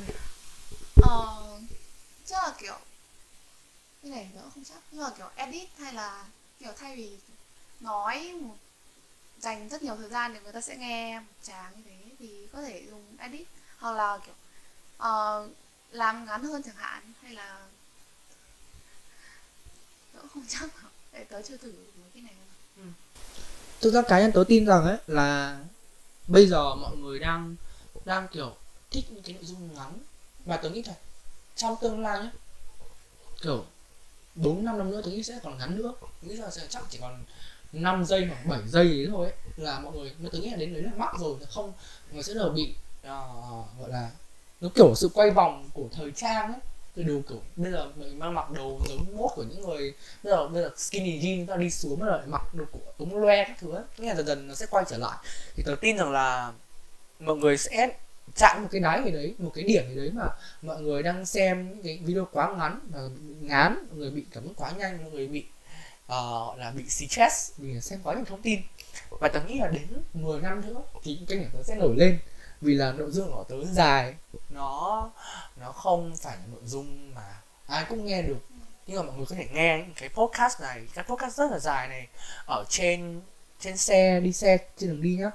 Ờ 1.04 1.44
chắc 2.26 2.44
là 2.44 2.54
kiểu 2.60 2.78
cái 4.04 4.12
này 4.12 4.30
nữa 4.34 4.52
không 4.54 4.64
chắc 4.64 4.78
nhưng 4.92 5.04
mà 5.04 5.10
kiểu 5.18 5.28
edit 5.36 5.70
hay 5.80 5.94
là 5.94 6.26
kiểu 6.60 6.72
thay 6.78 6.96
vì 6.96 7.18
nói 7.80 8.34
một 8.42 8.56
dành 9.40 9.70
rất 9.70 9.84
nhiều 9.84 9.96
thời 9.96 10.10
gian 10.10 10.34
để 10.34 10.40
người 10.40 10.54
ta 10.54 10.62
sẽ 10.62 10.76
nghe 10.76 11.20
một 11.20 11.34
tràng 11.44 11.72
như 11.76 11.84
thế 11.86 12.12
thì 12.20 12.48
có 12.54 12.62
thể 12.62 12.84
dùng 12.90 13.16
edit. 13.20 13.48
Hoặc 13.78 13.92
là 13.92 14.20
kiểu 14.26 14.36
uh, 14.98 15.52
làm 15.92 16.26
ngắn 16.26 16.44
hơn 16.44 16.64
chẳng 16.64 16.76
hạn 16.76 17.14
hay 17.22 17.34
là 17.34 17.69
tớ 20.22 20.28
không 20.34 20.44
chắc 20.48 20.70
để 21.14 21.24
tớ 21.30 21.42
chưa 21.42 21.58
thử 21.58 21.72
mấy 22.02 22.10
cái 22.14 22.24
này 22.24 22.34
ừ. 22.78 22.84
thực 23.82 23.94
ra 23.94 24.02
cá 24.02 24.20
nhân 24.20 24.32
tớ 24.32 24.44
tin 24.48 24.66
rằng 24.66 24.86
ấy 24.86 24.98
là 25.08 25.60
bây 26.28 26.48
giờ 26.48 26.76
mọi 26.76 26.98
người 26.98 27.20
đang 27.20 27.56
đang 28.06 28.28
kiểu 28.28 28.56
thích 28.92 29.06
những 29.10 29.24
cái 29.24 29.34
nội 29.34 29.46
dung 29.46 29.70
ngắn. 29.76 30.00
Và 30.46 30.58
tớ 30.58 30.70
nghĩ 30.70 30.84
là 30.84 30.94
trong 31.56 31.76
tương 31.82 32.00
lai 32.00 32.20
nhé 32.24 32.30
kiểu 33.42 33.66
bốn 34.36 34.66
năm 34.66 34.78
năm 34.78 34.92
nữa 34.92 35.02
tớ 35.02 35.12
nghĩ 35.12 35.24
sẽ 35.24 35.40
còn 35.44 35.58
ngắn 35.58 35.78
nữa. 35.78 35.94
Nghĩ 36.22 36.36
là 36.36 36.50
sẽ 36.50 36.62
chắc 36.70 36.84
chỉ 36.90 36.98
còn 37.02 37.24
5 37.72 38.06
giây 38.06 38.26
hoặc 38.26 38.46
7 38.46 38.60
giây 38.68 38.88
đấy 38.88 39.08
thôi 39.10 39.26
ấy, 39.26 39.36
là 39.58 39.80
mọi 39.80 39.94
người 39.94 40.14
nó 40.20 40.30
tôi 40.32 40.42
nghĩ 40.42 40.50
là 40.50 40.56
đến 40.56 40.74
đấy 40.74 40.84
là 40.84 40.92
mắc 40.98 41.16
rồi 41.20 41.36
không 41.50 41.74
người 42.12 42.24
sẽ 42.24 42.34
đều 42.34 42.50
bị 42.50 42.74
uh, 43.02 43.80
gọi 43.80 43.90
là 43.90 44.12
nó 44.62 44.70
kiểu 44.76 44.96
sự 44.96 45.10
quay 45.14 45.32
vòng 45.32 45.70
của 45.74 45.88
thời 45.92 46.12
trang 46.12 46.54
ấy 46.54 46.62
cái 47.00 47.08
đồ 47.08 47.22
kiểu 47.30 47.42
bây 47.56 47.72
giờ 47.72 47.92
mình 47.96 48.20
mang 48.20 48.34
mặc 48.34 48.52
đồ 48.52 48.80
giống 48.90 49.18
mốt 49.18 49.32
của 49.36 49.44
những 49.44 49.62
người 49.62 49.94
bây 50.24 50.32
giờ 50.32 50.48
bây 50.48 50.64
giờ 50.64 50.72
skinny 50.78 51.20
jean 51.20 51.46
ta 51.46 51.56
đi 51.56 51.70
xuống 51.70 52.00
rồi 52.00 52.20
mặc 52.28 52.42
đồ 52.54 52.66
của 52.72 52.80
ống 52.98 53.18
loe 53.18 53.44
các 53.44 53.58
thứ 53.60 53.72
ấy 53.72 53.84
nghe 53.98 54.16
dần 54.16 54.26
dần 54.26 54.48
nó 54.48 54.56
sẽ 54.56 54.66
quay 54.70 54.86
trở 54.90 54.98
lại. 54.98 55.18
Thì 55.56 55.64
tớ 55.64 55.76
tin 55.82 55.98
rằng 55.98 56.12
là 56.12 56.52
mọi 57.20 57.36
người 57.36 57.58
sẽ 57.58 57.90
chạm 58.36 58.62
một 58.62 58.68
cái 58.72 58.82
đáy 58.82 59.02
gì 59.06 59.12
đấy 59.12 59.36
một 59.38 59.52
cái 59.54 59.64
điểm 59.64 59.84
gì 59.90 59.96
đấy 59.96 60.12
mà 60.14 60.28
mọi 60.62 60.82
người 60.82 61.04
đang 61.04 61.26
xem 61.26 61.70
những 61.70 61.84
cái 61.84 62.00
video 62.04 62.28
quá 62.32 62.56
ngắn 62.58 62.80
và 62.90 63.02
ngán 63.42 63.86
mọi 63.90 63.98
người 63.98 64.12
bị 64.12 64.26
cảm 64.32 64.54
quá 64.56 64.72
nhanh 64.78 65.04
mọi 65.04 65.12
người 65.12 65.28
bị 65.28 65.46
uh, 66.06 66.58
là 66.58 66.74
bị 66.76 66.84
stress 66.90 67.52
vì 67.58 67.82
xem 67.82 68.00
quá 68.04 68.16
nhiều 68.16 68.26
thông 68.26 68.42
tin. 68.42 68.62
Và 69.22 69.28
tớ 69.28 69.42
nghĩ 69.48 69.60
là 69.60 69.68
đến 69.68 69.88
10 70.14 70.42
năm 70.42 70.62
nữa 70.68 70.82
thì 71.04 71.20
kênh 71.28 71.40
của 71.40 71.58
nó 71.58 71.64
sẽ 71.64 71.76
nổi 71.76 71.96
lên 71.98 72.20
vì 72.62 72.76
là 72.76 72.92
nội 72.92 73.12
dung 73.12 73.32
của 73.32 73.44
tớ 73.44 73.56
dài. 73.66 74.16
Nó 74.50 75.10
nó 75.56 75.72
không 75.72 76.18
phải 76.18 76.38
là 76.38 76.44
nội 76.52 76.62
dung 76.66 77.16
mà 77.16 77.42
ai 77.68 77.86
cũng 77.90 78.06
nghe 78.06 78.22
được. 78.22 78.38
Nhưng 78.88 78.98
mà 78.98 79.04
mọi 79.04 79.16
người 79.18 79.26
có 79.30 79.36
thể 79.36 79.48
nghe 79.54 79.78
những 79.78 79.94
cái 79.96 80.10
podcast 80.10 80.62
này. 80.62 80.88
Các 80.94 81.08
podcast 81.08 81.38
rất 81.38 81.52
là 81.52 81.60
dài 81.60 81.88
này. 81.88 82.08
Ở 82.46 82.66
trên 82.70 83.22
trên 83.60 83.78
xe 83.78 84.20
đi 84.20 84.34
xe 84.34 84.58
trên 84.78 84.90
đường 84.90 85.02
đi 85.02 85.16
nhá. 85.16 85.32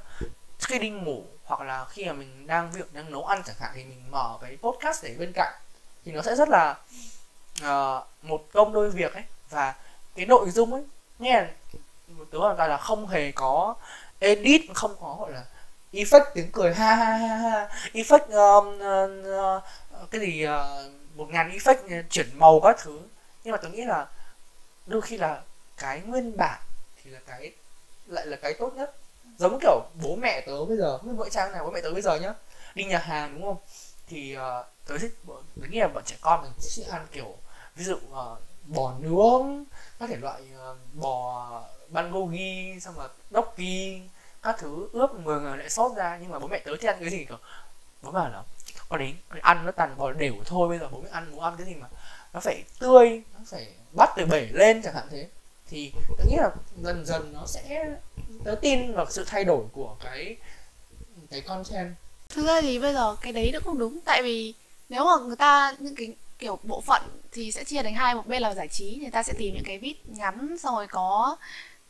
Khi 0.59 0.79
đi 0.79 0.91
ngủ 0.91 1.25
hoặc 1.45 1.61
là 1.61 1.85
khi 1.85 2.05
mà 2.05 2.13
mình 2.13 2.47
đang 2.47 2.73
việc 2.73 2.95
đang 2.95 3.11
nấu 3.11 3.25
ăn 3.25 3.43
chẳng 3.47 3.57
hạn 3.59 3.71
thì 3.75 3.85
mình 3.85 4.11
mở 4.11 4.39
cái 4.41 4.57
podcast 4.63 5.05
để 5.05 5.15
bên 5.19 5.33
cạnh. 5.35 5.55
Thì 6.05 6.13
nó 6.13 6.23
sẽ 6.23 6.35
rất 6.37 6.49
là 6.49 6.77
uh, 7.63 8.07
một 8.23 8.45
công 8.53 8.73
đôi 8.73 8.91
việc 8.91 9.15
ấy. 9.15 9.25
Và 9.51 9.75
cái 10.15 10.27
nội 10.27 10.51
dung 10.51 10.73
ấy 10.73 10.83
nghe 11.19 11.47
một 12.09 12.25
tớ 12.33 12.39
hoàn 12.39 12.57
toàn 12.57 12.71
là 12.71 12.77
không 12.77 13.07
hề 13.07 13.33
có 13.33 13.75
edit 14.19 14.63
không 14.75 14.97
có 15.01 15.17
gọi 15.21 15.33
là 15.33 15.45
effect 15.95 16.25
tiếng 16.35 16.51
cười 16.53 16.75
ha 16.75 16.95
ha 16.95 17.17
ha 17.17 17.37
ha. 17.37 17.69
Effect 17.93 18.29
um, 18.31 18.67
uh, 18.77 19.63
uh, 20.03 20.11
cái 20.11 20.21
gì 20.21 20.47
uh, 20.47 20.93
một 21.17 21.27
ngàn 21.31 21.51
effect 21.51 22.01
uh, 22.01 22.11
chuyển 22.11 22.27
màu 22.35 22.61
các 22.61 22.77
thứ. 22.83 23.01
Nhưng 23.45 23.53
mà 23.53 23.59
tôi 23.63 23.71
nghĩ 23.71 23.85
là 23.85 24.07
đôi 24.87 25.03
khi 25.03 25.17
là 25.17 25.43
cái 25.77 26.01
nguyên 26.01 26.37
bản 26.37 26.61
thì 27.03 27.11
là 27.11 27.21
cái 27.27 27.53
lại 28.07 28.27
là 28.27 28.37
cái 28.37 28.55
tốt 28.55 28.73
nhất. 28.77 28.97
Giống 29.39 29.59
kiểu 29.61 29.83
bố 30.03 30.17
mẹ 30.17 30.41
tớ 30.41 30.65
bây 30.65 30.77
giờ 30.77 30.99
không 30.99 31.09
biết 31.09 31.15
vợ 31.17 31.29
trang 31.31 31.53
nào 31.53 31.65
bố 31.65 31.71
mẹ 31.71 31.81
tớ 31.81 31.93
bây 31.93 32.03
giờ 32.03 32.17
nhá. 32.17 32.35
Đi 32.75 32.85
nhà 32.85 32.99
hàng 32.99 33.35
đúng 33.35 33.43
không? 33.43 33.57
Thì 34.07 34.37
uh, 34.37 34.67
tớ 34.87 34.99
thích 34.99 35.19
tớ 35.27 35.67
nghĩ 35.71 35.79
là 35.79 35.89
bọn 35.89 36.03
trẻ 36.07 36.17
con 36.21 36.43
mình 36.43 36.53
sẽ 36.59 36.83
ăn 36.91 37.07
kiểu 37.13 37.37
ví 37.77 37.85
dụ 37.85 37.95
uh, 37.95 38.39
bò 38.67 38.95
nướng 39.01 39.65
các 39.99 40.09
thể 40.09 40.17
loại 40.17 40.43
uh, 40.71 40.79
bò 40.95 41.63
bulgogi 41.89 42.81
xong 42.81 42.95
rồi 42.97 43.09
gnocchi 43.31 44.03
các 44.45 44.57
thứ 44.59 44.89
ướp 44.93 45.11
người 45.15 45.41
người 45.41 45.59
lại 45.59 45.71
sốt 45.71 45.97
ra, 45.97 46.19
nhưng 46.23 46.31
mà 46.31 46.39
bố 46.39 46.49
mẹ 46.49 46.59
tớ 46.59 46.73
thì 46.81 46.89
ăn 46.89 46.97
cái 47.01 47.11
gì, 47.11 47.25
kiểu, 47.25 47.39
bố 48.03 48.11
bảo 48.11 48.29
là, 48.29 48.43
con 48.89 49.01
đến 49.01 49.15
ăn 49.43 49.67
nó 49.67 49.73
toàn 49.73 49.95
bò 49.97 50.13
đều 50.13 50.35
thôi, 50.45 50.69
bây 50.69 50.79
giờ 50.79 50.89
bố 50.93 51.01
mẹ 51.01 51.09
ăn 51.13 51.31
muốn 51.31 51.41
ăn 51.41 51.55
cái 51.59 51.67
gì 51.67 51.75
mà 51.75 51.87
nó 52.33 52.41
phải 52.41 52.65
tươi, 52.79 53.23
nó 53.35 53.41
phải 53.47 53.69
bắt 53.93 54.11
từ 54.17 54.27
bể 54.27 54.49
lên 54.53 54.83
chẳng 54.83 54.95
hạn 54.95 55.05
thế. 55.11 55.29
Thì 55.69 55.93
tôi 56.19 56.27
nghĩ 56.27 56.37
là 56.37 56.51
dần 56.83 57.07
dần 57.07 57.33
nó 57.33 57.47
sẽ, 57.47 57.97
tớ 58.45 58.55
tin 58.55 58.95
vào 58.95 59.07
sự 59.11 59.25
thay 59.27 59.45
đổi 59.45 59.65
của 59.73 59.97
cái 60.05 60.37
cái 61.31 61.41
content. 61.41 61.95
Thực 62.29 62.47
ra 62.47 62.61
thì 62.61 62.79
bây 62.79 62.95
giờ 62.95 63.17
cái 63.21 63.33
đấy 63.33 63.51
nó 63.53 63.59
cũng 63.65 63.79
đúng, 63.79 64.01
tại 64.05 64.23
vì 64.23 64.55
nếu 64.89 65.05
mà 65.05 65.13
người 65.27 65.37
ta, 65.37 65.77
những 65.79 65.95
cái, 65.95 66.13
kiểu, 66.39 66.59
bộ 66.63 66.81
phận 66.81 67.03
thì 67.33 67.53
sẽ 67.53 67.65
chia 67.65 67.83
thành 67.83 67.95
hai, 67.95 68.15
một 68.15 68.27
bên 68.27 68.43
là 68.43 68.55
giải 68.55 68.69
trí, 68.69 68.99
người 69.01 69.11
ta 69.11 69.23
sẽ 69.23 69.33
tìm 69.39 69.55
những 69.55 69.65
cái 69.65 69.79
vít 69.79 69.97
ngắn, 70.07 70.59
xong 70.59 70.75
rồi 70.75 70.87
có 70.87 71.37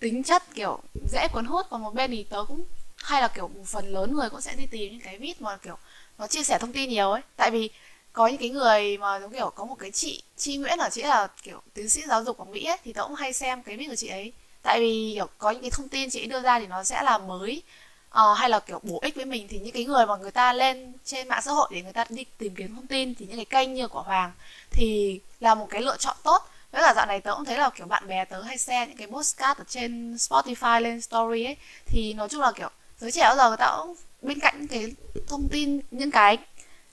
tính 0.04 0.22
chất 0.22 0.42
kiểu 0.54 0.78
dễ 1.08 1.28
cuốn 1.32 1.44
hút 1.44 1.66
còn 1.70 1.82
một 1.82 1.94
bên 1.94 2.10
thì 2.10 2.24
tớ 2.24 2.44
cũng 2.48 2.64
hay 2.96 3.22
là 3.22 3.28
kiểu 3.28 3.48
một 3.48 3.64
phần 3.66 3.92
lớn 3.92 4.14
người 4.14 4.30
cũng 4.30 4.40
sẽ 4.40 4.54
đi 4.56 4.66
tìm 4.66 4.92
những 4.92 5.00
cái 5.00 5.18
vít 5.18 5.40
mà 5.40 5.56
kiểu 5.56 5.78
nó 6.18 6.26
chia 6.26 6.42
sẻ 6.42 6.58
thông 6.58 6.72
tin 6.72 6.90
nhiều 6.90 7.10
ấy. 7.10 7.22
Tại 7.36 7.50
vì 7.50 7.70
có 8.12 8.26
những 8.26 8.38
cái 8.38 8.48
người 8.48 8.98
mà 8.98 9.20
giống 9.20 9.32
kiểu 9.32 9.50
có 9.54 9.64
một 9.64 9.74
cái 9.78 9.90
chị 9.90 10.22
chi 10.36 10.56
nguyễn 10.56 10.78
ở 10.78 10.88
chị? 10.92 11.02
Là 11.02 11.28
kiểu 11.42 11.62
tiến 11.74 11.88
sĩ 11.88 12.02
giáo 12.08 12.24
dục 12.24 12.38
ở 12.38 12.44
mỹ 12.44 12.64
ấy 12.64 12.76
thì 12.84 12.92
tớ 12.92 13.02
cũng 13.02 13.14
hay 13.14 13.32
xem 13.32 13.62
cái 13.62 13.76
vít 13.76 13.88
của 13.88 13.96
chị 13.96 14.08
ấy. 14.08 14.32
Tại 14.62 14.80
vì 14.80 15.12
kiểu 15.14 15.26
có 15.38 15.50
những 15.50 15.60
cái 15.60 15.70
thông 15.70 15.88
tin 15.88 16.10
chị 16.10 16.20
ấy 16.20 16.26
đưa 16.26 16.40
ra 16.40 16.60
thì 16.60 16.66
nó 16.66 16.84
sẽ 16.84 17.02
là 17.02 17.18
mới. 17.18 17.62
Uh, 18.10 18.38
hay 18.38 18.50
là 18.50 18.60
kiểu 18.60 18.80
bổ 18.82 18.98
ích 19.02 19.14
với 19.16 19.24
mình 19.24 19.48
thì 19.48 19.58
những 19.58 19.74
cái 19.74 19.84
người 19.84 20.06
mà 20.06 20.16
người 20.16 20.30
ta 20.30 20.52
lên 20.52 20.92
trên 21.04 21.28
mạng 21.28 21.42
xã 21.44 21.52
hội 21.52 21.68
để 21.72 21.82
người 21.82 21.92
ta 21.92 22.04
đi 22.08 22.24
tìm 22.38 22.54
kiếm 22.54 22.74
thông 22.76 22.86
tin 22.86 23.14
thì 23.14 23.26
những 23.26 23.36
cái 23.36 23.44
kênh 23.44 23.74
như 23.74 23.88
của 23.88 24.02
hoàng 24.02 24.32
thì 24.70 25.20
là 25.40 25.54
một 25.54 25.66
cái 25.70 25.82
lựa 25.82 25.96
chọn 25.96 26.16
tốt 26.22 26.42
với 26.74 26.82
cả 26.82 26.94
dạo 26.96 27.06
này 27.06 27.20
tớ 27.20 27.34
cũng 27.34 27.44
thấy 27.44 27.58
là 27.58 27.70
kiểu 27.70 27.86
bạn 27.86 28.08
bè 28.08 28.24
tớ 28.24 28.42
hay 28.42 28.58
share 28.58 28.86
những 28.86 28.96
cái 28.96 29.06
postcard 29.06 29.60
ở 29.60 29.64
trên 29.68 30.14
Spotify 30.14 30.80
lên 30.80 31.00
story 31.00 31.44
ấy. 31.44 31.56
Thì 31.86 32.12
nói 32.12 32.28
chung 32.28 32.40
là 32.40 32.52
kiểu 32.52 32.68
giới 32.98 33.12
trẻ 33.12 33.28
bây 33.28 33.36
giờ 33.36 33.48
người 33.48 33.56
ta 33.56 33.76
cũng 33.78 33.96
bên 34.22 34.40
cạnh 34.40 34.58
những 34.58 34.68
cái 34.68 34.92
thông 35.26 35.48
tin 35.48 35.80
những 35.90 36.10
cái 36.10 36.38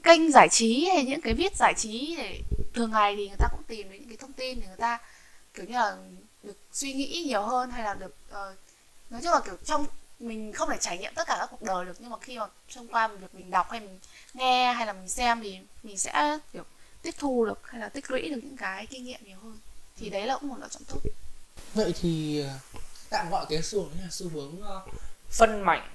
kênh 0.03 0.31
giải 0.31 0.49
trí 0.49 0.85
hay 0.85 1.03
những 1.03 1.21
cái 1.21 1.33
viết 1.33 1.55
giải 1.55 1.73
trí 1.77 2.15
để 2.17 2.39
thường 2.73 2.91
ngày 2.91 3.15
thì 3.15 3.27
người 3.27 3.37
ta 3.39 3.47
cũng 3.51 3.63
tìm 3.67 3.91
đến 3.91 4.01
những 4.01 4.09
cái 4.09 4.17
thông 4.17 4.33
tin 4.33 4.59
để 4.59 4.67
người 4.67 4.77
ta 4.77 4.99
kiểu 5.53 5.65
như 5.65 5.73
là 5.73 5.95
được 6.43 6.57
suy 6.71 6.93
nghĩ 6.93 7.23
nhiều 7.27 7.41
hơn 7.41 7.71
hay 7.71 7.83
là 7.83 7.93
được 7.93 8.15
uh, 8.29 8.57
nói 9.09 9.21
chung 9.23 9.31
là 9.31 9.39
kiểu 9.45 9.55
trong 9.65 9.85
mình 10.19 10.53
không 10.53 10.69
thể 10.69 10.77
trải 10.79 10.97
nghiệm 10.97 11.13
tất 11.15 11.27
cả 11.27 11.37
các 11.39 11.47
cuộc 11.51 11.61
đời 11.61 11.85
được. 11.85 11.97
Nhưng 11.99 12.09
mà 12.09 12.17
khi 12.21 12.39
mà 12.39 12.45
thông 12.75 12.87
qua 12.87 13.07
việc 13.07 13.35
mình 13.35 13.51
đọc 13.51 13.71
hay 13.71 13.79
mình 13.79 13.99
nghe 14.33 14.73
hay 14.73 14.85
là 14.85 14.93
mình 14.93 15.09
xem 15.09 15.41
thì 15.41 15.59
mình 15.83 15.97
sẽ 15.97 16.39
kiểu 16.53 16.63
tiếp 17.01 17.15
thu 17.17 17.45
được 17.45 17.59
hay 17.63 17.81
là 17.81 17.89
tích 17.89 18.11
lũy 18.11 18.29
được 18.29 18.39
những 18.43 18.57
cái 18.57 18.85
kinh 18.85 19.03
nghiệm 19.03 19.19
nhiều 19.23 19.37
hơn 19.43 19.57
thì 19.97 20.09
đấy 20.09 20.25
là 20.25 20.37
cũng 20.37 20.49
một 20.49 20.55
lựa 20.59 20.67
chọn 20.71 20.83
tốt. 20.87 20.99
Vậy 21.73 21.93
thì 22.01 22.41
ờ, 22.41 22.59
tạm 23.09 23.29
gọi 23.29 23.45
cái 23.49 23.61
xu 23.61 23.79
hướng 23.83 24.01
là 24.01 24.07
xu 24.11 24.29
hướng 24.29 24.61
ờ, 24.61 24.81
phân 25.29 25.61
mảnh 25.61 25.89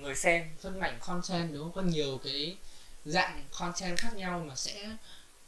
người 0.00 0.14
xem, 0.14 0.50
phân 0.60 0.80
mảnh 0.80 0.98
content, 1.00 1.52
đúng 1.52 1.62
không? 1.62 1.72
Có 1.72 1.90
nhiều 1.90 2.20
cái 2.24 2.56
dạng 3.04 3.44
content 3.58 3.98
khác 3.98 4.14
nhau 4.14 4.44
mà 4.48 4.54
sẽ 4.56 4.90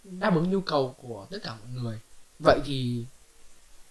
đáp 0.04 0.34
ứng 0.34 0.50
nhu 0.50 0.60
cầu 0.60 0.94
của 1.02 1.26
tất 1.30 1.38
cả 1.42 1.50
mọi 1.50 1.82
người. 1.82 1.98
Vậy 2.38 2.60
thì 2.66 3.04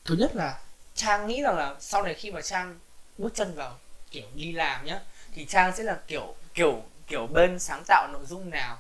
thứ 0.06 0.16
nhất 0.16 0.36
là 0.36 0.60
trang 0.96 1.28
nghĩ 1.28 1.42
rằng 1.42 1.56
là 1.56 1.76
sau 1.80 2.04
này 2.04 2.14
khi 2.14 2.32
mà 2.32 2.42
trang 2.42 2.80
bước 3.18 3.34
chân 3.36 3.56
vào 3.56 3.78
kiểu 4.12 4.28
đi 4.36 4.52
làm 4.52 4.86
nhá, 4.86 5.02
thì 5.34 5.46
trang 5.46 5.76
sẽ 5.78 5.84
là 5.84 6.00
kiểu 6.08 6.36
kiểu 6.54 6.84
kiểu 7.08 7.28
bên 7.28 7.60
sáng 7.60 7.84
tạo 7.88 8.08
nội 8.14 8.26
dung 8.26 8.50
nào? 8.50 8.80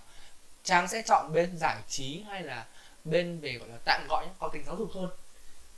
Trang 0.63 0.87
sẽ 0.87 1.01
chọn 1.05 1.33
bên 1.33 1.57
giải 1.57 1.77
trí 1.89 2.23
hay 2.29 2.43
là 2.43 2.65
bên 3.11 3.39
về 3.39 3.57
gọi 3.59 3.69
là 3.69 3.75
tạm 3.85 4.07
gọi 4.09 4.25
nhé, 4.25 4.31
có 4.39 4.47
tính 4.47 4.63
giáo 4.65 4.75
dục 4.75 4.91
hơn. 4.95 5.09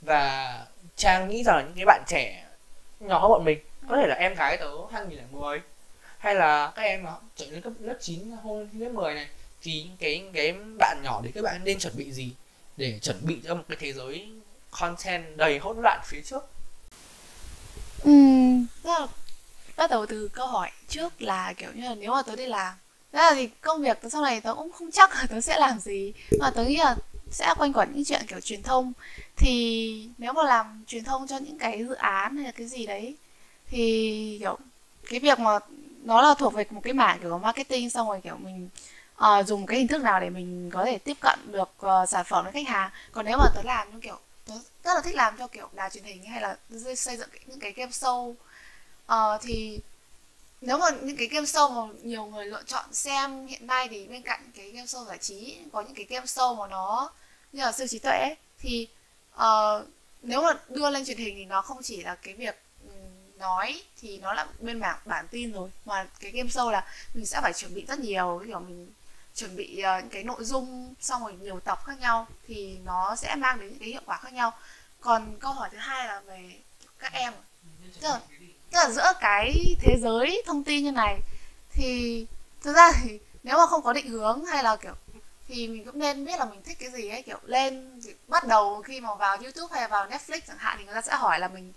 Và 0.00 0.66
trang 0.96 1.28
nghĩ 1.28 1.42
rằng 1.44 1.56
là 1.56 1.62
những 1.62 1.74
cái 1.76 1.84
bạn 1.84 2.02
trẻ 2.06 2.44
nhỏ 3.00 3.18
hơn 3.18 3.30
bọn 3.30 3.44
mình 3.44 3.58
có 3.88 3.96
thể 3.96 4.06
là 4.06 4.14
em 4.14 4.34
gái 4.34 4.56
tớ 4.56 4.70
2010 4.92 5.60
hay 6.18 6.34
là 6.34 6.72
các 6.76 6.82
em 6.82 7.02
mà 7.02 7.10
trở 7.36 7.46
lên 7.46 7.60
cấp 7.60 7.72
lớp 7.80 7.96
9 8.00 8.30
hôm 8.42 8.68
lớp 8.72 8.88
10 8.88 9.14
này 9.14 9.28
thì 9.62 9.86
cái 9.98 10.22
cái 10.34 10.54
bạn 10.78 11.00
nhỏ 11.04 11.20
đấy 11.22 11.32
các 11.34 11.44
bạn 11.44 11.60
nên 11.64 11.78
chuẩn 11.78 11.96
bị 11.96 12.12
gì 12.12 12.32
để 12.76 12.98
chuẩn 12.98 13.26
bị 13.26 13.40
cho 13.44 13.54
một 13.54 13.62
cái 13.68 13.76
thế 13.80 13.92
giới 13.92 14.28
content 14.70 15.36
đầy 15.36 15.58
hỗn 15.58 15.76
loạn 15.82 16.00
phía 16.04 16.20
trước? 16.24 16.48
Ừ, 18.04 18.10
bắt 19.76 19.90
đầu 19.90 20.06
từ 20.06 20.28
câu 20.28 20.46
hỏi 20.46 20.70
trước 20.88 21.22
là 21.22 21.52
kiểu 21.56 21.70
như 21.74 21.88
là 21.88 21.94
nếu 21.94 22.10
mà 22.10 22.22
tớ 22.22 22.36
đi 22.36 22.46
làm 22.46 22.74
thế 23.12 23.18
là 23.18 23.34
thì 23.34 23.48
công 23.60 23.82
việc 23.82 23.98
tớ 24.02 24.08
sau 24.08 24.22
này 24.22 24.40
tớ 24.40 24.54
cũng 24.54 24.72
không 24.72 24.90
chắc 24.90 25.14
là 25.14 25.26
tớ 25.30 25.40
sẽ 25.40 25.58
làm 25.58 25.78
gì. 25.78 26.12
Mà 26.38 26.50
tớ 26.50 26.64
nghĩ 26.64 26.76
là 26.76 26.96
sẽ 27.32 27.54
quanh 27.58 27.72
quẩn 27.72 27.92
những 27.94 28.04
chuyện 28.04 28.26
kiểu 28.28 28.40
truyền 28.40 28.62
thông. 28.62 28.92
Thì 29.36 30.08
nếu 30.18 30.32
mà 30.32 30.42
làm 30.42 30.84
truyền 30.86 31.04
thông 31.04 31.26
cho 31.26 31.38
những 31.38 31.58
cái 31.58 31.84
dự 31.84 31.94
án 31.94 32.36
hay 32.36 32.44
là 32.44 32.52
cái 32.52 32.66
gì 32.66 32.86
đấy 32.86 33.16
thì 33.66 34.36
kiểu 34.40 34.58
cái 35.10 35.20
việc 35.20 35.38
mà 35.38 35.58
nó 36.02 36.22
là 36.22 36.34
thuộc 36.38 36.54
về 36.54 36.64
một 36.70 36.80
cái 36.84 36.92
mảng 36.92 37.18
kiểu 37.20 37.38
marketing 37.38 37.90
xong 37.90 38.08
rồi 38.08 38.20
kiểu 38.24 38.36
mình 38.36 38.68
uh, 39.18 39.46
dùng 39.46 39.66
cái 39.66 39.78
hình 39.78 39.88
thức 39.88 40.02
nào 40.02 40.20
để 40.20 40.30
mình 40.30 40.70
có 40.70 40.84
thể 40.84 40.98
tiếp 40.98 41.16
cận 41.20 41.38
được 41.52 41.70
uh, 41.86 42.08
sản 42.08 42.24
phẩm 42.28 42.44
với 42.44 42.52
khách 42.52 42.68
hàng. 42.68 42.90
Còn 43.12 43.26
nếu 43.26 43.38
mà 43.38 43.44
tớ 43.54 43.62
làm 43.64 43.90
như 43.92 44.00
kiểu 44.00 44.18
tớ 44.46 44.54
rất 44.84 44.94
là 44.94 45.00
thích 45.00 45.14
làm 45.14 45.36
cho 45.38 45.48
kiểu 45.48 45.68
đài 45.72 45.90
truyền 45.90 46.04
hình 46.04 46.24
hay 46.24 46.40
là 46.40 46.56
xây 46.96 47.16
dựng 47.16 47.28
những 47.46 47.60
cái 47.60 47.72
game 47.72 47.92
show 47.92 48.34
uh, 49.12 49.42
thì 49.42 49.78
nếu 50.60 50.78
mà 50.78 50.86
những 51.02 51.16
cái 51.16 51.26
game 51.26 51.46
show 51.46 51.70
mà 51.70 51.92
nhiều 52.02 52.24
người 52.24 52.46
lựa 52.46 52.62
chọn 52.66 52.84
xem 52.92 53.46
hiện 53.46 53.66
nay 53.66 53.88
thì 53.90 54.06
bên 54.06 54.22
cạnh 54.22 54.50
cái 54.56 54.70
game 54.70 54.86
show 54.86 55.04
giải 55.04 55.18
trí 55.18 55.58
có 55.72 55.80
những 55.80 55.94
cái 55.94 56.06
game 56.08 56.26
show 56.26 56.56
mà 56.56 56.66
nó 56.66 57.10
như 57.52 57.62
là 57.62 57.72
siêu 57.72 57.86
trí 57.86 57.98
tuệ 57.98 58.18
ấy, 58.18 58.36
thì 58.58 58.88
uh, 59.34 59.88
nếu 60.22 60.42
mà 60.42 60.52
đưa 60.68 60.90
lên 60.90 61.04
truyền 61.04 61.16
hình 61.16 61.34
thì 61.36 61.44
nó 61.44 61.62
không 61.62 61.82
chỉ 61.82 62.02
là 62.02 62.14
cái 62.14 62.34
việc 62.34 62.62
ừ, 62.84 62.92
nói 63.38 63.82
thì 64.00 64.18
nó 64.18 64.32
là 64.32 64.46
bên 64.60 64.78
mảng 64.78 64.98
bản 65.04 65.28
tin 65.30 65.52
rồi 65.52 65.70
mà 65.84 66.06
cái 66.20 66.30
game 66.30 66.48
show 66.48 66.70
là 66.70 66.86
mình 67.14 67.26
sẽ 67.26 67.40
phải 67.42 67.52
chuẩn 67.52 67.74
bị 67.74 67.84
rất 67.88 67.98
nhiều 67.98 68.42
kiểu 68.46 68.60
mình 68.60 68.92
chuẩn 69.34 69.56
bị 69.56 69.82
uh, 69.96 70.02
những 70.02 70.10
cái 70.10 70.22
nội 70.24 70.44
dung 70.44 70.94
xong 71.00 71.22
rồi 71.22 71.34
nhiều 71.40 71.60
tập 71.60 71.78
khác 71.84 72.00
nhau 72.00 72.26
thì 72.48 72.78
nó 72.84 73.16
sẽ 73.16 73.34
mang 73.36 73.60
đến 73.60 73.68
những 73.68 73.78
cái 73.78 73.88
hiệu 73.88 74.02
quả 74.06 74.16
khác 74.16 74.32
nhau. 74.32 74.52
Còn 75.00 75.36
câu 75.40 75.52
hỏi 75.52 75.68
thứ 75.72 75.78
hai 75.78 76.06
là 76.06 76.20
về 76.20 76.50
các 76.98 77.12
em. 77.12 77.32
Tức 78.00 78.08
là, 78.08 78.20
tức 78.70 78.78
là 78.78 78.90
giữa 78.90 79.12
cái 79.20 79.52
thế 79.80 79.96
giới 80.02 80.42
thông 80.46 80.64
tin 80.64 80.84
như 80.84 80.92
này 80.92 81.20
thì 81.72 82.26
thực 82.62 82.76
ra 82.76 82.92
thì 83.02 83.18
nếu 83.42 83.56
mà 83.56 83.66
không 83.66 83.82
có 83.82 83.92
định 83.92 84.08
hướng 84.08 84.44
hay 84.44 84.62
là 84.62 84.76
kiểu 84.76 84.94
thì 85.48 85.68
mình 85.68 85.84
cũng 85.84 85.98
nên 85.98 86.24
biết 86.24 86.38
là 86.38 86.44
mình 86.44 86.62
thích 86.62 86.78
cái 86.80 86.90
gì 86.90 87.08
ấy 87.08 87.22
kiểu 87.22 87.38
lên 87.44 88.00
bắt 88.28 88.46
đầu 88.46 88.82
khi 88.82 89.00
mà 89.00 89.14
vào 89.14 89.36
youtube 89.36 89.78
hay 89.78 89.88
vào 89.88 90.06
netflix 90.06 90.40
chẳng 90.46 90.58
hạn 90.58 90.76
thì 90.78 90.84
người 90.84 90.94
ta 90.94 91.02
sẽ 91.02 91.14
hỏi 91.14 91.38
là 91.38 91.48
mình 91.48 91.72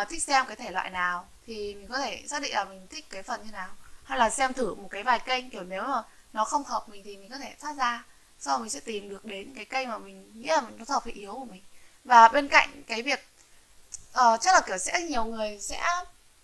uh, 0.00 0.08
thích 0.08 0.22
xem 0.22 0.46
cái 0.46 0.56
thể 0.56 0.70
loại 0.70 0.90
nào. 0.90 1.28
Thì 1.46 1.74
mình 1.74 1.88
có 1.88 1.98
thể 1.98 2.22
xác 2.26 2.42
định 2.42 2.54
là 2.54 2.64
mình 2.64 2.86
thích 2.90 3.06
cái 3.10 3.22
phần 3.22 3.42
như 3.44 3.52
nào. 3.52 3.68
Hay 4.04 4.18
là 4.18 4.30
xem 4.30 4.52
thử 4.52 4.74
một 4.74 4.88
cái 4.90 5.02
vài 5.02 5.18
kênh 5.18 5.50
kiểu 5.50 5.62
nếu 5.62 5.82
mà 5.82 6.02
nó 6.32 6.44
không 6.44 6.64
hợp 6.64 6.88
mình 6.88 7.02
thì 7.04 7.16
mình 7.16 7.30
có 7.30 7.38
thể 7.38 7.54
thoát 7.60 7.76
ra. 7.76 8.04
Sau 8.38 8.54
đó 8.54 8.58
mình 8.58 8.70
sẽ 8.70 8.80
tìm 8.80 9.08
được 9.08 9.24
đến 9.24 9.54
cái 9.54 9.64
kênh 9.64 9.88
mà 9.88 9.98
mình 9.98 10.32
nghĩ 10.34 10.48
là 10.48 10.62
nó 10.76 10.84
hợp 10.88 11.04
với 11.04 11.12
yếu 11.12 11.32
của 11.32 11.44
mình. 11.44 11.62
Và 12.04 12.28
bên 12.28 12.48
cạnh 12.48 12.82
cái 12.86 13.02
việc 13.02 13.26
uh, 13.92 14.40
chắc 14.40 14.54
là 14.54 14.60
kiểu 14.66 14.78
sẽ 14.78 15.00
nhiều 15.00 15.24
người 15.24 15.58
sẽ 15.60 15.82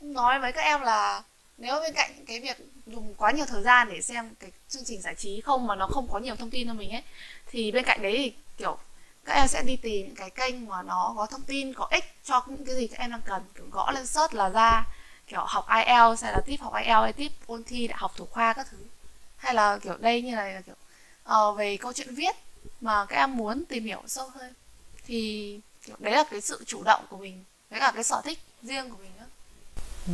nói 0.01 0.41
với 0.41 0.53
các 0.53 0.63
em 0.63 0.81
là 0.81 1.23
nếu 1.59 1.81
bên 1.81 1.95
cạnh 1.95 2.25
cái 2.27 2.41
việc 2.41 2.57
dùng 2.87 3.15
quá 3.15 3.31
nhiều 3.31 3.47
thời 3.47 3.63
gian 3.63 3.89
để 3.93 4.03
xem 4.03 4.35
cái 4.41 4.51
chương 4.69 4.85
trình 4.85 5.03
giải 5.03 5.15
trí 5.15 5.41
không 5.41 5.67
mà 5.67 5.75
nó 5.75 5.87
không 5.87 6.09
có 6.09 6.19
nhiều 6.19 6.37
thông 6.37 6.51
tin 6.51 6.67
cho 6.67 6.75
mình 6.75 6.91
ấy. 6.91 7.03
Thì 7.47 7.73
bên 7.73 7.85
cạnh 7.85 8.03
đấy 8.03 8.13
thì 8.17 8.33
kiểu 8.57 8.79
các 9.25 9.35
em 9.35 9.49
sẽ 9.49 9.63
đi 9.67 9.77
tìm 9.77 10.07
những 10.07 10.17
cái 10.17 10.31
kênh 10.31 10.67
mà 10.67 10.83
nó 10.83 11.15
có 11.17 11.27
thông 11.27 11.43
tin 11.43 11.75
có 11.75 11.89
ích 11.91 12.05
cho 12.25 12.45
những 12.47 12.65
cái 12.67 12.77
gì 12.77 12.87
các 12.87 12.99
em 12.99 13.11
đang 13.11 13.23
cần 13.25 13.43
kiểu 13.55 13.67
gõ 13.71 13.91
lên 13.91 14.07
search 14.07 14.35
là 14.35 14.49
ra 14.49 14.87
kiểu 15.27 15.41
học 15.47 15.67
IELTS 15.69 16.23
hay 16.23 16.33
là 16.33 16.41
tiếp 16.47 16.57
học 16.61 16.75
IELTS 16.75 17.03
hay 17.03 17.13
tiếp 17.13 17.33
ôn 17.47 17.65
thi 17.65 17.89
đại 17.89 17.99
học 17.99 18.13
thủ 18.17 18.27
khoa 18.27 18.53
các 18.53 18.67
thứ. 18.71 18.79
Hay 19.37 19.55
là 19.55 19.79
kiểu 19.79 19.97
đây 19.97 20.23
như 20.23 20.35
này 20.35 20.55
là 20.55 20.61
kiểu 20.61 20.75
uh, 21.51 21.59
về 21.59 21.77
câu 21.77 21.93
chuyện 21.93 22.15
viết 22.15 22.37
mà 22.81 23.05
các 23.05 23.17
em 23.17 23.37
muốn 23.37 23.65
tìm 23.65 23.85
hiểu 23.85 24.03
sâu 24.07 24.29
hơn. 24.29 24.55
Thì 25.07 25.61
kiểu 25.87 25.97
đấy 25.99 26.15
là 26.15 26.25
cái 26.31 26.41
sự 26.41 26.65
chủ 26.67 26.83
động 26.83 27.05
của 27.09 27.17
mình 27.17 27.45
với 27.71 27.81
cả 27.81 27.93
cái 27.95 28.05
sở 28.05 28.23
thích 28.25 28.39
riêng 28.63 28.91
của 28.91 28.97
mình 28.97 29.11
nữa. 29.19 29.27
Ừ 30.07 30.13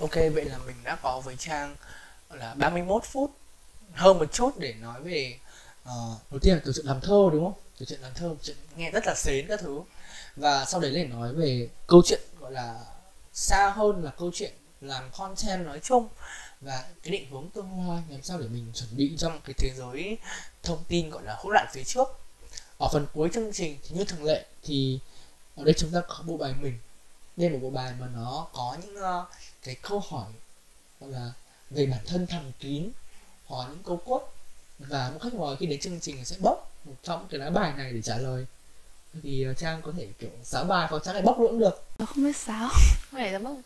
ok 0.00 0.14
vậy 0.14 0.44
là 0.44 0.58
mình 0.66 0.76
đã 0.84 0.96
có 0.96 1.20
với 1.20 1.36
trang 1.36 1.76
là 2.30 2.54
31 2.54 3.04
phút. 3.04 3.30
Hơn 3.92 4.18
một 4.18 4.32
chút 4.32 4.58
để 4.58 4.74
nói 4.80 5.02
về 5.02 5.38
uh, 5.82 5.90
đầu 6.30 6.38
tiên 6.42 6.54
là 6.54 6.60
từ 6.64 6.72
chuyện 6.72 6.86
làm 6.86 7.00
thơ 7.00 7.28
đúng 7.32 7.44
không? 7.44 7.62
Từ 7.78 7.86
chuyện 7.86 8.00
làm 8.00 8.14
thơ 8.14 8.34
chuyện 8.42 8.56
nghe 8.76 8.90
rất 8.90 9.06
là 9.06 9.14
xến 9.14 9.46
các 9.48 9.60
thứ. 9.60 9.80
Và 10.36 10.64
sau 10.64 10.80
đấy 10.80 10.90
để 10.94 11.04
nói 11.04 11.34
về 11.34 11.68
câu 11.86 12.02
chuyện 12.04 12.20
gọi 12.40 12.52
là 12.52 12.80
xa 13.32 13.70
hơn 13.76 14.04
là 14.04 14.10
câu 14.18 14.30
chuyện 14.34 14.52
làm 14.80 15.10
content 15.18 15.66
nói 15.66 15.80
chung. 15.82 16.08
Và 16.60 16.84
cái 17.02 17.12
định 17.12 17.30
hướng 17.30 17.50
tương 17.50 17.88
lai 17.88 18.02
làm 18.08 18.22
sao 18.22 18.38
để 18.38 18.48
mình 18.48 18.66
chuẩn 18.74 18.96
bị 18.96 19.12
trong 19.18 19.40
cái 19.44 19.54
thế 19.58 19.70
giới 19.76 20.18
thông 20.62 20.84
tin 20.88 21.10
gọi 21.10 21.22
là 21.24 21.34
hỗn 21.38 21.52
loạn 21.52 21.66
phía 21.72 21.84
trước. 21.84 22.08
Ở 22.78 22.88
phần 22.92 23.06
cuối 23.12 23.28
chương 23.34 23.52
trình 23.52 23.78
thì 23.82 23.96
như 23.96 24.04
thường 24.04 24.24
lệ 24.24 24.46
thì 24.62 24.98
ở 25.56 25.64
đây 25.64 25.74
chúng 25.74 25.90
ta 25.90 26.00
có 26.08 26.22
bộ 26.26 26.36
bài 26.36 26.54
mình 26.60 26.78
đây 27.40 27.50
là 27.50 27.56
một 27.56 27.60
bộ 27.62 27.70
bài 27.70 27.92
mà 28.00 28.06
nó 28.14 28.46
có 28.52 28.76
những 28.82 28.94
uh, 28.96 29.28
cái 29.62 29.74
câu 29.82 30.02
hỏi 30.08 30.32
gọi 31.00 31.10
là 31.10 31.32
về 31.70 31.86
bản 31.86 32.00
thân 32.06 32.26
thầm 32.26 32.52
kín 32.60 32.90
hoặc 33.46 33.68
những 33.68 33.82
câu 33.84 33.96
cốt 34.06 34.32
và 34.78 35.10
một 35.10 35.18
khách 35.22 35.34
mời 35.34 35.56
khi 35.56 35.66
đến 35.66 35.80
chương 35.80 36.00
trình 36.00 36.24
sẽ 36.24 36.36
bốc 36.40 36.72
một 36.84 36.94
trong 37.02 37.26
cái 37.30 37.40
lá 37.40 37.50
bài 37.50 37.72
này 37.76 37.92
để 37.92 38.02
trả 38.02 38.16
lời. 38.16 38.46
Thì 39.22 39.46
uh, 39.50 39.58
trang 39.58 39.82
có 39.82 39.92
thể 39.96 40.08
kiểu 40.18 40.30
sáo 40.44 40.64
bài 40.64 40.86
hoặc 40.90 41.02
trang 41.04 41.14
này 41.14 41.22
bốc 41.22 41.40
luôn 41.40 41.58
được. 41.58 41.84
Không 41.98 42.24
biết 42.24 42.36
sáo 42.36 42.68
không 42.68 43.20
phải 43.20 43.32
là 43.32 43.38
bốc. 43.38 43.56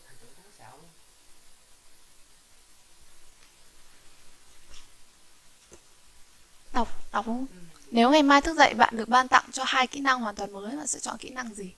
Đọc 6.73 6.87
đọc 7.11 7.25
không? 7.25 7.45
Ừ. 7.53 7.59
nếu 7.91 8.11
ngày 8.11 8.23
mai 8.23 8.41
thức 8.41 8.57
dậy 8.57 8.73
bạn 8.73 8.97
được 8.97 9.09
ban 9.09 9.27
tặng 9.27 9.45
cho 9.51 9.63
hai 9.67 9.87
kỹ 9.87 9.99
năng 9.99 10.19
hoàn 10.19 10.35
toàn 10.35 10.53
mới 10.53 10.75
bạn 10.75 10.87
sẽ 10.87 10.99
chọn 10.99 11.17
kỹ 11.17 11.29
năng 11.29 11.53
gì? 11.55 11.71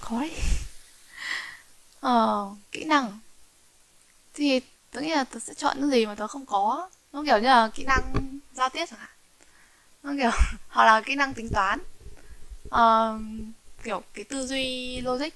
Khó 0.00 0.20
đấy 0.20 0.30
ờ 2.00 2.50
kỹ 2.72 2.84
năng. 2.84 3.18
Thì 4.34 4.60
tớ 4.90 5.00
nghĩ 5.00 5.10
là 5.10 5.24
tôi 5.24 5.40
sẽ 5.40 5.54
chọn 5.54 5.80
những 5.80 5.90
gì 5.90 6.06
mà 6.06 6.14
tôi 6.14 6.28
không 6.28 6.46
có. 6.46 6.90
Nó 7.12 7.22
kiểu 7.26 7.38
như 7.38 7.46
là 7.48 7.70
kỹ 7.74 7.84
năng 7.84 8.02
giao 8.52 8.68
tiếp 8.68 8.86
chẳng 8.90 8.98
hạn. 8.98 9.10
Nó 10.02 10.12
kiểu 10.18 10.30
hoặc 10.68 10.84
là 10.84 11.00
kỹ 11.00 11.14
năng 11.14 11.34
tính 11.34 11.48
toán. 11.48 11.80
Uh, 12.66 13.20
kiểu 13.84 14.02
cái 14.14 14.24
tư 14.24 14.46
duy 14.46 15.00
logic. 15.00 15.34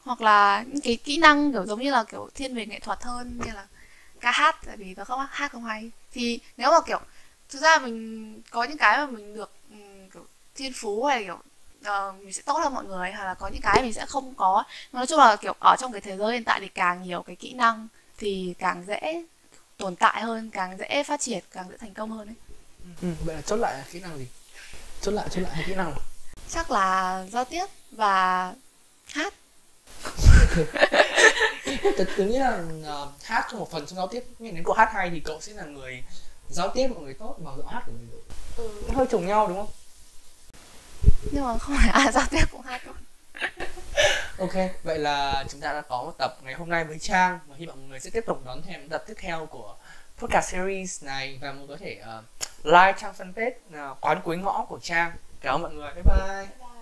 Hoặc 0.00 0.20
là 0.20 0.64
những 0.66 0.80
cái 0.80 0.96
kỹ 0.96 1.18
năng 1.18 1.52
kiểu 1.52 1.66
giống 1.66 1.80
như 1.80 1.90
là 1.90 2.04
kiểu 2.04 2.30
thiên 2.34 2.54
về 2.54 2.66
nghệ 2.66 2.80
thuật 2.80 3.02
hơn 3.02 3.40
như 3.44 3.52
là 3.52 3.66
ca 4.20 4.30
hát 4.30 4.56
tại 4.66 4.76
vì 4.76 4.94
tôi 4.94 5.04
không 5.04 5.26
hát 5.30 5.52
không 5.52 5.64
hay. 5.64 5.90
Thì 6.12 6.40
nếu 6.56 6.70
mà 6.70 6.78
kiểu 6.86 7.00
thực 7.48 7.62
ra 7.62 7.78
mình 7.78 8.42
có 8.50 8.64
những 8.64 8.78
cái 8.78 8.96
mà 8.98 9.06
mình 9.06 9.34
được 9.34 9.52
um, 9.70 10.08
kiểu 10.12 10.26
thiên 10.54 10.72
phú 10.72 11.04
hay 11.04 11.24
kiểu 11.24 11.38
uh, 11.88 12.24
mình 12.24 12.32
sẽ 12.32 12.42
tốt 12.42 12.58
hơn 12.62 12.74
mọi 12.74 12.84
người 12.84 13.12
hoặc 13.12 13.24
là 13.24 13.34
có 13.34 13.48
những 13.48 13.62
cái 13.62 13.82
mình 13.82 13.92
sẽ 13.92 14.06
không 14.06 14.34
có. 14.34 14.64
Nói 14.92 15.06
chung 15.06 15.18
là 15.18 15.36
kiểu 15.36 15.54
ở 15.60 15.76
trong 15.78 15.92
cái 15.92 16.00
thế 16.00 16.16
giới 16.16 16.32
hiện 16.32 16.44
tại 16.44 16.60
thì 16.60 16.68
càng 16.68 17.02
nhiều 17.02 17.22
cái 17.22 17.36
kỹ 17.36 17.52
năng 17.52 17.88
thì 18.18 18.54
càng 18.58 18.84
dễ 18.86 19.24
tồn 19.76 19.96
tại 19.96 20.22
hơn 20.22 20.50
càng 20.50 20.78
dễ 20.78 21.02
phát 21.02 21.20
triển 21.20 21.44
càng 21.50 21.66
dễ 21.70 21.76
thành 21.76 21.94
công 21.94 22.10
hơn 22.10 22.28
ấy. 22.28 22.36
Ừ, 23.02 23.08
vậy 23.24 23.36
là 23.36 23.42
chốt 23.42 23.56
lại 23.56 23.74
là 23.74 23.84
kỹ 23.92 24.00
năng 24.00 24.18
gì? 24.18 24.26
Chốt 25.00 25.10
lại 25.10 25.28
chốt 25.30 25.40
lại 25.40 25.64
kỹ 25.66 25.74
năng 25.74 25.92
chắc 26.48 26.70
là 26.70 27.24
giao 27.32 27.44
tiếp 27.44 27.66
và 27.90 28.52
hát. 29.06 29.34
Tôi, 31.82 32.06
tôi 32.16 32.26
nghĩ 32.26 32.38
là 32.38 32.62
uh, 33.02 33.22
hát 33.22 33.46
có 33.52 33.58
một 33.58 33.70
phần 33.70 33.86
trong 33.86 33.96
giao 33.96 34.06
tiếp. 34.08 34.24
Nhưng 34.38 34.54
nếu 34.54 34.64
cậu 34.66 34.74
hát 34.74 34.88
hay 34.92 35.10
thì 35.10 35.20
cậu 35.20 35.40
sẽ 35.40 35.52
là 35.52 35.64
người 35.64 36.02
giao 36.50 36.68
tiếp 36.68 36.88
mọi 36.88 37.02
người 37.02 37.14
tốt 37.14 37.36
mà 37.44 37.50
giọng 37.56 37.66
hát 37.66 37.82
của 37.86 37.92
mình 37.92 38.08
ừ. 38.56 38.70
hơi 38.94 39.06
trùng 39.10 39.26
nhau 39.26 39.46
đúng 39.48 39.56
không 39.56 39.68
nhưng 41.32 41.44
mà 41.44 41.58
không 41.58 41.76
phải 41.76 41.88
à, 41.88 42.00
ai 42.00 42.12
giao 42.12 42.24
tiếp 42.30 42.44
cũng 42.52 42.60
hay 42.60 42.80
luôn 42.86 42.96
ok 44.38 44.54
vậy 44.82 44.98
là 44.98 45.44
chúng 45.48 45.60
ta 45.60 45.72
đã 45.72 45.80
có 45.80 46.02
một 46.02 46.12
tập 46.18 46.36
ngày 46.42 46.54
hôm 46.54 46.68
nay 46.68 46.84
với 46.84 46.98
trang 46.98 47.38
và 47.46 47.56
hy 47.58 47.66
vọng 47.66 47.76
mọi 47.80 47.88
người 47.88 48.00
sẽ 48.00 48.10
tiếp 48.10 48.24
tục 48.26 48.42
đón 48.44 48.62
thêm 48.62 48.88
tập 48.88 49.04
tiếp 49.06 49.14
theo 49.18 49.46
của 49.46 49.76
podcast 50.18 50.52
series 50.52 51.04
này 51.04 51.38
và 51.42 51.52
mọi 51.52 51.58
người 51.58 51.68
có 51.68 51.76
thể 51.76 52.00
uh, 52.18 52.24
like 52.64 52.94
trang 53.00 53.14
fanpage 53.18 53.90
uh, 53.92 54.00
quán 54.00 54.20
cuối 54.24 54.36
ngõ 54.36 54.64
của 54.68 54.78
trang. 54.82 55.12
Cảm 55.40 55.54
ơn 55.54 55.62
mọi 55.62 55.72
người. 55.74 55.90
Bye 55.94 56.02
bye, 56.02 56.28
bye, 56.28 56.46
bye. 56.58 56.73